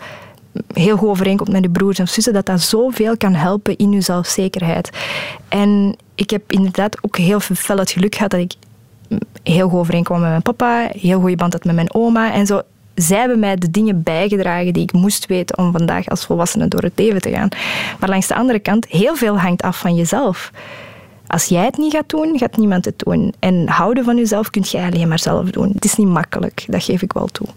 heel 0.73 0.97
goed 0.97 1.09
overeenkomt 1.09 1.51
met 1.51 1.63
je 1.63 1.69
broers 1.69 1.99
en 1.99 2.07
zussen, 2.07 2.33
dat 2.33 2.45
dat 2.45 2.61
zoveel 2.61 3.17
kan 3.17 3.33
helpen 3.33 3.77
in 3.77 3.91
je 3.91 4.01
zelfzekerheid. 4.01 4.89
En 5.47 5.95
ik 6.15 6.29
heb 6.29 6.51
inderdaad 6.51 7.03
ook 7.03 7.17
heel 7.17 7.39
veel 7.39 7.77
het 7.77 7.91
geluk 7.91 8.15
gehad 8.15 8.31
dat 8.31 8.39
ik 8.39 8.53
heel 9.43 9.69
goed 9.69 9.79
overeenkwam 9.79 10.19
met 10.19 10.29
mijn 10.29 10.41
papa, 10.41 10.89
heel 10.91 11.19
goede 11.19 11.35
band 11.35 11.53
had 11.53 11.63
met 11.63 11.75
mijn 11.75 11.93
oma 11.93 12.33
en 12.33 12.45
zo. 12.45 12.61
Zij 12.97 13.19
hebben 13.19 13.39
mij 13.39 13.55
de 13.55 13.71
dingen 13.71 14.03
bijgedragen 14.03 14.73
die 14.73 14.83
ik 14.83 14.91
moest 14.93 15.25
weten 15.25 15.57
om 15.57 15.71
vandaag 15.71 16.07
als 16.07 16.25
volwassene 16.25 16.67
door 16.67 16.81
het 16.81 16.91
leven 16.95 17.21
te 17.21 17.29
gaan. 17.31 17.49
Maar 17.99 18.09
langs 18.09 18.27
de 18.27 18.35
andere 18.35 18.59
kant, 18.59 18.85
heel 18.87 19.15
veel 19.15 19.39
hangt 19.39 19.61
af 19.61 19.79
van 19.79 19.95
jezelf. 19.95 20.51
Als 21.27 21.45
jij 21.45 21.65
het 21.65 21.77
niet 21.77 21.93
gaat 21.93 22.09
doen, 22.09 22.37
gaat 22.37 22.57
niemand 22.57 22.85
het 22.85 22.99
doen. 22.99 23.33
En 23.39 23.67
houden 23.67 24.03
van 24.03 24.15
jezelf 24.17 24.49
kun 24.49 24.61
jij 24.61 24.85
alleen 24.85 25.07
maar 25.07 25.19
zelf 25.19 25.49
doen. 25.49 25.71
Het 25.73 25.85
is 25.85 25.95
niet 25.95 26.07
makkelijk, 26.07 26.65
dat 26.67 26.83
geef 26.83 27.01
ik 27.01 27.13
wel 27.13 27.27
toe. 27.27 27.47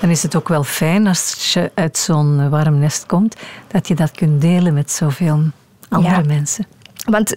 Dan 0.00 0.10
is 0.10 0.22
het 0.22 0.36
ook 0.36 0.48
wel 0.48 0.64
fijn 0.64 1.06
als 1.06 1.52
je 1.52 1.70
uit 1.74 1.98
zo'n 1.98 2.48
warm 2.50 2.78
nest 2.78 3.06
komt, 3.06 3.36
dat 3.66 3.88
je 3.88 3.94
dat 3.94 4.10
kunt 4.10 4.40
delen 4.40 4.74
met 4.74 4.90
zoveel 4.90 5.40
andere 5.88 6.14
Ja. 6.14 6.22
mensen. 6.26 6.66
Want 7.04 7.36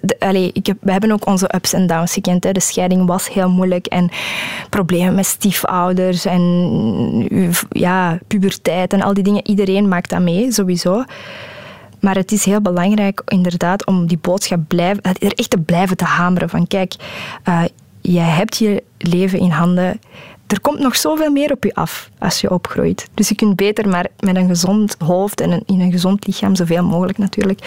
ik 0.53 0.65
heb, 0.65 0.77
we 0.81 0.91
hebben 0.91 1.11
ook 1.11 1.27
onze 1.27 1.55
ups 1.55 1.73
en 1.73 1.87
downs 1.87 2.13
gekend. 2.13 2.43
Hè. 2.43 2.51
De 2.51 2.59
scheiding 2.59 3.05
was 3.05 3.29
heel 3.29 3.49
moeilijk 3.49 3.85
en 3.85 4.09
problemen 4.69 5.15
met 5.15 5.25
stiefouders 5.25 6.25
en 6.25 7.61
ja, 7.69 8.19
puberteit 8.27 8.93
en 8.93 9.01
al 9.01 9.13
die 9.13 9.23
dingen. 9.23 9.47
Iedereen 9.47 9.87
maakt 9.87 10.09
dat 10.09 10.21
mee, 10.21 10.51
sowieso. 10.51 11.03
Maar 11.99 12.15
het 12.15 12.31
is 12.31 12.45
heel 12.45 12.61
belangrijk 12.61 13.21
inderdaad 13.25 13.85
om 13.85 14.07
die 14.07 14.17
boodschap 14.21 14.59
blijven, 14.67 15.03
er 15.03 15.33
echt 15.33 15.49
te 15.49 15.57
blijven 15.57 15.97
te 15.97 16.05
hameren. 16.05 16.49
Van 16.49 16.67
kijk, 16.67 16.95
eh, 17.43 17.63
jij 18.01 18.29
hebt 18.29 18.57
je 18.57 18.83
leven 18.97 19.39
in 19.39 19.49
handen. 19.49 19.99
Er 20.47 20.61
komt 20.61 20.79
nog 20.79 20.95
zoveel 20.95 21.31
meer 21.31 21.51
op 21.51 21.63
je 21.63 21.73
af 21.73 22.09
als 22.19 22.41
je 22.41 22.51
opgroeit. 22.51 23.09
Dus 23.13 23.29
je 23.29 23.35
kunt 23.35 23.55
beter 23.55 23.89
maar 23.89 24.07
met 24.19 24.35
een 24.35 24.47
gezond 24.47 24.95
hoofd 24.99 25.41
en 25.41 25.63
in 25.65 25.79
een 25.79 25.91
gezond 25.91 26.27
lichaam, 26.27 26.55
zoveel 26.55 26.83
mogelijk 26.83 27.17
natuurlijk, 27.17 27.59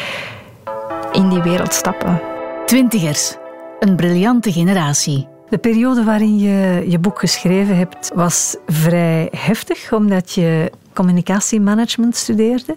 in 1.16 1.28
die 1.28 1.42
wereld 1.42 1.72
stappen. 1.72 2.20
Twintigers. 2.66 3.36
Een 3.80 3.96
briljante 3.96 4.52
generatie. 4.52 5.28
De 5.48 5.58
periode 5.58 6.04
waarin 6.04 6.38
je 6.38 6.84
je 6.88 6.98
boek 6.98 7.18
geschreven 7.18 7.76
hebt 7.76 8.10
was 8.14 8.56
vrij 8.66 9.28
heftig, 9.36 9.92
omdat 9.92 10.32
je 10.32 10.72
communicatiemanagement 10.92 12.16
studeerde. 12.16 12.76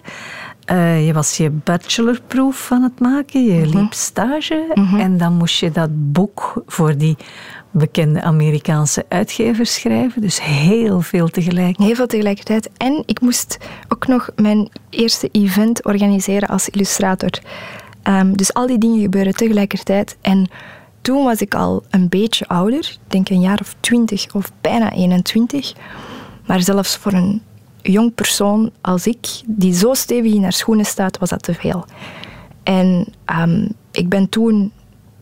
Eh, 0.66 1.08
je 1.08 1.14
was 1.14 1.38
je 1.38 1.50
bachelorproef 1.50 2.72
aan 2.72 2.84
het 2.84 3.00
maken, 3.00 3.44
je 3.44 3.66
liep 3.66 3.94
stage 3.94 4.74
en 4.98 5.18
dan 5.18 5.34
moest 5.34 5.60
je 5.60 5.72
dat 5.72 5.90
boek 5.92 6.64
voor 6.66 6.98
die 6.98 7.18
bekende 7.72 8.22
Amerikaanse 8.22 9.06
uitgever 9.08 9.66
schrijven. 9.66 10.22
Dus 10.22 10.42
heel 10.42 11.02
veel 11.02 11.28
tegelijk. 11.28 11.78
Heel 11.78 11.96
veel 11.96 12.08
tegelijkertijd. 12.08 12.70
En 12.78 13.04
ik 13.06 13.22
moest 13.22 13.58
ook 13.88 14.08
nog 14.08 14.30
mijn 14.36 14.70
eerste 14.90 15.30
event 15.32 15.86
organiseren 15.86 16.50
als 16.50 16.70
illustrator. 16.70 17.32
Ehm, 18.10 18.34
dus 18.34 18.53
al 18.53 18.68
die 18.68 18.78
dingen 18.78 19.01
gebeuren 19.01 19.34
tegelijkertijd. 19.34 20.18
En 20.22 20.49
toen 21.01 21.24
was 21.24 21.41
ik 21.41 21.55
al 21.55 21.84
een 21.89 22.10
beetje 22.10 22.47
ouder. 22.47 22.97
Denk 23.07 23.30
een 23.30 23.41
jaar 23.41 23.60
of 23.62 23.76
twintig 23.80 24.34
of 24.34 24.51
bijna 24.62 24.91
21. 24.91 25.74
Maar 26.45 26.62
zelfs 26.62 26.97
voor 26.97 27.14
een 27.14 27.41
jong 27.82 28.14
persoon 28.14 28.72
als 28.82 29.07
ik, 29.07 29.28
die 29.45 29.74
zo 29.74 29.93
stevig 29.93 30.34
in 30.34 30.43
haar 30.43 30.53
schoenen 30.53 30.86
staat, 30.86 31.18
was 31.18 31.30
dat 31.30 31.43
te 31.43 31.53
veel. 31.53 31.86
En 32.64 33.07
ehm, 33.26 33.68
ik 33.91 34.10
ben 34.10 34.30
toen 34.30 34.72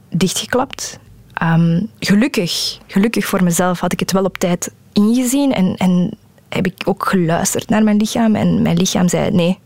dichtgeklapt. 0.09 0.99
Ehm, 1.33 1.81
gelukkig, 1.99 2.79
gelukkig 2.88 3.25
voor 3.25 3.43
mezelf 3.43 3.79
had 3.79 3.93
ik 3.93 3.99
het 3.99 4.11
wel 4.11 4.23
op 4.23 4.38
tijd 4.38 4.73
ingezien 4.93 5.53
en, 5.53 5.75
en 5.75 6.17
heb 6.49 6.65
ik 6.65 6.81
ook 6.85 7.05
geluisterd 7.05 7.69
naar 7.69 7.83
mijn 7.83 7.97
lichaam. 7.97 8.35
En 8.35 8.61
mijn 8.61 8.77
lichaam 8.77 9.07
zei 9.07 9.31
nee. 9.31 9.59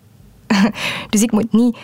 dus 1.10 1.22
ik 1.22 1.32
moet 1.32 1.54
niet 1.54 1.78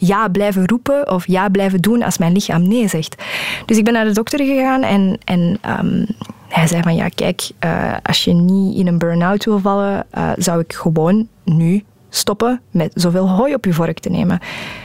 ja 0.00 0.28
blijven 0.28 0.68
roepen 0.68 1.10
of 1.10 1.26
ja 1.26 1.48
blijven 1.48 1.80
doen 1.80 2.02
als 2.02 2.18
mijn 2.18 2.32
lichaam 2.32 2.68
nee 2.68 2.88
zegt. 2.88 3.22
Dus 3.66 3.76
ik 3.76 3.84
ben 3.84 3.92
naar 3.92 4.04
de 4.04 4.12
dokter 4.12 4.38
gegaan 4.38 4.82
en, 4.82 5.18
en 5.24 5.58
ehm, 5.60 6.04
hij 6.48 6.66
zei 6.66 6.82
van 6.82 6.94
ja, 6.94 7.08
kijk, 7.08 7.50
eh, 7.58 7.94
als 8.02 8.24
je 8.24 8.32
niet 8.32 8.76
in 8.76 8.86
een 8.86 8.98
burn-out 8.98 9.44
wil 9.44 9.58
vallen, 9.58 10.06
eh, 10.10 10.30
zou 10.36 10.60
ik 10.60 10.72
gewoon 10.72 11.28
nu 11.44 11.84
stoppen 12.08 12.60
met 12.70 12.92
zoveel 12.94 13.28
hooi 13.28 13.54
op 13.54 13.64
je 13.64 13.72
vork 13.72 13.98
te 13.98 14.10
nemen. 14.10 14.40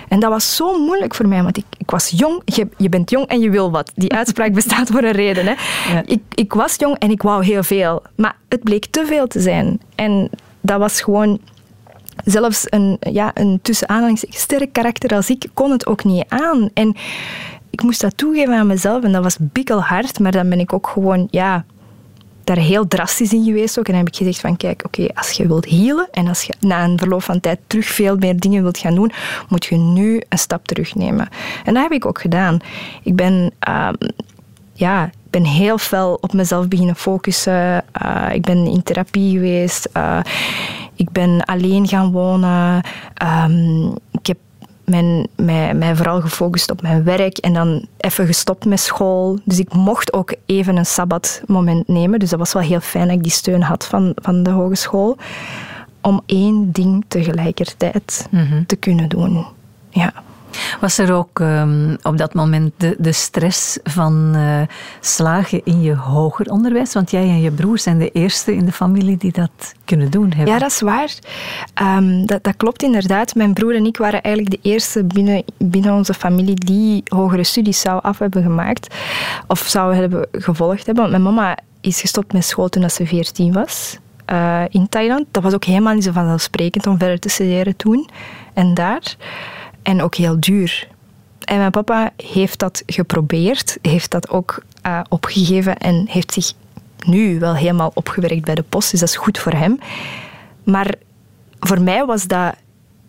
En 0.07 0.19
dat 0.19 0.29
was 0.29 0.55
zo 0.55 0.79
moeilijk 0.79 1.15
voor 1.15 1.27
mij, 1.27 1.43
want 1.43 1.57
ik, 1.57 1.65
ik 1.77 1.91
was 1.91 2.09
jong. 2.09 2.41
Je, 2.45 2.67
je 2.77 2.89
bent 2.89 3.09
jong 3.09 3.27
en 3.27 3.39
je 3.39 3.49
wil 3.49 3.71
wat. 3.71 3.91
Die 3.95 4.13
uitspraak 4.21 4.53
bestaat 4.53 4.89
voor 4.89 5.03
een 5.03 5.11
reden. 5.11 5.45
Hè. 5.45 5.53
Ja. 5.93 6.03
Ik, 6.05 6.21
ik 6.35 6.53
was 6.53 6.75
jong 6.75 6.97
en 6.97 7.11
ik 7.11 7.21
wou 7.21 7.45
heel 7.45 7.63
veel. 7.63 8.03
Maar 8.15 8.35
het 8.49 8.63
bleek 8.63 8.85
te 8.85 9.05
veel 9.05 9.27
te 9.27 9.39
zijn. 9.39 9.79
En 9.95 10.29
dat 10.61 10.79
was 10.79 11.01
gewoon... 11.01 11.39
Zelfs 12.25 12.65
een, 12.69 12.97
ja, 12.99 13.31
een 13.33 13.59
tussen 13.61 14.17
sterk 14.29 14.73
karakter 14.73 15.15
als 15.15 15.29
ik 15.29 15.45
kon 15.53 15.71
het 15.71 15.85
ook 15.85 16.03
niet 16.03 16.25
aan. 16.27 16.69
En 16.73 16.95
ik 17.69 17.83
moest 17.83 18.01
dat 18.01 18.17
toegeven 18.17 18.53
aan 18.53 18.67
mezelf 18.67 19.03
en 19.03 19.11
dat 19.11 19.23
was 19.23 19.37
bikkelhard. 19.39 20.19
Maar 20.19 20.31
dan 20.31 20.49
ben 20.49 20.59
ik 20.59 20.73
ook 20.73 20.87
gewoon... 20.87 21.27
Ja, 21.31 21.65
daar 22.45 22.57
heel 22.57 22.87
drastisch 22.87 23.33
in 23.33 23.43
geweest 23.43 23.79
ook. 23.79 23.85
En 23.85 23.91
dan 23.91 24.03
heb 24.03 24.13
ik 24.13 24.17
gezegd 24.17 24.39
van, 24.39 24.57
kijk, 24.57 24.83
oké, 24.85 25.07
als 25.13 25.31
je 25.31 25.47
wilt 25.47 25.69
healen 25.69 26.07
en 26.11 26.27
als 26.27 26.43
je 26.43 26.53
na 26.59 26.83
een 26.83 26.97
verloop 26.97 27.23
van 27.23 27.39
tijd 27.39 27.59
terug 27.67 27.85
veel 27.85 28.15
meer 28.15 28.39
dingen 28.39 28.61
wilt 28.61 28.77
gaan 28.77 28.95
doen, 28.95 29.11
moet 29.49 29.65
je 29.65 29.75
nu 29.75 30.21
een 30.29 30.37
stap 30.37 30.65
terugnemen. 30.67 31.29
En 31.63 31.73
dat 31.73 31.83
heb 31.83 31.91
ik 31.91 32.05
ook 32.05 32.21
gedaan. 32.21 32.59
Ik 33.03 33.15
ben, 33.15 33.51
ehm, 33.59 33.93
ja, 34.73 35.09
ben 35.41 35.45
heel 35.45 35.77
fel 35.77 36.17
op 36.21 36.33
mezelf 36.33 36.67
beginnen 36.67 36.95
focussen. 36.95 37.83
Eh, 37.91 38.33
ik 38.33 38.41
ben 38.41 38.67
in 38.67 38.83
therapie 38.83 39.31
geweest. 39.31 39.89
Eh, 39.91 40.19
ik 40.93 41.09
ben 41.11 41.45
alleen 41.45 41.87
gaan 41.87 42.11
wonen. 42.11 42.83
Ehm, 43.13 43.87
ik 44.11 44.27
heb 44.27 44.37
mijn, 44.85 45.27
mij, 45.35 45.73
mij 45.73 45.95
vooral 45.95 46.21
gefocust 46.21 46.71
op 46.71 46.81
mijn 46.81 47.03
werk 47.03 47.37
en 47.37 47.53
dan 47.53 47.85
even 47.97 48.25
gestopt 48.25 48.65
met 48.65 48.79
school. 48.79 49.39
Dus 49.43 49.59
ik 49.59 49.73
mocht 49.73 50.13
ook 50.13 50.35
even 50.45 50.75
een 50.75 50.85
sabbatmoment 50.85 51.87
nemen. 51.87 52.19
Dus 52.19 52.29
dat 52.29 52.39
was 52.39 52.53
wel 52.53 52.63
heel 52.63 52.79
fijn 52.79 53.07
dat 53.07 53.17
ik 53.17 53.23
die 53.23 53.31
steun 53.31 53.61
had 53.61 53.85
van, 53.85 54.11
van 54.15 54.43
de 54.43 54.49
hogeschool. 54.49 55.17
Om 56.01 56.21
één 56.25 56.71
ding 56.71 57.05
tegelijkertijd 57.07 58.27
te 58.67 58.75
kunnen 58.75 59.09
doen. 59.09 59.45
Ja. 59.89 60.13
Was 60.79 60.97
er 60.97 61.13
ook 61.13 61.39
ehm, 61.39 61.95
op 62.01 62.17
dat 62.17 62.33
moment 62.33 62.73
de, 62.77 62.95
de 62.99 63.11
stress 63.11 63.77
van 63.83 64.31
eh, 64.35 64.61
slagen 64.99 65.61
in 65.63 65.81
je 65.81 65.95
hoger 65.95 66.51
onderwijs? 66.51 66.93
Want 66.93 67.11
jij 67.11 67.21
en 67.23 67.41
je 67.41 67.51
broer 67.51 67.79
zijn 67.79 67.97
de 67.99 68.09
eerste 68.11 68.55
in 68.55 68.65
de 68.65 68.71
familie 68.71 69.17
die 69.17 69.31
dat 69.31 69.73
kunnen 69.85 70.11
doen 70.11 70.31
hebben. 70.35 70.53
Ja, 70.53 70.59
dat 70.59 70.71
is 70.71 70.81
waar. 70.81 71.13
Ehm, 71.73 72.25
dat, 72.25 72.43
dat 72.43 72.57
klopt 72.57 72.83
inderdaad. 72.83 73.35
Mijn 73.35 73.53
broer 73.53 73.75
en 73.75 73.85
ik 73.85 73.97
waren 73.97 74.21
eigenlijk 74.21 74.61
de 74.63 74.69
eerste 74.69 75.03
binnen, 75.03 75.43
binnen 75.57 75.93
onze 75.93 76.13
familie 76.13 76.55
die 76.55 77.03
hogere 77.05 77.43
studies 77.43 77.81
zou 77.81 78.01
af 78.01 78.19
hebben 78.19 78.43
gemaakt. 78.43 78.95
Of 79.47 79.59
zou 79.59 79.95
hebben 79.95 80.27
gevolgd 80.31 80.85
hebben. 80.85 81.09
Want 81.09 81.09
mijn 81.23 81.35
mama 81.35 81.57
is 81.81 82.01
gestopt 82.01 82.33
met 82.33 82.45
school 82.45 82.69
toen 82.69 82.89
ze 82.89 83.05
14 83.05 83.53
was. 83.53 83.97
eh, 84.25 84.61
in 84.69 84.89
Thailand. 84.89 85.25
Dat 85.31 85.43
was 85.43 85.53
ook 85.53 85.63
helemaal 85.63 85.93
niet 85.93 86.03
zo 86.03 86.11
vanzelfsprekend 86.11 86.87
om 86.87 86.97
verder 86.97 87.19
te 87.19 87.29
studeren 87.29 87.75
toen 87.75 88.09
en 88.53 88.73
daar. 88.73 89.15
En 89.85 90.01
ook 90.01 90.15
heel 90.15 90.39
duur. 90.39 90.87
En 91.39 91.57
mijn 91.57 91.71
papa 91.71 92.11
heeft 92.17 92.59
dat 92.59 92.83
geprobeerd, 92.85 93.77
heeft 93.81 94.11
dat 94.11 94.29
ook 94.29 94.63
eh, 94.81 94.99
opgegeven 95.09 95.77
en 95.77 96.05
heeft 96.09 96.33
zich 96.33 96.53
nu 97.05 97.39
wel 97.39 97.55
helemaal 97.55 97.91
opgewerkt 97.93 98.45
bij 98.45 98.55
de 98.55 98.63
post. 98.63 98.91
Dus 98.91 98.99
dat 98.99 99.09
is 99.09 99.15
goed 99.15 99.37
voor 99.37 99.51
hem. 99.51 99.79
Maar 100.63 100.93
voor 101.59 101.81
mij 101.81 102.05
was 102.05 102.27
dat 102.27 102.55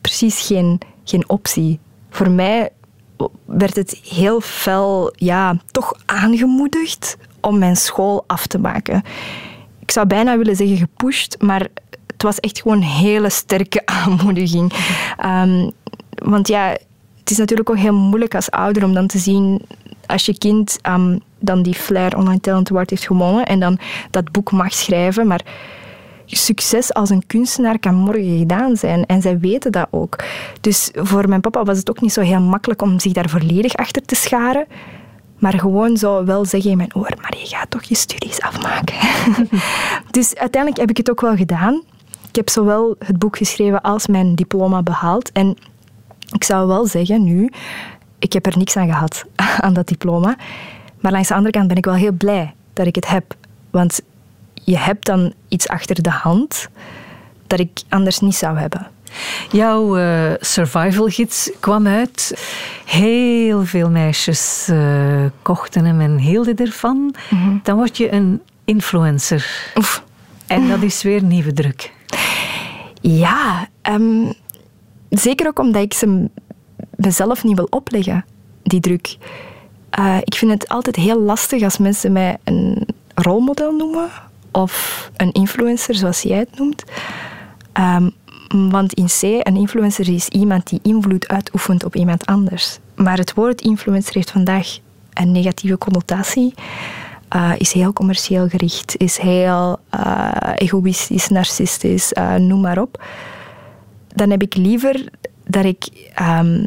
precies 0.01 0.47
geen, 0.47 0.79
geen 1.05 1.29
optie. 1.29 1.79
Voor 2.11 2.31
mij 2.31 2.71
werd 3.45 3.77
het 3.77 4.01
heel 4.09 4.41
fel, 4.41 5.13
ja, 5.15 5.57
toch 5.71 5.93
aangemoedigd 6.07 7.17
om 7.41 7.59
mijn 7.59 7.77
school 7.77 8.25
af 8.27 8.47
te 8.47 8.59
maken. 8.59 9.03
Ik 9.79 9.91
zou 9.91 10.07
bijna 10.07 10.37
willen 10.37 10.57
zeggen 10.57 10.77
gepusht, 10.77 11.37
maar 11.41 11.67
het 12.07 12.23
was 12.23 12.41
echt 12.41 12.61
gewoon 12.61 12.77
een 12.77 12.83
hele 12.83 13.31
sterke 13.31 13.87
aanmoediging. 14.05 14.73
Um, 15.25 15.73
want 16.31 16.49
ja, 16.49 16.69
het 17.19 17.31
is 17.31 17.37
natuurlijk 17.37 17.71
ook 17.71 17.79
heel 17.79 17.95
moeilijk 17.95 18.35
als 18.35 18.51
ouder 18.51 18.85
om 18.85 18.95
dan 18.95 19.07
te 19.07 19.19
zien 19.19 19.63
als 20.07 20.27
je 20.27 20.39
kind 20.39 20.79
um, 20.89 21.21
dan 21.39 21.63
die 21.63 21.75
Flair 21.75 22.17
Online 22.17 22.41
Talent 22.41 22.71
Award 22.71 22.91
heeft 22.91 23.07
gewonnen 23.07 23.47
en 23.47 23.61
dan 23.61 23.79
dat 24.11 24.33
boek 24.33 24.53
mag 24.53 24.73
schrijven, 24.73 25.27
maar 25.27 25.45
succes 26.27 26.95
als 26.95 27.11
een 27.11 27.27
kunstenaar 27.27 27.79
kan 27.79 27.95
morgen 27.95 28.39
gedaan 28.39 28.77
zijn. 28.77 29.07
En 29.07 29.23
zij 29.23 29.39
weten 29.39 29.73
dat 29.73 29.87
ook. 29.91 30.25
Dus 30.61 30.91
voor 30.95 31.29
mijn 31.29 31.41
papa 31.41 31.65
was 31.65 31.79
het 31.79 31.91
ook 31.91 32.01
niet 32.01 32.13
zo 32.13 32.21
heel 32.21 32.41
makkelijk 32.41 32.83
om 32.83 33.01
zich 33.01 33.13
daar 33.13 33.29
volledig 33.29 33.75
achter 33.75 34.03
te 34.03 34.15
scharen. 34.15 34.67
Maar 35.39 35.59
gewoon 35.59 35.97
zo 35.97 36.25
wel 36.25 36.45
zeggen 36.45 36.71
in 36.71 36.77
mijn 36.77 36.97
oor, 36.97 37.11
maar 37.21 37.37
je 37.39 37.47
gaat 37.47 37.71
toch 37.71 37.83
je 37.83 37.95
studies 37.95 38.41
afmaken. 38.41 38.95
dus 40.11 40.35
uiteindelijk 40.35 40.81
heb 40.81 40.91
ik 40.91 40.97
het 40.97 41.11
ook 41.11 41.21
wel 41.21 41.37
gedaan. 41.37 41.83
Ik 42.29 42.37
heb 42.37 42.49
zowel 42.49 42.97
het 42.99 43.19
boek 43.19 43.37
geschreven 43.37 43.81
als 43.81 44.07
mijn 44.07 44.35
diploma 44.35 44.83
behaald. 44.83 45.33
En 45.33 45.57
ik 46.31 46.45
zou 46.45 46.67
wel 46.67 46.87
zeggen 46.87 47.25
nu, 47.25 47.51
ik 48.19 48.33
heb 48.33 48.47
er 48.47 48.59
niks 48.59 48.77
aan 48.77 48.87
gehad, 48.87 49.25
aan 49.65 49.75
dat 49.75 49.89
diploma. 49.89 50.37
Maar 51.01 51.13
langs 51.13 51.29
de 51.29 51.35
andere 51.35 51.53
kant 51.53 51.69
ben 51.69 51.77
ik 51.77 51.85
wel 51.85 51.95
heel 51.95 52.13
blij 52.13 52.55
dat 52.73 52.87
ik 52.87 52.95
het 52.95 53.09
heb. 53.09 53.35
Want 53.71 54.01
je 54.55 54.79
hebt 54.79 55.07
dan 55.07 55.33
iets 55.49 55.69
achter 55.69 56.03
de 56.03 56.11
hand 56.11 56.69
dat 57.47 57.61
ik 57.61 57.83
anders 57.89 58.21
niet 58.21 58.37
zou 58.37 58.59
hebben. 58.59 58.87
Jouw 59.51 59.97
eh, 59.97 60.33
survival 60.41 61.07
gids 61.07 61.51
kwam 61.61 61.87
uit. 61.87 62.45
Heel 62.85 63.65
veel 63.65 63.91
meisjes 63.91 64.69
eh, 64.69 65.25
kochten 65.43 65.85
hem 65.85 66.01
en 66.01 66.19
hielden 66.19 66.57
ervan. 66.57 67.15
Dan 67.63 67.77
word 67.77 67.97
je 67.97 68.13
een 68.13 68.43
influencer. 68.65 69.73
Oef. 69.77 70.03
En 70.47 70.69
dat 70.69 70.83
is 70.83 71.03
weer 71.03 71.23
nieuwe 71.23 71.53
druk. 71.53 71.93
Ja, 73.01 73.69
ehm, 73.83 74.33
zeker 75.11 75.47
ook 75.47 75.59
omdat 75.59 75.83
ik 75.83 75.95
ze 75.95 76.29
mezelf 76.97 77.45
niet 77.45 77.57
wil 77.57 77.67
opleggen, 77.71 78.25
die 78.63 78.81
druk. 78.81 79.17
Eh, 79.91 80.17
ik 80.25 80.35
vind 80.35 80.51
het 80.51 80.69
altijd 80.69 80.97
heel 80.97 81.21
lastig 81.21 81.63
als 81.63 81.79
mensen 81.79 82.13
mij 82.13 82.37
een 82.45 82.87
rolmodel 83.15 83.73
noemen 83.73 84.09
of 84.53 85.11
een 85.17 85.33
influencer, 85.33 85.95
zoals 85.95 86.23
jij 86.23 86.39
het 86.39 86.59
noemt. 86.59 86.85
Ehm, 87.73 88.09
want 88.49 88.93
in 88.93 89.07
C, 89.07 89.23
een 89.23 89.57
influencer 89.57 90.09
is 90.09 90.29
iemand 90.29 90.69
die 90.69 90.81
invloed 90.83 91.29
uitoefent 91.29 91.85
op 91.85 91.97
iemand 91.97 92.27
anders. 92.27 92.79
Maar 92.95 93.19
het 93.19 93.35
woord 93.35 93.61
influencer 93.61 94.15
heeft 94.15 94.31
vandaag 94.31 94.79
een 95.13 95.33
negatieve 95.33 95.79
connotatie. 95.79 96.55
Uh, 97.37 97.53
is 97.59 97.73
heel 97.73 97.93
commercieel 97.93 98.49
gericht, 98.49 98.95
is 98.97 99.19
heel 99.19 99.79
uh, 99.95 100.31
egoïstisch, 100.57 101.29
narcistisch, 101.29 102.13
noem 102.39 102.61
maar 102.61 102.79
op. 102.79 103.05
Dan 104.17 104.31
heb 104.31 104.43
ik 104.43 104.57
liever 104.57 105.05
dat 105.47 105.65
ik 105.65 106.13
um, 106.21 106.67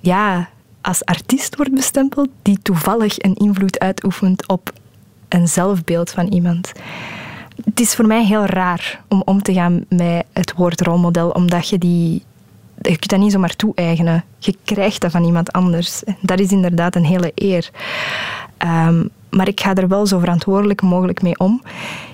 ja, 0.00 0.48
als 0.80 1.04
artiest 1.04 1.56
word 1.56 1.74
bestempeld 1.74 2.28
die 2.42 2.58
toevallig 2.62 3.18
een 3.18 3.34
invloed 3.34 3.78
uitoefent 3.78 4.48
op 4.48 4.72
een 5.28 5.48
zelfbeeld 5.48 6.10
van 6.10 6.26
iemand. 6.26 6.72
Het 7.64 7.80
is 7.80 7.94
voor 7.94 8.06
mij 8.06 8.24
heel 8.24 8.44
raar 8.44 9.02
om 9.08 9.22
om 9.24 9.42
te 9.42 9.52
gaan 9.52 9.84
met 9.88 10.24
het 10.32 10.52
woord 10.56 10.80
rolmodel, 10.80 11.30
omdat 11.30 11.68
je 11.68 11.78
die. 11.78 12.22
Je 12.80 12.88
kunt 12.88 13.08
dat 13.08 13.18
niet 13.18 13.32
zomaar 13.32 13.56
toe-eigenen. 13.56 14.24
Je 14.38 14.56
krijgt 14.64 15.00
dat 15.00 15.10
van 15.10 15.24
iemand 15.24 15.52
anders. 15.52 16.02
Dat 16.20 16.40
is 16.40 16.50
inderdaad 16.50 16.96
een 16.96 17.04
hele 17.04 17.32
eer. 17.34 17.70
Um, 18.58 19.08
maar 19.30 19.48
ik 19.48 19.60
ga 19.60 19.74
er 19.74 19.88
wel 19.88 20.06
zo 20.06 20.18
verantwoordelijk 20.18 20.82
mogelijk 20.82 21.22
mee 21.22 21.38
om. 21.38 21.62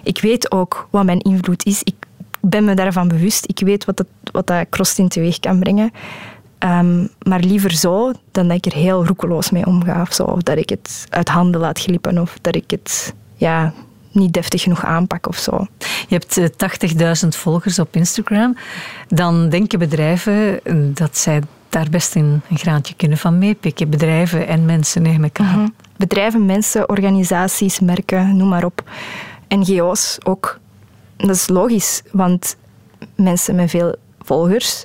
Ik 0.02 0.20
weet 0.20 0.50
ook 0.52 0.88
wat 0.90 1.04
mijn 1.04 1.20
invloed 1.20 1.64
is. 1.64 1.82
Ik 1.82 1.94
ben 2.40 2.64
me 2.64 2.74
daarvan 2.74 3.08
bewust. 3.08 3.44
Ik 3.48 3.58
weet 3.58 3.84
wat 3.84 3.96
dat, 3.96 4.06
wat 4.32 4.46
dat 4.46 4.66
crosstin 4.70 5.08
teweeg 5.08 5.40
kan 5.40 5.58
brengen. 5.58 5.92
Um, 6.58 7.08
maar 7.22 7.40
liever 7.40 7.72
zo 7.72 8.12
dan 8.30 8.48
dat 8.48 8.56
ik 8.56 8.66
er 8.66 8.78
heel 8.78 9.06
roekeloos 9.06 9.50
mee 9.50 9.66
omga. 9.66 10.00
Of, 10.00 10.12
zo. 10.12 10.22
of 10.22 10.42
dat 10.42 10.56
ik 10.56 10.68
het 10.68 11.06
uit 11.10 11.28
handen 11.28 11.60
laat 11.60 11.78
glippen. 11.78 12.18
Of 12.18 12.38
dat 12.40 12.54
ik 12.54 12.70
het 12.70 13.14
ja, 13.34 13.72
niet 14.12 14.32
deftig 14.32 14.62
genoeg 14.62 14.84
aanpak 14.84 15.28
of 15.28 15.36
zo. 15.36 15.66
Je 16.08 16.20
hebt 16.20 16.40
80.000 17.24 17.28
volgers 17.28 17.78
op 17.78 17.96
Instagram. 17.96 18.56
Dan 19.08 19.48
denken 19.48 19.78
bedrijven 19.78 20.60
dat 20.94 21.18
zij 21.18 21.40
daar 21.68 21.90
best 21.90 22.14
een 22.14 22.42
graantje 22.54 22.94
kunnen 22.94 23.18
van 23.18 23.38
meepikken. 23.38 23.90
Bedrijven 23.90 24.46
en 24.46 24.64
mensen 24.64 25.02
neem 25.02 25.24
ik 25.24 25.40
aan. 25.40 25.60
Mhm. 25.60 25.68
Bedrijven, 25.96 26.46
mensen, 26.46 26.88
organisaties, 26.88 27.80
merken, 27.80 28.36
noem 28.36 28.48
maar 28.48 28.64
op. 28.64 28.82
NGO's 29.48 30.18
ook. 30.24 30.58
Dat 31.16 31.30
is 31.30 31.48
logisch, 31.48 32.02
want 32.12 32.56
mensen 33.14 33.54
met 33.54 33.70
veel 33.70 33.94
volgers 34.18 34.84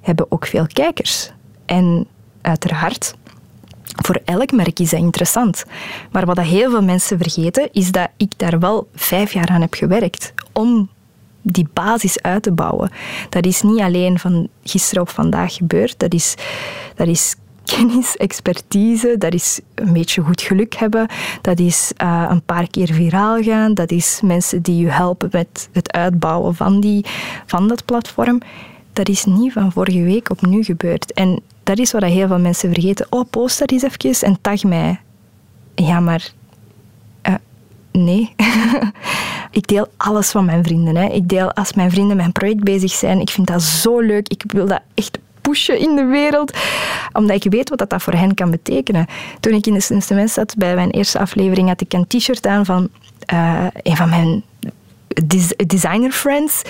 hebben 0.00 0.26
ook 0.28 0.46
veel 0.46 0.66
kijkers. 0.66 1.30
En 1.64 2.06
uiteraard, 2.40 3.14
voor 3.96 4.20
elk 4.24 4.52
merk 4.52 4.78
is 4.78 4.90
dat 4.90 5.00
interessant. 5.00 5.64
Maar 6.10 6.26
wat 6.26 6.40
heel 6.40 6.70
veel 6.70 6.82
mensen 6.82 7.18
vergeten, 7.18 7.68
is 7.72 7.90
dat 7.92 8.08
ik 8.16 8.32
daar 8.36 8.58
wel 8.58 8.88
vijf 8.94 9.32
jaar 9.32 9.48
aan 9.48 9.60
heb 9.60 9.74
gewerkt 9.74 10.32
om 10.52 10.88
die 11.42 11.68
basis 11.72 12.22
uit 12.22 12.42
te 12.42 12.52
bouwen. 12.52 12.90
Dat 13.28 13.46
is 13.46 13.62
niet 13.62 13.80
alleen 13.80 14.18
van 14.18 14.48
gisteren 14.64 15.02
op 15.02 15.08
vandaag 15.08 15.54
gebeurd. 15.54 15.98
Dat 15.98 16.14
is, 16.14 16.34
dat 16.94 17.08
is 17.08 17.34
kennis, 17.74 18.16
expertise, 18.16 19.14
dat 19.18 19.34
is 19.34 19.60
een 19.74 19.92
beetje 19.92 20.22
goed 20.22 20.40
geluk 20.40 20.74
hebben, 20.74 21.08
dat 21.40 21.58
is 21.58 21.92
uh, 22.02 22.26
een 22.28 22.42
paar 22.42 22.70
keer 22.70 22.92
viraal 22.92 23.42
gaan, 23.42 23.74
dat 23.74 23.90
is 23.90 24.20
mensen 24.24 24.62
die 24.62 24.76
je 24.76 24.90
helpen 24.90 25.28
met 25.32 25.68
het 25.72 25.92
uitbouwen 25.92 26.54
van, 26.54 26.80
die, 26.80 27.04
van 27.46 27.68
dat 27.68 27.84
platform. 27.84 28.40
Dat 28.92 29.08
is 29.08 29.24
niet 29.24 29.52
van 29.52 29.72
vorige 29.72 30.02
week 30.02 30.30
op 30.30 30.46
nu 30.46 30.64
gebeurd. 30.64 31.12
En 31.12 31.42
dat 31.62 31.78
is 31.78 31.92
wat 31.92 32.02
heel 32.02 32.26
veel 32.26 32.38
mensen 32.38 32.72
vergeten. 32.72 33.06
Oh, 33.10 33.24
post 33.30 33.58
dat 33.58 33.70
eens 33.70 33.82
even 33.82 34.28
en 34.28 34.38
tag 34.40 34.62
mij. 34.62 35.00
Ja, 35.74 36.00
maar 36.00 36.32
uh, 37.28 37.34
nee. 37.92 38.34
ik 39.50 39.66
deel 39.66 39.88
alles 39.96 40.30
van 40.30 40.44
mijn 40.44 40.64
vrienden. 40.64 40.96
Hè. 40.96 41.08
Ik 41.08 41.28
deel 41.28 41.52
als 41.52 41.72
mijn 41.72 41.90
vrienden 41.90 42.20
een 42.20 42.32
project 42.32 42.64
bezig 42.64 42.90
zijn. 42.90 43.20
Ik 43.20 43.30
vind 43.30 43.46
dat 43.46 43.62
zo 43.62 44.00
leuk. 44.00 44.28
Ik 44.28 44.42
wil 44.46 44.66
dat 44.66 44.80
echt 44.94 45.18
in 45.54 45.96
de 45.96 46.04
wereld, 46.04 46.56
omdat 47.12 47.44
ik 47.44 47.52
weet 47.52 47.68
wat 47.68 47.90
dat, 47.90 48.02
voor 48.02 48.12
hen 48.12 48.34
kan 48.34 48.50
betekenen. 48.50 49.06
Toen 49.40 49.52
ik 49.52 49.66
in 49.66 49.74
de 49.74 49.86
instrument 49.88 50.30
zat, 50.30 50.54
bij 50.56 50.74
mijn 50.74 50.90
eerste 50.90 51.18
aflevering, 51.18 51.68
had 51.68 51.80
ik 51.80 51.92
een 51.92 52.06
t-shirt 52.06 52.46
aan 52.46 52.64
van 52.64 52.88
uh, 53.32 53.66
een 53.82 53.96
van 53.96 54.08
mijn 54.08 54.42
designer 55.66 56.12
friends. 56.12 56.62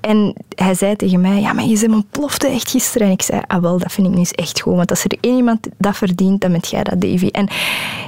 En 0.00 0.34
hij 0.54 0.74
zei 0.74 0.96
tegen 0.96 1.20
mij, 1.20 1.40
ja, 1.40 1.52
maar 1.52 1.64
je 1.64 1.78
bent 1.80 1.92
ontplofte 1.92 2.46
echt 2.46 2.70
gisteren. 2.70 3.06
En 3.06 3.12
ik 3.12 3.22
zei, 3.22 3.40
ah 3.46 3.62
wel, 3.62 3.78
dat 3.78 3.92
vind 3.92 4.06
ik 4.06 4.12
nu 4.12 4.18
eens 4.18 4.32
echt 4.32 4.60
goed. 4.60 4.74
Want 4.74 4.90
als 4.90 5.04
er 5.04 5.16
één 5.20 5.36
iemand 5.36 5.68
dat 5.76 5.96
verdient, 5.96 6.40
dan 6.40 6.52
bent 6.52 6.68
jij 6.68 6.82
dat, 6.82 7.00
Davy. 7.00 7.28
En 7.28 7.48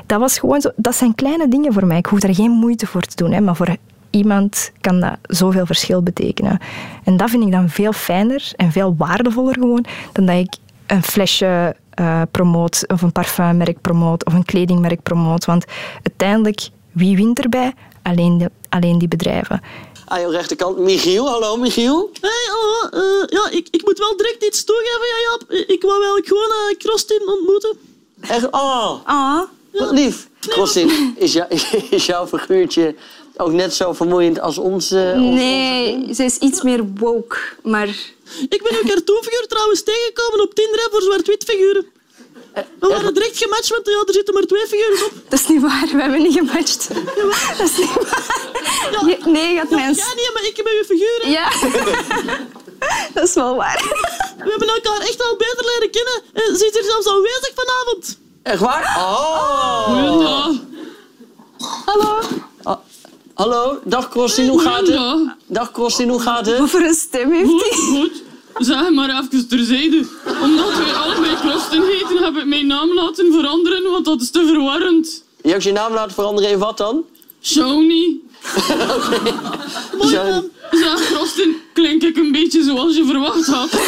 dat 0.06 0.20
was 0.20 0.38
gewoon 0.38 0.60
zo, 0.60 0.70
dat 0.76 0.94
zijn 0.94 1.14
kleine 1.14 1.48
dingen 1.48 1.72
voor 1.72 1.86
mij. 1.86 1.98
Ik 1.98 2.06
hoef 2.06 2.18
daar 2.18 2.34
geen 2.34 2.50
moeite 2.50 2.86
voor 2.86 3.02
te 3.02 3.16
doen. 3.16 3.32
Hè, 3.32 3.40
maar 3.40 3.56
voor 3.56 3.76
iemand 4.10 4.70
kan 4.80 5.00
dat 5.00 5.16
zoveel 5.22 5.66
verschil 5.66 6.02
betekenen. 6.02 6.58
En 7.04 7.16
dat 7.16 7.30
vind 7.30 7.44
ik 7.44 7.52
dan 7.52 7.68
veel 7.68 7.92
fijner 7.92 8.50
en 8.56 8.72
veel 8.72 8.94
waardevoller 8.98 9.54
gewoon 9.54 9.84
dan 10.12 10.26
dat 10.26 10.36
ik 10.36 10.56
een 10.86 11.02
flesje 11.02 11.76
uh, 12.00 12.22
promoot 12.30 12.84
of 12.86 13.02
een 13.02 13.12
parfummerk 13.12 13.80
promoot 13.80 14.24
of 14.24 14.32
een 14.32 14.44
kledingmerk 14.44 15.02
promoot. 15.02 15.44
Want 15.44 15.64
uiteindelijk, 16.02 16.68
wie 16.92 17.16
wint 17.16 17.38
erbij? 17.40 17.74
Alleen, 18.02 18.38
de, 18.38 18.50
alleen 18.68 18.98
die 18.98 19.08
bedrijven. 19.08 19.60
Aan 20.06 20.20
je 20.20 20.30
rechterkant, 20.30 20.78
Michiel. 20.78 21.28
Hallo, 21.28 21.56
Michiel. 21.56 22.10
Hey, 22.20 22.30
hallo. 22.50 23.04
Uh, 23.04 23.24
ja, 23.28 23.50
ik, 23.50 23.68
ik 23.70 23.84
moet 23.84 23.98
wel 23.98 24.16
direct 24.16 24.44
iets 24.44 24.64
toegeven, 24.64 25.06
ja, 25.06 25.30
Jaap. 25.30 25.66
Ik 25.68 25.82
wou 25.82 26.00
wel 26.00 26.20
gewoon 26.24 26.48
uh, 26.70 26.78
Krostin 26.78 27.22
ontmoeten. 27.26 27.76
Echt? 28.20 28.50
Oh, 28.50 28.92
Ah. 29.04 29.40
wat 29.72 29.90
lief. 29.90 30.28
Krostin, 30.40 31.14
is, 31.16 31.32
jou, 31.32 31.48
is 31.90 32.06
jouw 32.06 32.26
figuurtje 32.26 32.94
ook 33.38 33.52
net 33.52 33.74
zo 33.74 33.92
vermoeiend 33.92 34.40
als 34.40 34.58
ons? 34.58 34.90
eh, 34.90 35.12
ons- 35.22 35.34
Nee, 35.34 36.14
ze 36.14 36.24
is 36.24 36.36
iets 36.38 36.62
meer 36.62 36.84
woke, 36.94 37.36
maar 37.62 37.88
Ik 38.48 38.62
ben 38.62 38.72
uw 38.82 38.88
cartoonfiguur 38.88 39.46
trouwens 39.48 39.82
tegengekomen 39.82 40.40
op 40.44 40.54
Tinder 40.54 40.80
hè, 40.80 40.86
voor 40.90 41.02
zwart-wit 41.02 41.44
figuren. 41.44 41.86
We 42.80 42.88
waren 42.88 43.14
direct 43.14 43.38
gematcht, 43.38 43.68
want 43.68 43.86
ja, 43.86 44.02
er 44.06 44.12
zitten 44.14 44.34
maar 44.34 44.42
twee 44.42 44.66
figuren 44.66 45.04
op. 45.06 45.12
dat 45.28 45.38
is 45.40 45.46
niet 45.46 45.62
waar. 45.62 45.88
We 45.92 46.00
hebben 46.02 46.22
niet 46.22 46.32
gematcht. 46.36 46.88
Dat 47.58 47.68
is 47.70 47.76
niet 47.78 47.94
waar. 47.94 49.08
Je- 49.08 49.18
nee, 49.30 49.54
gaat 49.56 49.70
mijn... 49.70 49.94
Ja, 49.94 50.14
nee, 50.14 50.30
maar 50.34 50.44
ik 50.44 50.56
heb 50.56 50.66
uw 50.66 50.84
figuren. 50.84 51.30
Ja. 51.30 51.48
Dat 53.14 53.28
is 53.28 53.34
wel 53.34 53.56
waar. 53.56 53.82
We 54.38 54.50
hebben 54.50 54.68
elkaar 54.68 55.00
echt 55.00 55.16
wel 55.16 55.36
beter 55.36 55.64
leren 55.64 55.90
kennen. 55.90 56.22
En 56.32 56.56
ze 56.56 56.66
is 56.66 56.72
hier 56.72 56.84
zelfs 56.90 57.08
aanwezig 57.08 57.52
vanavond. 57.54 58.18
Echt 58.42 58.60
waar? 58.60 58.96
Oh. 58.98 60.20
Ja. 60.20 60.52
Hallo. 61.84 62.18
Hallo, 63.38 63.78
dag 63.84 64.08
Krostin, 64.08 64.48
hoe 64.48 64.60
gaat 64.60 64.86
het? 64.86 65.34
Dag 65.46 65.70
Krostin, 65.70 66.08
hoe 66.08 66.20
gaat 66.20 66.46
het? 66.46 66.58
Wat 66.58 66.70
voor 66.70 66.80
een 66.80 66.94
stem 66.94 67.30
heeft 67.32 67.50
hij? 67.50 67.70
Goed, 67.70 68.22
zeg 68.58 68.90
maar 68.90 69.08
even 69.08 69.48
terzijde. 69.48 70.06
Omdat 70.42 70.76
wij 70.76 70.92
allebei 70.94 71.36
Klosten 71.40 71.82
heten, 71.86 72.24
heb 72.24 72.36
ik 72.36 72.44
mijn 72.46 72.66
naam 72.66 72.94
laten 72.94 73.32
veranderen, 73.32 73.90
want 73.90 74.04
dat 74.04 74.20
is 74.20 74.30
te 74.30 74.46
verwarrend. 74.46 75.24
Je 75.42 75.50
hebt 75.50 75.62
je 75.62 75.72
naam 75.72 75.92
laten 75.92 76.14
veranderen 76.14 76.50
in 76.50 76.58
wat 76.58 76.76
dan? 76.76 77.04
Shawnee. 77.42 78.24
Zo- 80.10 80.44
Zeg, 80.70 81.06
Klosten, 81.06 81.56
klink 81.72 82.02
ik 82.02 82.16
een 82.16 82.32
beetje 82.32 82.62
zoals 82.62 82.96
je 82.96 83.04
verwacht 83.04 83.46
had. 83.46 83.68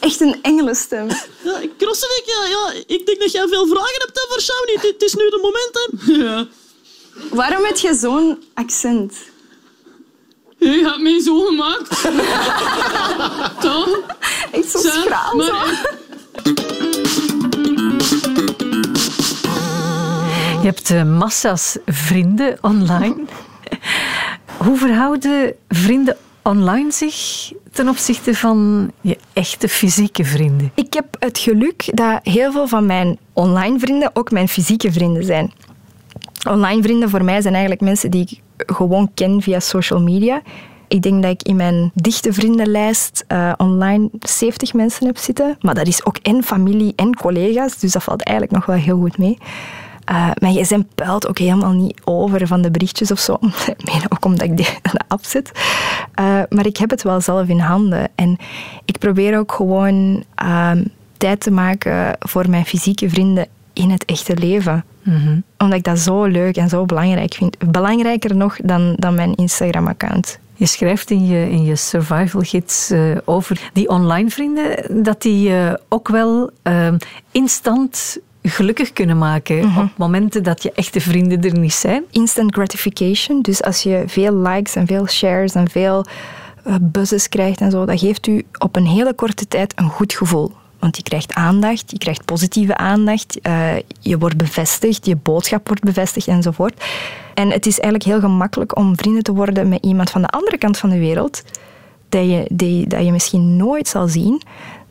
Echt 0.00 0.20
een 0.20 0.38
engelenstem. 0.42 1.08
Ja, 1.44 1.60
Krossenik, 1.76 2.22
ja, 2.26 2.44
ja, 2.48 2.72
ik 2.86 3.06
denk 3.06 3.20
dat 3.20 3.32
jij 3.32 3.48
veel 3.48 3.66
vragen 3.66 3.94
hebt 3.98 4.26
voor 4.28 4.40
Shawnee. 4.40 4.74
Het- 4.76 4.86
Het 4.92 5.02
is 5.02 5.14
nu 5.14 5.28
de 5.30 5.38
moment, 5.42 5.70
hè. 5.72 6.12
Ja. 6.24 6.46
Waarom 7.30 7.64
heb 7.64 7.76
je 7.76 7.94
zo'n 7.94 8.42
accent? 8.54 9.14
Je 10.58 10.68
hebt 10.84 11.00
mij 11.02 11.20
zo 11.22 11.40
gemaakt. 11.44 12.00
Toch? 13.66 13.98
Echt 14.52 14.70
zo 14.70 14.78
schraal. 14.78 15.36
maar 15.36 15.46
zo. 15.46 15.54
ik- 15.54 16.00
Je 20.62 20.68
hebt 20.68 20.90
eh, 20.90 21.04
massa's 21.04 21.76
vrienden 21.86 22.58
online. 22.60 23.14
Hoe 24.56 24.76
verhouden 24.76 25.54
vrienden 25.68 26.16
online 26.42 26.92
zich 26.92 27.50
ten 27.72 27.88
opzichte 27.88 28.34
van 28.34 28.90
je 29.00 29.18
echte 29.32 29.68
fysieke 29.68 30.24
vrienden? 30.24 30.72
Ik 30.74 30.92
heb 30.94 31.06
het 31.18 31.38
geluk 31.38 31.84
dat 31.96 32.20
heel 32.22 32.52
veel 32.52 32.68
van 32.68 32.86
mijn 32.86 33.18
online 33.32 33.78
vrienden 33.78 34.10
ook 34.12 34.30
mijn 34.30 34.48
fysieke 34.48 34.92
vrienden 34.92 35.24
zijn. 35.24 35.52
Online 36.48 36.82
vrienden 36.82 37.10
voor 37.10 37.24
mij 37.24 37.40
zijn 37.40 37.54
eigenlijk 37.54 37.82
mensen 37.82 38.10
die 38.10 38.22
ik 38.22 38.40
gewoon 38.74 39.10
ken 39.14 39.42
via 39.42 39.60
social 39.60 40.00
media. 40.00 40.42
Ik 40.88 41.02
denk 41.02 41.22
dat 41.22 41.30
ik 41.30 41.42
in 41.42 41.56
mijn 41.56 41.90
dichte 41.94 42.32
vriendenlijst 42.32 43.24
eh, 43.26 43.52
online 43.56 44.10
70 44.20 44.74
mensen 44.74 45.06
heb 45.06 45.16
zitten. 45.16 45.56
Maar 45.60 45.74
dat 45.74 45.86
is 45.86 46.04
ook 46.04 46.16
en 46.16 46.42
familie 46.42 46.92
en 46.96 47.16
collega's, 47.16 47.78
dus 47.78 47.92
dat 47.92 48.02
valt 48.02 48.22
eigenlijk 48.22 48.56
nog 48.56 48.66
wel 48.66 48.76
heel 48.76 48.98
goed 48.98 49.18
mee. 49.18 49.38
Eh, 50.04 50.30
mijn 50.38 50.54
gsm 50.54 50.82
puilt 50.94 51.28
ook 51.28 51.38
helemaal 51.38 51.72
niet 51.72 52.00
over 52.04 52.46
van 52.46 52.62
de 52.62 52.70
berichtjes 52.70 53.10
of 53.10 53.18
zo. 53.18 53.38
Meen 53.90 54.02
ook 54.08 54.24
omdat 54.24 54.46
ik 54.46 54.56
die 54.56 54.66
aan 54.82 54.92
de 54.92 55.04
app 55.08 55.24
zet. 55.24 55.50
Eh, 56.14 56.40
maar 56.48 56.66
ik 56.66 56.76
heb 56.76 56.90
het 56.90 57.02
wel 57.02 57.20
zelf 57.20 57.48
in 57.48 57.58
handen. 57.58 58.08
En 58.14 58.36
ik 58.84 58.98
probeer 58.98 59.38
ook 59.38 59.52
gewoon 59.52 60.24
ehm, 60.34 60.84
tijd 61.16 61.40
te 61.40 61.50
maken 61.50 62.16
voor 62.18 62.50
mijn 62.50 62.66
fysieke 62.66 63.08
vrienden 63.08 63.46
in 63.72 63.90
het 63.90 64.04
echte 64.04 64.36
leven. 64.36 64.84
Omdat 65.58 65.78
ik 65.78 65.84
dat 65.84 65.98
zo 65.98 66.24
leuk 66.24 66.56
en 66.56 66.68
zo 66.68 66.84
belangrijk 66.84 67.34
vind. 67.34 67.70
Belangrijker 67.70 68.36
nog 68.36 68.56
dan, 68.62 68.94
dan 68.98 69.14
mijn 69.14 69.34
Instagram-account. 69.34 70.38
Je 70.54 70.68
schrijft 70.68 71.10
in 71.10 71.26
je, 71.26 71.50
in 71.50 71.64
je 71.64 71.76
survival 71.76 72.40
gids 72.40 72.90
eh, 72.90 73.16
over 73.24 73.70
die 73.72 73.88
online 73.88 74.30
vrienden, 74.30 75.02
dat 75.04 75.22
die 75.22 75.56
eh, 75.56 75.74
ook 75.88 76.08
wel 76.08 76.50
eh, 76.62 76.94
instant 77.30 78.18
gelukkig 78.42 78.92
kunnen 78.92 79.18
maken 79.18 79.64
op 79.64 79.90
momenten 79.96 80.42
dat 80.42 80.62
je 80.62 80.72
echte 80.72 81.00
vrienden 81.00 81.42
er 81.42 81.58
niet 81.58 81.72
zijn. 81.72 82.02
Instant 82.10 82.54
gratification. 82.54 83.42
Dus 83.42 83.62
als 83.62 83.82
je 83.82 84.04
veel 84.06 84.36
likes 84.36 84.74
en 84.74 84.86
veel 84.86 85.08
shares 85.08 85.54
en 85.54 85.70
veel 85.70 86.06
buzzes 86.80 87.28
krijgt 87.28 87.60
en 87.60 87.70
zo, 87.70 87.84
dat 87.84 88.00
geeft 88.00 88.26
u 88.26 88.44
op 88.58 88.76
een 88.76 88.86
hele 88.86 89.14
korte 89.14 89.48
tijd 89.48 89.72
een 89.76 89.88
goed 89.88 90.12
gevoel. 90.12 90.52
Want 90.82 90.96
je 90.96 91.02
krijgt 91.02 91.34
aandacht, 91.34 91.90
je 91.90 91.98
krijgt 91.98 92.24
positieve 92.24 92.76
aandacht, 92.76 93.40
eh, 93.40 93.74
je 94.00 94.18
wordt 94.18 94.36
bevestigd, 94.36 95.06
je 95.06 95.16
boodschap 95.16 95.66
wordt 95.66 95.82
bevestigd 95.82 96.26
enzovoort. 96.26 96.84
En 97.34 97.50
het 97.50 97.66
is 97.66 97.80
eigenlijk 97.80 98.04
heel 98.04 98.28
gemakkelijk 98.28 98.76
om 98.76 98.96
vrienden 98.96 99.22
te 99.22 99.32
worden 99.32 99.68
met 99.68 99.84
iemand 99.84 100.10
van 100.10 100.22
de 100.22 100.28
andere 100.28 100.58
kant 100.58 100.78
van 100.78 100.90
de 100.90 100.98
wereld, 100.98 101.42
dat 102.08 102.24
je, 102.24 102.44
die, 102.52 102.86
dat 102.86 103.04
je 103.04 103.12
misschien 103.12 103.56
nooit 103.56 103.88
zal 103.88 104.08
zien, 104.08 104.42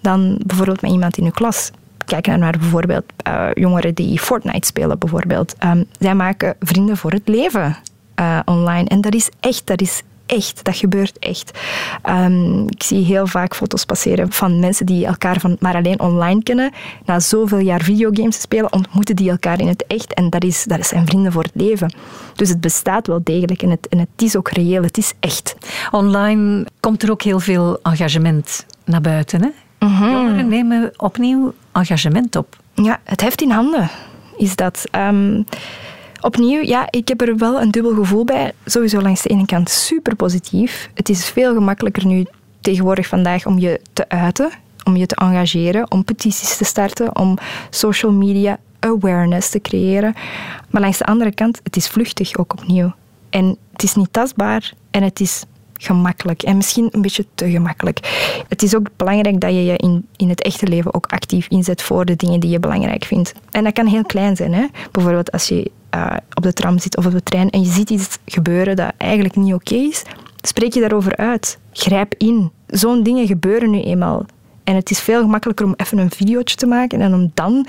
dan 0.02 0.42
bijvoorbeeld 0.46 0.82
met 0.82 0.92
iemand 0.92 1.18
in 1.18 1.24
je 1.24 1.32
klas. 1.32 1.72
Kijk 2.06 2.28
nou 2.28 2.40
naar 2.40 2.58
bijvoorbeeld 2.60 3.06
eh, 3.18 3.48
jongeren 3.54 3.94
die 3.94 4.20
Fortnite 4.20 4.68
spelen, 4.68 5.00
bijvoorbeeld. 5.00 5.56
Ehm, 5.58 5.84
zij 6.00 6.16
maken 6.16 6.56
vrienden 6.60 6.98
voor 6.98 7.12
het 7.12 7.28
leven 7.28 7.78
eh, 8.16 8.40
online. 8.46 8.90
En 8.90 9.02
dat 9.02 9.16
is 9.16 9.30
echt, 9.40 9.68
dat 9.68 9.82
is 9.82 10.04
echt, 10.32 10.64
dat 10.64 10.76
gebeurt 10.76 11.20
echt. 11.20 11.60
Ehm, 12.02 12.68
ik 12.68 12.84
zie 12.84 13.06
heel 13.06 13.28
vaak 13.28 13.56
foto's 13.56 13.86
passeren 13.86 14.32
van 14.32 14.60
mensen 14.60 14.86
die 14.86 15.06
elkaar 15.06 15.40
van 15.40 15.58
maar 15.60 15.76
alleen 15.76 16.00
online 16.00 16.44
kennen. 16.44 16.72
Na 17.06 17.20
zoveel 17.20 17.58
jaar 17.58 17.82
videogames 17.82 18.36
te 18.36 18.42
spelen, 18.42 18.74
ontmoeten 18.74 19.16
die 19.16 19.30
elkaar 19.30 19.60
in 19.60 19.68
het 19.68 19.84
echt. 19.88 20.14
En 20.14 20.30
dat, 20.30 20.44
is, 20.44 20.64
dat 20.64 20.86
zijn 20.86 21.06
vrienden 21.06 21.32
voor 21.32 21.44
het 21.44 21.62
leven. 21.62 21.94
Dus 22.36 22.50
het 22.50 22.62
bestaat 22.62 23.08
wel 23.08 23.20
degelijk 23.24 23.62
en 23.62 23.70
het, 23.70 23.88
en 23.88 24.00
het 24.00 24.22
is 24.22 24.36
ook 24.36 24.50
reëel, 24.50 24.84
het 24.84 24.98
is 24.98 25.14
echt. 25.20 25.56
Online 25.92 26.66
komt 26.80 27.04
er 27.04 27.12
ook 27.12 27.22
heel 27.22 27.40
veel 27.40 27.80
engagement 27.82 28.66
naar 28.86 29.02
buiten. 29.02 29.42
Hè? 29.42 29.50
Jongeren 29.88 30.48
nemen 30.48 30.92
opnieuw 30.98 31.54
engagement 31.72 32.36
op. 32.36 32.58
Ja, 32.74 33.00
het 33.04 33.22
heft 33.22 33.42
in 33.42 33.52
handen 33.52 33.90
is 34.38 34.56
dat. 34.56 34.84
Ehm, 34.92 35.42
opnieuw, 36.22 36.62
ja, 36.62 36.88
ik 36.90 37.08
heb 37.08 37.22
er 37.22 37.38
wel 37.38 37.62
een 37.62 37.72
dubbel 37.72 37.94
gevoel 37.94 38.26
bij. 38.26 38.52
Sowieso 38.66 39.02
langs 39.02 39.22
de 39.22 39.30
ene 39.30 39.46
kant 39.46 39.70
super 39.70 40.16
positief. 40.16 40.90
Het 40.94 41.10
is 41.10 41.26
veel 41.26 41.54
gemakkelijker 41.54 42.06
nu 42.06 42.26
tegenwoordig 42.62 43.08
vandaag 43.08 43.46
om 43.46 43.60
je 43.60 43.82
te 43.94 44.10
uiten, 44.10 44.52
om 44.84 44.96
je 44.96 45.06
te 45.06 45.16
engageren, 45.16 45.92
om 45.92 46.04
petities 46.04 46.58
te 46.58 46.64
starten, 46.64 47.16
om 47.16 47.38
social 47.70 48.12
media 48.12 48.60
awareness 48.80 49.50
te 49.50 49.62
creëren. 49.62 50.14
Maar 50.70 50.82
langs 50.82 50.98
de 50.98 51.06
andere 51.06 51.32
kant, 51.34 51.60
het 51.64 51.76
is 51.76 51.88
vluchtig 51.88 52.38
ook 52.38 52.54
opnieuw. 52.54 52.94
En 53.30 53.58
het 53.72 53.84
is 53.84 53.96
niet 53.96 54.14
tastbaar 54.14 54.74
en 54.92 55.04
het 55.04 55.20
is 55.20 55.44
gemakkelijk. 55.74 56.44
En 56.44 56.56
misschien 56.56 56.90
een 56.92 57.02
beetje 57.02 57.26
te 57.36 57.50
gemakkelijk. 57.50 58.00
Het 58.48 58.64
is 58.64 58.76
ook 58.76 58.88
belangrijk 58.96 59.40
dat 59.40 59.50
je 59.50 59.66
je 59.66 59.78
in, 59.78 60.08
in 60.16 60.30
het 60.30 60.42
echte 60.42 60.68
leven 60.68 60.94
ook 60.94 61.06
actief 61.06 61.48
inzet 61.48 61.82
voor 61.82 62.06
de 62.06 62.16
dingen 62.16 62.40
die 62.40 62.50
je 62.50 62.60
belangrijk 62.60 63.04
vindt. 63.04 63.34
En 63.50 63.64
dat 63.64 63.74
kan 63.74 63.86
heel 63.86 64.06
klein 64.06 64.36
zijn. 64.36 64.54
Hè? 64.54 64.66
Bijvoorbeeld 64.92 65.32
als 65.32 65.48
je 65.48 65.72
eh, 65.92 66.16
op 66.34 66.44
de 66.44 66.54
tram 66.54 66.80
zit 66.80 66.98
of 66.98 67.06
op 67.06 67.12
de 67.12 67.24
trein 67.24 67.50
en 67.50 67.62
je 67.62 67.72
ziet 67.72 67.90
iets 67.90 68.18
gebeuren 68.26 68.76
dat 68.76 68.92
eigenlijk 68.98 69.36
niet 69.36 69.54
oké 69.54 69.76
is, 69.76 70.04
spreek 70.42 70.74
je 70.74 70.80
daarover 70.80 71.16
uit. 71.16 71.60
Grijp 71.72 72.14
in. 72.18 72.52
Zo'n 72.68 73.04
dingen 73.04 73.28
gebeuren 73.28 73.70
nu 73.70 73.82
eenmaal. 73.82 74.26
En 74.64 74.76
het 74.76 74.90
is 74.92 75.00
veel 75.00 75.22
gemakkelijker 75.22 75.66
om 75.66 75.74
even 75.78 75.98
een 75.98 76.12
videootje 76.12 76.56
te 76.56 76.66
maken 76.66 77.02
en 77.02 77.14
om 77.14 77.32
dan 77.34 77.68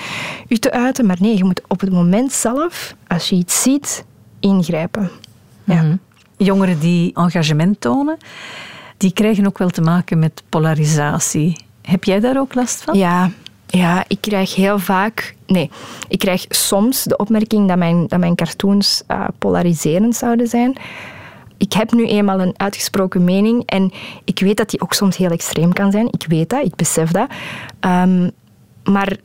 je 0.48 0.58
te 0.58 0.72
uiten. 0.72 1.06
Maar 1.06 1.16
nee, 1.20 1.36
je 1.36 1.44
moet 1.44 1.60
op 1.68 1.80
het 1.80 1.92
moment 1.92 2.32
zelf, 2.32 2.94
als 3.06 3.28
je 3.28 3.36
iets 3.36 3.62
ziet, 3.62 4.04
ingrijpen. 4.40 5.10
Ja. 5.64 5.98
Jongeren 6.36 6.78
die 6.78 7.14
engagement 7.14 7.80
tonen, 7.80 8.16
die 8.96 9.12
krijgen 9.12 9.46
ook 9.46 9.58
wel 9.58 9.70
te 9.70 9.80
maken 9.80 10.18
met 10.18 10.42
polarisatie. 10.48 11.56
Heb 11.82 12.04
jij 12.04 12.20
daar 12.20 12.38
ook 12.38 12.54
last 12.54 12.82
van? 12.82 12.98
Ja, 12.98 13.30
ja, 13.72 14.04
ik 14.08 14.20
krijg 14.20 14.54
heel 14.54 14.78
vaak... 14.78 15.34
Nee, 15.46 15.70
ik 16.08 16.18
krijg 16.18 16.44
soms 16.48 17.04
de 17.04 17.16
opmerking 17.16 17.68
dat 17.68 17.76
mijn, 17.76 18.06
dat 18.06 18.18
mijn 18.18 18.34
cartoons 18.34 19.02
eh, 19.06 19.24
polariserend 19.38 20.16
zouden 20.16 20.46
zijn. 20.46 20.76
Ik 21.56 21.72
heb 21.72 21.92
nu 21.92 22.06
eenmaal 22.06 22.40
een 22.40 22.54
uitgesproken 22.56 23.24
mening 23.24 23.62
en 23.66 23.92
ik 24.24 24.38
weet 24.38 24.56
dat 24.56 24.70
die 24.70 24.80
ook 24.80 24.92
soms 24.92 25.16
heel 25.16 25.30
extreem 25.30 25.72
kan 25.72 25.90
zijn. 25.90 26.08
Ik 26.10 26.24
weet 26.28 26.48
dat, 26.48 26.64
ik 26.64 26.74
besef 26.74 27.10
dat. 27.10 27.28
Ehm, 27.80 28.30
maar 28.84 29.16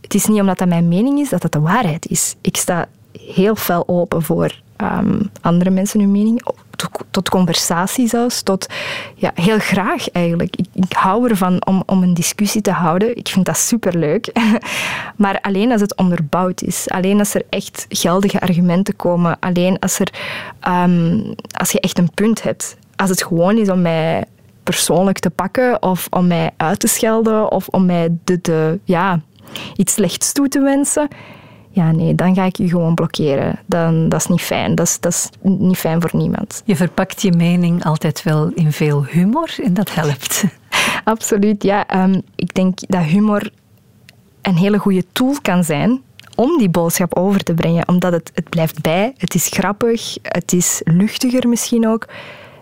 het 0.00 0.14
is 0.14 0.26
niet 0.26 0.40
omdat 0.40 0.58
dat 0.58 0.68
mijn 0.68 0.88
mening 0.88 1.18
is, 1.18 1.28
dat 1.28 1.42
dat 1.42 1.52
de 1.52 1.60
waarheid 1.60 2.06
is. 2.06 2.34
Ik 2.40 2.56
sta 2.56 2.88
heel 3.12 3.54
fel 3.54 3.88
open 3.88 4.22
voor 4.22 4.60
ehm, 4.82 5.20
andere 5.40 5.70
mensen 5.70 6.00
hun 6.00 6.10
mening, 6.10 6.42
tot, 6.76 7.04
tot 7.10 7.28
conversatie 7.28 8.08
zelfs, 8.08 8.42
tot 8.42 8.66
ja, 9.14 9.30
heel 9.34 9.58
graag 9.58 10.10
eigenlijk. 10.10 10.56
Ik, 10.56 10.66
ik 10.72 10.92
hou 10.92 11.28
ervan 11.28 11.66
om, 11.66 11.82
om 11.86 12.02
een 12.02 12.14
discussie 12.14 12.60
te 12.60 12.70
houden. 12.70 13.16
Ik 13.16 13.28
vind 13.28 13.46
dat 13.46 13.56
superleuk. 13.58 14.32
maar 15.16 15.40
alleen 15.40 15.72
als 15.72 15.80
het 15.80 15.96
onderbouwd 15.96 16.62
is, 16.62 16.88
alleen 16.88 17.18
als 17.18 17.34
er 17.34 17.42
echt 17.48 17.86
geldige 17.88 18.40
argumenten 18.40 18.96
komen, 18.96 19.36
alleen 19.40 19.78
als, 19.78 19.98
er, 19.98 20.12
ehm, 20.60 21.20
als 21.50 21.70
je 21.70 21.80
echt 21.80 21.98
een 21.98 22.10
punt 22.14 22.42
hebt. 22.42 22.76
Als 22.96 23.10
het 23.10 23.22
gewoon 23.22 23.58
is 23.58 23.68
om 23.68 23.82
mij 23.82 24.24
persoonlijk 24.62 25.18
te 25.18 25.30
pakken 25.30 25.82
of 25.82 26.06
om 26.10 26.26
mij 26.26 26.50
uit 26.56 26.80
te 26.80 26.86
schelden 26.86 27.50
of 27.50 27.68
om 27.68 27.86
mij 27.86 28.08
de, 28.24 28.38
de, 28.40 28.78
ja, 28.84 29.20
iets 29.76 29.92
slechts 29.92 30.32
toe 30.32 30.48
te 30.48 30.60
wensen. 30.60 31.08
Ja, 31.74 31.90
nee, 31.90 32.14
dan 32.14 32.34
ga 32.34 32.44
ik 32.44 32.56
je 32.56 32.68
gewoon 32.68 32.94
blokkeren. 32.94 33.58
Dan, 33.66 34.08
dat 34.08 34.20
is 34.20 34.26
niet 34.26 34.40
fijn. 34.40 34.74
Dat 34.74 34.86
is, 34.86 35.00
dat 35.00 35.12
is 35.12 35.28
niet 35.40 35.76
fijn 35.76 36.00
voor 36.00 36.10
niemand. 36.12 36.62
Je 36.64 36.76
verpakt 36.76 37.22
je 37.22 37.32
mening 37.32 37.84
altijd 37.84 38.22
wel 38.22 38.50
in 38.54 38.72
veel 38.72 39.04
humor 39.04 39.54
en 39.62 39.74
dat 39.74 39.94
helpt. 39.94 40.44
Absoluut, 41.04 41.62
ja. 41.62 41.86
Ehm, 41.86 42.20
ik 42.36 42.54
denk 42.54 42.78
dat 42.88 43.02
humor 43.02 43.50
een 44.42 44.56
hele 44.56 44.78
goede 44.78 45.04
tool 45.12 45.34
kan 45.42 45.64
zijn 45.64 46.00
om 46.34 46.58
die 46.58 46.68
boodschap 46.68 47.14
over 47.14 47.42
te 47.42 47.54
brengen. 47.54 47.88
Omdat 47.88 48.12
het, 48.12 48.30
het 48.34 48.48
blijft 48.48 48.82
bij, 48.82 49.12
het 49.16 49.34
is 49.34 49.46
grappig, 49.50 50.16
het 50.22 50.52
is 50.52 50.80
luchtiger 50.84 51.48
misschien 51.48 51.88
ook. 51.88 52.08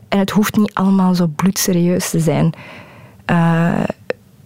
En 0.09 0.19
het 0.19 0.31
hoeft 0.31 0.57
niet 0.57 0.75
allemaal 0.75 1.15
zo 1.15 1.27
bloedserieus 1.27 2.11
te 2.11 2.21
zijn. 2.21 2.53
Eh, 3.25 3.83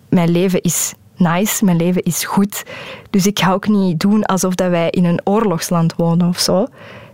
mijn 0.08 0.30
leven 0.30 0.60
is 0.60 0.94
nice, 1.16 1.64
mijn 1.64 1.76
leven 1.76 2.02
is 2.02 2.24
goed. 2.24 2.62
Dus 3.10 3.26
ik 3.26 3.38
ga 3.38 3.52
ook 3.52 3.68
niet 3.68 4.00
doen 4.00 4.24
alsof 4.24 4.54
dat 4.54 4.70
wij 4.70 4.90
in 4.90 5.04
een 5.04 5.20
oorlogsland 5.24 5.94
wonen 5.96 6.28
of 6.28 6.38
zo. 6.38 6.66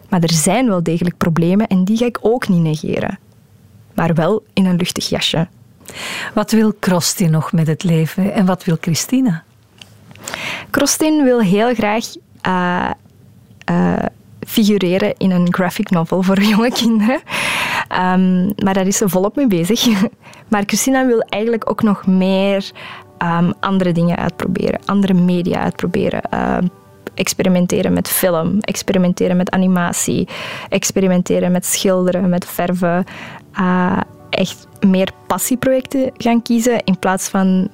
Maar 0.09 0.21
er 0.21 0.33
zijn 0.33 0.67
wel 0.67 0.83
degelijk 0.83 1.17
problemen 1.17 1.67
en 1.67 1.85
die 1.85 1.97
ga 1.97 2.05
ik 2.05 2.19
ook 2.21 2.49
niet 2.49 2.63
negeren. 2.63 3.19
Maar 3.95 4.15
wel 4.15 4.43
in 4.53 4.67
een 4.67 4.77
luchtig 4.77 5.09
jasje. 5.09 5.49
Wat 6.35 6.51
wil 6.51 6.73
Krusty 6.79 7.25
nog 7.25 7.53
met 7.53 7.67
het 7.67 7.85
leven 7.85 8.33
en 8.33 8.47
wat 8.47 8.65
wil 8.65 8.77
Christina? 8.81 9.45
Krostin 10.71 11.25
wil 11.25 11.41
heel 11.41 11.75
graag 11.75 12.05
eh, 12.41 12.91
eh, 13.65 14.05
figureren 14.47 15.15
in 15.17 15.31
een 15.31 15.55
graphic 15.55 15.91
novel 15.91 16.23
voor 16.23 16.43
jonge 16.53 16.73
kinderen. 16.73 17.21
Ehm, 17.89 18.47
maar 18.47 18.75
daar 18.75 18.87
is 18.87 18.97
ze 18.97 19.09
volop 19.09 19.37
mee 19.37 19.47
bezig. 19.47 19.87
maar 20.49 20.63
Christina 20.67 21.07
wil 21.07 21.21
eigenlijk 21.21 21.71
ook 21.71 21.83
nog 21.83 22.07
meer 22.07 22.71
ehm, 23.21 23.53
andere 23.61 23.93
dingen 23.93 24.17
uitproberen, 24.17 24.81
andere 24.85 25.15
media 25.15 25.61
uitproberen. 25.61 26.23
Ehm, 26.23 26.67
experimenteren 27.15 27.93
met 27.93 28.09
film, 28.09 28.59
experimenteren 28.61 29.37
met 29.37 29.51
animatie, 29.51 30.29
experimenteren 30.69 31.53
met 31.53 31.67
schilderen, 31.67 32.29
met 32.29 32.45
verven. 32.47 33.05
eh, 33.53 34.01
echt 34.31 34.67
meer 34.87 35.11
passieprojecten 35.27 36.11
gaan 36.17 36.43
kiezen 36.43 36.85
in 36.85 36.99
plaats 36.99 37.29
van 37.29 37.69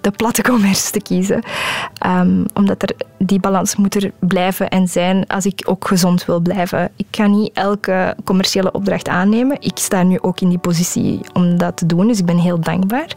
de 0.00 0.10
platte 0.10 0.42
commerce 0.42 0.90
te 0.90 1.00
kiezen. 1.00 1.42
Ehm, 1.98 2.44
omdat 2.54 2.82
er, 2.82 2.90
die 3.18 3.40
balans 3.40 3.76
moet 3.76 3.94
er 3.94 4.10
blijven 4.18 4.68
en 4.68 4.88
zijn 4.88 5.26
als 5.26 5.46
ik 5.46 5.62
ook 5.64 5.86
gezond 5.86 6.24
wil 6.24 6.40
blijven. 6.40 6.90
Ik 6.96 7.06
ga 7.10 7.26
niet 7.26 7.50
elke 7.54 8.16
commerciële 8.24 8.72
opdracht 8.72 9.08
aannemen. 9.08 9.56
Ik 9.60 9.78
sta 9.78 10.02
nu 10.02 10.18
ook 10.20 10.40
in 10.40 10.48
die 10.48 10.58
positie 10.58 11.20
om 11.32 11.58
dat 11.58 11.76
te 11.76 11.86
doen, 11.86 12.06
dus 12.06 12.18
ik 12.18 12.26
ben 12.26 12.38
heel 12.38 12.60
dankbaar. 12.60 13.14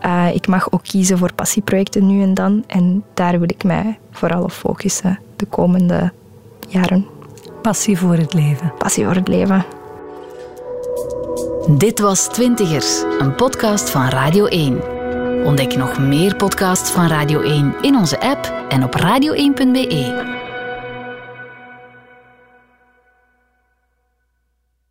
Eh, 0.00 0.34
ik 0.34 0.46
mag 0.46 0.72
ook 0.72 0.82
kiezen 0.82 1.18
voor 1.18 1.32
passieprojecten 1.32 2.06
nu 2.06 2.22
en 2.22 2.34
dan. 2.34 2.64
En 2.66 3.04
daar 3.14 3.38
wil 3.38 3.48
ik 3.50 3.64
mij 3.64 3.98
vooral 4.10 4.42
op 4.42 4.52
focussen 4.52 5.18
de 5.36 5.46
komende 5.46 6.12
jaren. 6.68 7.06
Passie 7.62 7.98
voor 7.98 8.14
het 8.14 8.34
leven. 8.34 8.72
Passie 8.78 9.04
voor 9.04 9.14
het 9.14 9.28
leven. 9.28 9.64
Dit 11.68 11.98
was 11.98 12.28
Twintigers, 12.28 13.02
een 13.18 13.34
podcast 13.34 13.90
van 13.90 14.08
Radio 14.08 14.46
1. 14.46 14.80
Ontdek 15.44 15.76
nog 15.76 15.98
meer 15.98 16.36
podcasts 16.36 16.90
van 16.90 17.06
Radio 17.06 17.40
1 17.40 17.74
in 17.80 17.96
onze 17.96 18.20
app 18.20 18.52
en 18.68 18.84
op 18.84 18.96
radio1.be. 18.96 20.39